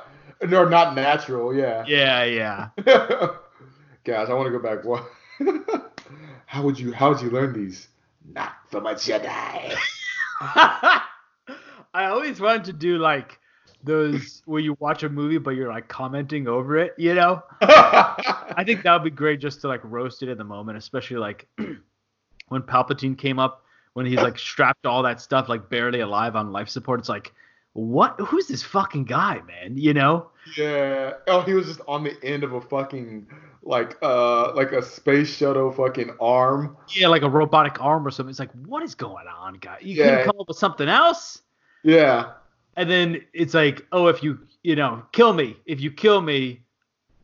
no, 0.49 0.67
not 0.67 0.95
natural. 0.95 1.55
Yeah. 1.55 1.83
yeah, 1.87 2.23
yeah. 2.23 2.69
Guys, 4.03 4.29
I 4.29 4.33
want 4.33 4.47
to 4.47 4.51
go 4.51 4.59
back. 4.59 4.83
What? 4.83 5.05
how 6.45 6.61
would 6.63 6.79
you? 6.79 6.91
How 6.91 7.09
would 7.09 7.21
you 7.21 7.29
learn 7.29 7.53
these? 7.53 7.87
Not 8.33 8.53
from 8.69 8.85
a 8.85 8.93
Jedi. 8.93 9.75
I 10.41 11.01
always 11.93 12.39
wanted 12.39 12.65
to 12.65 12.73
do 12.73 12.97
like 12.97 13.39
those 13.83 14.41
where 14.45 14.59
you 14.59 14.75
watch 14.79 15.03
a 15.03 15.09
movie 15.09 15.37
but 15.37 15.51
you're 15.51 15.69
like 15.69 15.87
commenting 15.87 16.47
over 16.47 16.77
it, 16.77 16.93
you 16.97 17.13
know? 17.13 17.41
I 17.61 18.63
think 18.65 18.83
that 18.83 18.93
would 18.93 19.03
be 19.03 19.15
great 19.15 19.39
just 19.39 19.61
to 19.61 19.67
like 19.67 19.81
roast 19.83 20.23
it 20.23 20.29
in 20.29 20.37
the 20.37 20.43
moment, 20.43 20.77
especially 20.77 21.17
like 21.17 21.47
when 22.47 22.61
Palpatine 22.63 23.17
came 23.17 23.39
up 23.39 23.64
when 23.95 24.05
he's 24.05 24.19
like 24.19 24.37
strapped 24.37 24.83
to 24.83 24.89
all 24.89 25.01
that 25.03 25.21
stuff, 25.21 25.47
like 25.49 25.69
barely 25.69 26.01
alive 26.01 26.35
on 26.35 26.51
life 26.51 26.67
support. 26.69 26.99
It's 26.99 27.07
like, 27.09 27.33
what? 27.73 28.19
Who's 28.19 28.47
this 28.47 28.61
fucking 28.61 29.05
guy, 29.05 29.41
man? 29.47 29.77
You 29.77 29.93
know? 29.93 30.29
Yeah. 30.57 31.13
Oh, 31.27 31.41
he 31.41 31.53
was 31.53 31.65
just 31.65 31.79
on 31.87 32.03
the 32.03 32.21
end 32.23 32.43
of 32.43 32.53
a 32.53 32.61
fucking 32.61 33.25
like 33.63 33.97
uh 34.03 34.53
like 34.53 34.73
a 34.73 34.81
space 34.83 35.33
shuttle 35.35 35.71
fucking 35.71 36.11
arm. 36.19 36.75
Yeah, 36.89 37.07
like 37.07 37.21
a 37.23 37.29
robotic 37.29 37.81
arm 37.81 38.05
or 38.05 38.11
something. 38.11 38.29
It's 38.29 38.39
like, 38.39 38.51
what 38.67 38.83
is 38.83 38.95
going 38.95 39.27
on, 39.27 39.55
guy? 39.55 39.77
You 39.81 39.95
Yeah. 39.95 40.17
can 40.17 40.25
come 40.25 40.39
up 40.41 40.47
with 40.49 40.57
something 40.57 40.89
else. 40.89 41.41
Yeah. 41.83 42.33
And 42.75 42.89
then 42.91 43.21
it's 43.31 43.53
like, 43.53 43.85
oh, 43.93 44.07
if 44.07 44.21
you, 44.21 44.37
you 44.63 44.75
know, 44.75 45.03
kill 45.13 45.31
me. 45.31 45.55
If 45.65 45.79
you 45.79 45.89
kill 45.89 46.19
me, 46.19 46.61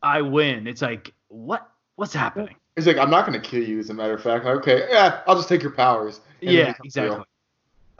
I 0.02 0.22
win. 0.22 0.68
It's 0.68 0.82
like, 0.82 1.14
what? 1.28 1.70
What's 1.98 2.14
happening? 2.14 2.56
He's 2.78 2.88
like, 2.88 2.98
I'm 2.98 3.10
not 3.10 3.26
gonna 3.26 3.42
kill 3.42 3.62
you. 3.62 3.78
As 3.80 3.90
a 3.90 3.94
matter 3.94 4.14
of 4.14 4.24
fact, 4.24 4.46
Like, 4.46 4.56
okay, 4.60 4.88
yeah, 4.90 5.20
I'll 5.28 5.36
just 5.36 5.50
take 5.50 5.62
your 5.62 5.74
powers. 5.74 6.22
Yeah, 6.42 6.74
exactly. 6.84 7.24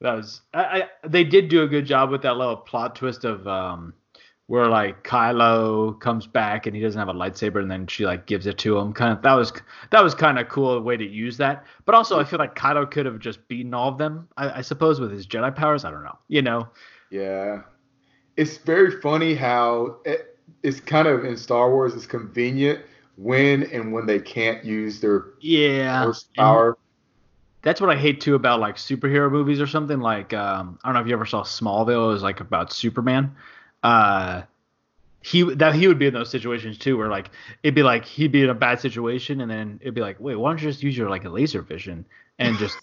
that 0.00 0.14
was 0.14 0.42
I, 0.54 0.62
I 0.62 1.08
they 1.08 1.24
did 1.24 1.48
do 1.48 1.62
a 1.62 1.66
good 1.66 1.86
job 1.86 2.10
with 2.10 2.22
that 2.22 2.36
little 2.36 2.56
plot 2.56 2.96
twist 2.96 3.24
of 3.24 3.46
um 3.46 3.94
where 4.48 4.68
like 4.68 5.02
Kylo 5.02 5.98
comes 5.98 6.26
back 6.26 6.66
and 6.66 6.76
he 6.76 6.80
doesn't 6.80 6.98
have 6.98 7.08
a 7.08 7.14
lightsaber 7.14 7.60
and 7.60 7.70
then 7.70 7.86
she 7.88 8.06
like 8.06 8.26
gives 8.26 8.46
it 8.46 8.58
to 8.58 8.78
him. 8.78 8.92
Kind 8.92 9.12
of 9.12 9.22
that 9.22 9.34
was 9.34 9.52
that 9.90 10.02
was 10.02 10.14
kind 10.14 10.38
of 10.38 10.48
cool 10.48 10.80
way 10.80 10.96
to 10.96 11.04
use 11.04 11.36
that. 11.38 11.64
But 11.84 11.94
also 11.94 12.20
I 12.20 12.24
feel 12.24 12.38
like 12.38 12.54
Kylo 12.54 12.88
could 12.88 13.06
have 13.06 13.18
just 13.18 13.46
beaten 13.48 13.74
all 13.74 13.88
of 13.88 13.98
them. 13.98 14.28
I, 14.36 14.58
I 14.58 14.60
suppose 14.62 15.00
with 15.00 15.10
his 15.10 15.26
Jedi 15.26 15.54
powers. 15.54 15.84
I 15.84 15.90
don't 15.90 16.04
know. 16.04 16.18
You 16.28 16.42
know. 16.42 16.68
Yeah. 17.10 17.62
It's 18.36 18.58
very 18.58 19.00
funny 19.00 19.34
how 19.34 19.96
it, 20.04 20.38
it's 20.62 20.78
kind 20.78 21.08
of 21.08 21.24
in 21.24 21.36
Star 21.36 21.70
Wars. 21.70 21.94
It's 21.94 22.06
convenient 22.06 22.80
when 23.16 23.64
and 23.64 23.92
when 23.92 24.06
they 24.06 24.18
can't 24.18 24.64
use 24.64 25.00
their 25.00 25.26
Yeah. 25.40 26.10
power. 26.36 26.76
that's 27.62 27.80
what 27.80 27.90
I 27.90 27.96
hate 27.96 28.20
too 28.20 28.34
about 28.36 28.60
like 28.60 28.76
superhero 28.76 29.30
movies 29.30 29.60
or 29.60 29.66
something. 29.66 29.98
Like 30.00 30.32
um, 30.32 30.78
I 30.84 30.88
don't 30.88 30.94
know 30.94 31.00
if 31.00 31.06
you 31.08 31.14
ever 31.14 31.26
saw 31.26 31.42
Smallville. 31.42 32.04
It 32.04 32.12
was 32.12 32.22
like 32.22 32.40
about 32.40 32.72
Superman. 32.72 33.34
Uh, 33.82 34.42
he 35.22 35.42
that 35.54 35.74
he 35.74 35.88
would 35.88 35.98
be 35.98 36.06
in 36.06 36.14
those 36.14 36.30
situations 36.30 36.78
too, 36.78 36.96
where 36.96 37.08
like 37.08 37.30
it'd 37.64 37.74
be 37.74 37.82
like 37.82 38.04
he'd 38.04 38.30
be 38.30 38.42
in 38.42 38.50
a 38.50 38.54
bad 38.54 38.78
situation, 38.80 39.40
and 39.40 39.50
then 39.50 39.78
it'd 39.82 39.94
be 39.94 40.00
like, 40.00 40.20
wait, 40.20 40.36
why 40.36 40.50
don't 40.50 40.62
you 40.62 40.68
just 40.68 40.82
use 40.82 40.96
your 40.96 41.10
like 41.10 41.24
a 41.24 41.28
laser 41.28 41.62
vision 41.62 42.04
and 42.38 42.56
just 42.58 42.78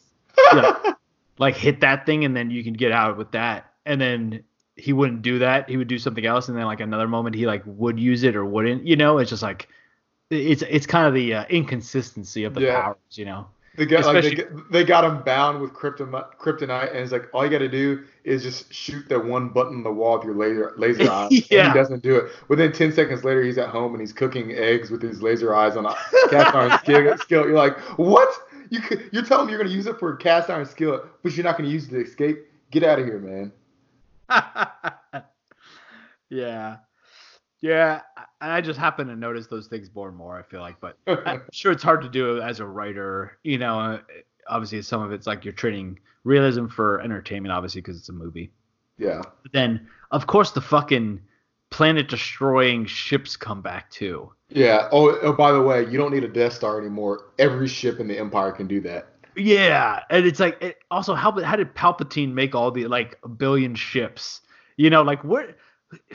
like, 0.51 0.95
like 1.37 1.55
hit 1.55 1.79
that 1.81 2.05
thing, 2.05 2.25
and 2.25 2.35
then 2.35 2.51
you 2.51 2.63
can 2.63 2.73
get 2.73 2.91
out 2.91 3.17
with 3.17 3.31
that, 3.31 3.71
and 3.85 4.01
then 4.01 4.43
he 4.75 4.91
wouldn't 4.91 5.21
do 5.21 5.39
that. 5.39 5.69
He 5.69 5.77
would 5.77 5.87
do 5.87 5.97
something 5.99 6.25
else, 6.25 6.49
and 6.49 6.57
then 6.57 6.65
like 6.65 6.81
another 6.81 7.07
moment 7.07 7.35
he 7.35 7.45
like 7.45 7.63
would 7.65 7.97
use 7.97 8.23
it 8.23 8.35
or 8.35 8.43
wouldn't. 8.43 8.85
You 8.85 8.97
know, 8.97 9.19
it's 9.19 9.29
just 9.29 9.43
like 9.43 9.69
it's 10.33 10.61
it's 10.63 10.85
kind 10.85 11.07
of 11.07 11.13
the 11.13 11.33
uh, 11.33 11.45
inconsistency 11.49 12.43
of 12.43 12.53
the 12.53 12.61
Yeah. 12.61 12.81
powers. 12.81 12.97
You 13.11 13.25
know. 13.25 13.47
They 13.75 13.87
got 13.87 14.05
like 14.05 14.23
they, 14.23 14.43
they 14.69 14.83
got 14.83 15.03
him 15.03 15.23
bound 15.23 15.59
with 15.59 15.73
kryptonite, 15.73 16.35
kryptonite, 16.39 16.89
and 16.89 16.99
it's 16.99 17.11
like 17.11 17.27
all 17.33 17.43
you 17.43 17.49
got 17.49 17.57
to 17.57 17.67
do 17.67 18.03
is 18.23 18.43
just 18.43 18.71
shoot 18.71 19.09
that 19.09 19.25
one 19.25 19.49
button 19.49 19.77
on 19.77 19.83
the 19.83 19.91
wall 19.91 20.17
with 20.17 20.25
your 20.25 20.35
laser 20.35 20.73
laser 20.77 21.03
eye. 21.11 21.25
And 21.31 21.43
Yeah. 21.49 21.67
he 21.69 21.73
doesn't 21.73 22.03
do 22.03 22.15
it. 22.17 22.31
Within 22.49 22.71
ten 22.71 22.91
seconds 22.93 23.23
later, 23.23 23.41
he's 23.41 23.57
at 23.57 23.69
home 23.69 23.93
and 23.93 23.99
he's 24.01 24.13
cooking 24.13 24.51
eggs 24.51 24.91
with 24.91 25.01
his 25.01 25.23
laser 25.23 25.55
eyes 25.55 25.75
on 25.75 25.87
a 25.87 25.95
cast 26.29 26.53
iron 26.55 26.77
skillet. 26.83 27.19
skillet. 27.21 27.47
You're 27.47 27.57
like, 27.57 27.79
what? 27.97 28.29
You 28.69 28.79
could, 28.79 29.09
you're 29.11 29.23
telling 29.25 29.47
me 29.47 29.53
you're 29.53 29.61
gonna 29.63 29.73
use 29.73 29.87
it 29.87 29.97
for 29.97 30.13
a 30.13 30.17
cast 30.17 30.51
iron 30.51 30.67
skillet, 30.67 31.03
but 31.23 31.35
you're 31.35 31.43
not 31.43 31.57
gonna 31.57 31.69
use 31.69 31.87
it 31.87 31.91
to 31.91 32.01
escape? 32.01 32.45
Get 32.69 32.83
out 32.83 32.99
of 32.99 33.05
here, 33.05 33.17
man. 33.19 33.51
yeah. 36.29 36.77
Yeah, 37.63 38.01
I 38.41 38.57
I 38.57 38.61
just 38.61 38.77
happen 38.77 39.07
to 39.07 39.15
notice 39.15 39.47
those 39.47 39.67
things 39.67 39.89
more 39.95 40.09
and 40.09 40.17
more. 40.17 40.37
I 40.37 40.43
feel 40.43 40.59
like, 40.59 40.81
but 40.81 40.97
I'm 41.07 41.43
sure 41.53 41.71
it's 41.71 41.81
hard 41.81 42.01
to 42.01 42.09
do 42.09 42.41
as 42.41 42.59
a 42.59 42.65
writer. 42.65 43.37
You 43.43 43.57
know, 43.57 43.79
uh, 43.79 43.99
obviously 44.49 44.81
some 44.81 45.01
of 45.01 45.13
it's 45.13 45.25
like 45.25 45.45
you're 45.45 45.53
trading 45.53 45.97
realism 46.25 46.67
for 46.67 46.99
entertainment, 46.99 47.53
obviously 47.53 47.79
because 47.79 47.97
it's 47.97 48.09
a 48.09 48.13
movie. 48.13 48.51
yeah. 48.97 49.21
But 49.41 49.53
then, 49.53 49.87
of 50.11 50.27
course, 50.27 50.51
the 50.51 50.59
fucking 50.59 51.21
planet 51.69 52.09
destroying 52.09 52.85
ships 52.85 53.37
come 53.37 53.61
back 53.61 53.89
too. 53.89 54.33
Yeah. 54.49 54.89
Oh, 54.91 55.17
oh, 55.21 55.31
by 55.31 55.53
the 55.53 55.61
way, 55.61 55.89
you 55.89 55.97
don't 55.97 56.13
need 56.13 56.25
a 56.25 56.27
Death 56.27 56.53
Star 56.53 56.81
anymore. 56.81 57.31
Every 57.39 57.69
ship 57.69 58.01
in 58.01 58.09
the 58.09 58.19
Empire 58.19 58.51
can 58.51 58.67
do 58.67 58.81
that. 58.81 59.07
Yeah, 59.37 60.01
and 60.09 60.25
it's 60.25 60.41
like 60.41 60.61
it, 60.61 60.79
also 60.91 61.15
how 61.15 61.41
how 61.41 61.55
did 61.55 61.73
Palpatine 61.73 62.33
make 62.33 62.53
all 62.53 62.71
the 62.71 62.87
like 62.87 63.17
a 63.23 63.29
billion 63.29 63.73
ships? 63.73 64.41
You 64.75 64.89
know, 64.89 65.01
like 65.01 65.23
where 65.23 65.55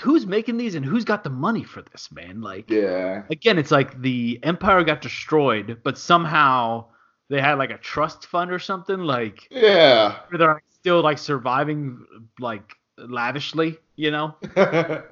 who's 0.01 0.27
making 0.27 0.57
these 0.57 0.75
and 0.75 0.85
who's 0.85 1.05
got 1.05 1.25
the 1.25 1.31
money 1.31 1.65
for 1.65 1.83
this, 1.83 2.11
man? 2.13 2.41
Like 2.41 2.71
Yeah. 2.71 3.23
again, 3.31 3.59
it's 3.59 3.71
like 3.71 4.01
the 4.01 4.39
Empire 4.43 4.83
got 4.85 5.01
destroyed, 5.01 5.79
but 5.85 5.99
somehow 5.99 6.87
they 7.29 7.41
had 7.41 7.59
like 7.59 7.71
a 7.71 7.79
trust 7.79 8.27
fund 8.27 8.51
or 8.53 8.59
something, 8.59 8.99
like 9.01 9.47
Yeah. 9.51 10.17
they're 10.33 10.63
still 10.71 11.03
like 11.03 11.19
surviving 11.19 12.05
like 12.39 12.75
lavishly, 12.97 13.79
you 13.97 14.11
know? 14.11 14.35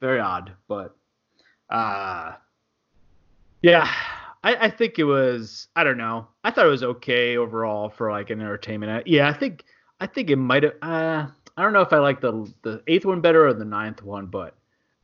Very 0.00 0.20
odd, 0.20 0.52
but 0.68 0.96
uh 1.70 2.34
yeah, 3.62 3.88
I, 4.44 4.66
I 4.66 4.70
think 4.70 4.98
it 4.98 5.04
was 5.04 5.68
I 5.74 5.84
don't 5.84 5.98
know. 5.98 6.28
I 6.44 6.50
thought 6.50 6.66
it 6.66 6.70
was 6.70 6.84
okay 6.84 7.36
overall 7.36 7.88
for 7.88 8.10
like 8.10 8.30
an 8.30 8.40
entertainment. 8.40 9.06
Yeah, 9.06 9.28
I 9.28 9.32
think 9.32 9.64
I 10.00 10.06
think 10.06 10.30
it 10.30 10.36
might 10.36 10.62
have 10.62 10.74
uh 10.82 11.26
I 11.56 11.62
don't 11.62 11.72
know 11.72 11.80
if 11.80 11.92
I 11.92 11.98
like 11.98 12.20
the 12.20 12.52
the 12.62 12.82
eighth 12.86 13.04
one 13.04 13.20
better 13.20 13.46
or 13.46 13.54
the 13.54 13.64
ninth 13.64 14.02
one, 14.02 14.26
but 14.26 14.54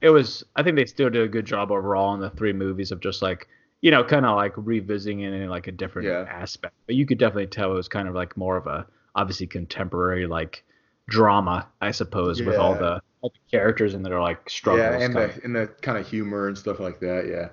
it 0.00 0.10
was 0.10 0.44
I 0.56 0.62
think 0.62 0.76
they 0.76 0.84
still 0.86 1.10
did 1.10 1.22
a 1.22 1.28
good 1.28 1.46
job 1.46 1.70
overall 1.70 2.14
in 2.14 2.20
the 2.20 2.30
three 2.30 2.52
movies 2.52 2.92
of 2.92 3.00
just 3.00 3.22
like 3.22 3.48
you 3.80 3.90
know 3.90 4.04
kind 4.04 4.26
of 4.26 4.36
like 4.36 4.52
revisiting 4.56 5.20
it 5.20 5.32
in 5.32 5.48
like 5.48 5.66
a 5.66 5.72
different 5.72 6.08
Yeah. 6.08 6.26
aspect. 6.28 6.74
But 6.86 6.94
you 6.96 7.06
could 7.06 7.18
definitely 7.18 7.46
tell 7.48 7.70
it 7.72 7.74
was 7.74 7.88
kind 7.88 8.08
of 8.08 8.14
like 8.14 8.36
more 8.36 8.56
of 8.56 8.66
a 8.66 8.86
obviously 9.14 9.46
contemporary 9.46 10.26
like 10.26 10.64
drama, 11.08 11.66
I 11.80 11.90
suppose, 11.90 12.40
with 12.42 12.56
all 12.56 12.74
the 12.74 13.00
all 13.22 13.30
the 13.30 13.50
characters 13.56 13.94
and 13.94 14.04
their 14.04 14.20
like 14.20 14.48
struggles. 14.50 15.00
Yeah, 15.00 15.04
and 15.06 15.14
the 15.14 15.40
and 15.44 15.54
the 15.56 15.66
kind 15.80 15.96
of 15.98 16.08
humor 16.08 16.48
and 16.48 16.56
stuff 16.58 16.80
like 16.80 17.00
that. 17.00 17.26
Yeah. 17.28 17.48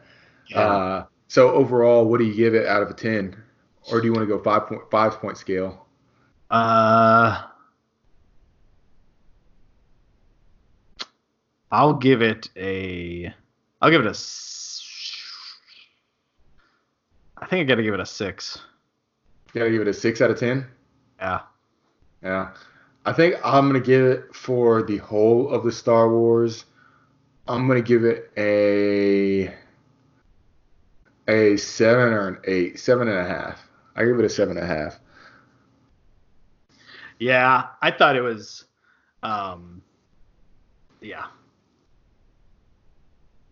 Yeah. 0.47 0.60
Uh, 0.60 1.06
so 1.28 1.52
overall, 1.52 2.06
what 2.06 2.18
do 2.20 2.26
you 2.26 2.34
give 2.34 2.56
it 2.56 2.66
out 2.66 2.82
of 2.82 2.89
a 2.89 2.93
ten, 2.93 3.36
or 3.91 4.02
do 4.02 4.08
you 4.08 4.14
want 4.14 4.28
to 4.28 4.36
go 4.38 4.41
five 4.43 4.66
point 4.68 4.82
five 4.89 5.14
point 5.20 5.38
scale? 5.38 5.86
Uh, 6.50 7.43
I'll 11.72 11.93
give 11.93 12.22
it 12.22 12.49
a. 12.57 13.34
I'll 13.82 13.91
give 13.91 14.05
it 14.05 14.07
a. 14.07 14.17
I 17.41 17.45
think 17.45 17.61
I 17.61 17.63
gotta 17.63 17.84
give 17.84 17.93
it 17.93 17.99
a 17.99 18.05
six. 18.05 18.59
You 19.53 19.59
gotta 19.59 19.72
give 19.72 19.82
it 19.82 19.88
a 19.88 19.93
six 19.93 20.22
out 20.22 20.32
of 20.32 20.39
ten. 20.39 20.65
Yeah. 21.20 21.41
Yeah. 22.24 22.51
I 23.05 23.13
think 23.13 23.36
I'm 23.43 23.67
gonna 23.67 23.80
give 23.80 24.03
it 24.05 24.36
for 24.36 24.84
the 24.84 24.97
whole 24.97 25.49
of 25.49 25.63
the 25.63 25.72
Star 25.72 26.09
Wars. 26.09 26.65
I'm 27.47 27.67
gonna 27.67 27.82
give 27.82 28.03
it 28.03 28.32
a 28.38 29.53
a 31.28 31.57
seven 31.57 32.13
or 32.13 32.28
an 32.28 32.38
eight, 32.45 32.80
seven 32.80 33.07
and 33.07 33.17
a 33.17 33.26
half. 33.26 33.59
I 33.95 34.05
give 34.05 34.20
it 34.20 34.26
a 34.26 34.30
seven 34.30 34.57
and 34.57 34.65
a 34.65 34.67
half. 34.67 34.99
Yeah, 37.20 37.67
I 37.82 37.91
thought 37.91 38.15
it 38.15 38.22
was. 38.22 38.65
Um. 39.24 39.82
Yeah. 41.01 41.26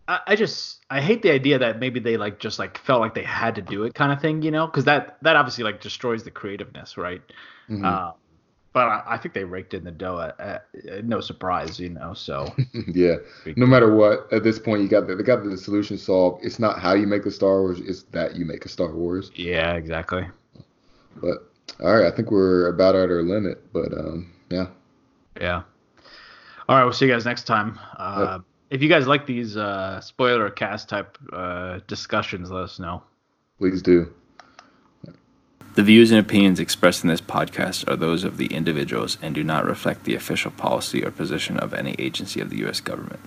I, 0.08 0.20
I 0.28 0.36
just 0.36 0.84
I 0.90 1.00
hate 1.00 1.22
the 1.22 1.30
idea 1.30 1.58
that 1.58 1.78
maybe 1.78 2.00
they 2.00 2.16
like 2.16 2.40
just 2.40 2.58
like 2.58 2.78
felt 2.78 3.00
like 3.00 3.14
they 3.14 3.22
had 3.22 3.54
to 3.56 3.62
do 3.62 3.84
it 3.84 3.94
kind 3.94 4.10
of 4.10 4.20
thing, 4.20 4.42
you 4.42 4.50
know, 4.50 4.66
because 4.66 4.84
that 4.86 5.18
that 5.22 5.36
obviously 5.36 5.64
like 5.64 5.80
destroys 5.80 6.24
the 6.24 6.30
creativeness, 6.30 6.96
right? 6.96 7.22
Mhm. 7.68 7.84
Um, 7.84 8.14
but 8.72 8.86
I, 8.86 9.02
I 9.06 9.18
think 9.18 9.34
they 9.34 9.44
raked 9.44 9.74
in 9.74 9.82
the 9.84 9.90
dough. 9.90 10.20
At, 10.20 10.40
at, 10.40 10.66
at 10.88 11.04
no 11.04 11.20
surprise, 11.20 11.78
you 11.80 11.88
know. 11.90 12.14
So 12.14 12.54
yeah. 12.88 13.16
No 13.56 13.66
matter 13.66 13.94
what, 13.94 14.32
at 14.32 14.42
this 14.44 14.58
point, 14.58 14.82
you 14.82 14.88
got 14.88 15.06
the, 15.06 15.14
they 15.14 15.22
got 15.22 15.44
the 15.44 15.56
solution 15.56 15.98
solved. 15.98 16.44
It's 16.44 16.58
not 16.58 16.78
how 16.78 16.94
you 16.94 17.06
make 17.06 17.26
a 17.26 17.30
Star 17.30 17.60
Wars; 17.60 17.80
it's 17.80 18.02
that 18.12 18.36
you 18.36 18.44
make 18.44 18.64
a 18.64 18.68
Star 18.68 18.92
Wars. 18.92 19.30
yeah, 19.34 19.74
exactly. 19.74 20.26
But 21.16 21.50
all 21.80 21.96
right, 21.96 22.10
I 22.10 22.14
think 22.14 22.30
we're 22.30 22.68
about 22.68 22.94
at 22.94 23.10
our 23.10 23.22
limit. 23.22 23.72
But 23.72 23.92
um, 23.92 24.32
yeah, 24.50 24.66
Yeah. 25.40 25.62
All 26.68 26.76
right, 26.76 26.84
we'll 26.84 26.92
see 26.92 27.06
you 27.06 27.12
guys 27.12 27.24
next 27.24 27.44
time. 27.44 27.78
Uh, 27.96 28.40
If 28.70 28.82
you 28.82 28.88
guys 28.88 29.06
like 29.06 29.26
these 29.26 29.56
uh, 29.56 30.00
spoiler 30.00 30.50
cast 30.50 30.88
type 30.88 31.16
uh, 31.32 31.80
discussions, 31.86 32.50
let 32.50 32.64
us 32.64 32.78
know. 32.78 33.02
please 33.58 33.82
do. 33.82 34.12
The 35.74 35.82
views 35.84 36.10
and 36.10 36.18
opinions 36.18 36.58
expressed 36.58 37.04
in 37.04 37.08
this 37.08 37.20
podcast 37.20 37.88
are 37.88 37.94
those 37.94 38.24
of 38.24 38.36
the 38.36 38.46
individuals 38.46 39.16
and 39.22 39.34
do 39.34 39.44
not 39.44 39.64
reflect 39.64 40.04
the 40.04 40.16
official 40.16 40.50
policy 40.50 41.04
or 41.04 41.12
position 41.12 41.56
of 41.56 41.72
any 41.72 41.94
agency 42.00 42.40
of 42.40 42.50
the 42.50 42.56
U.S. 42.58 42.80
government. 42.80 43.20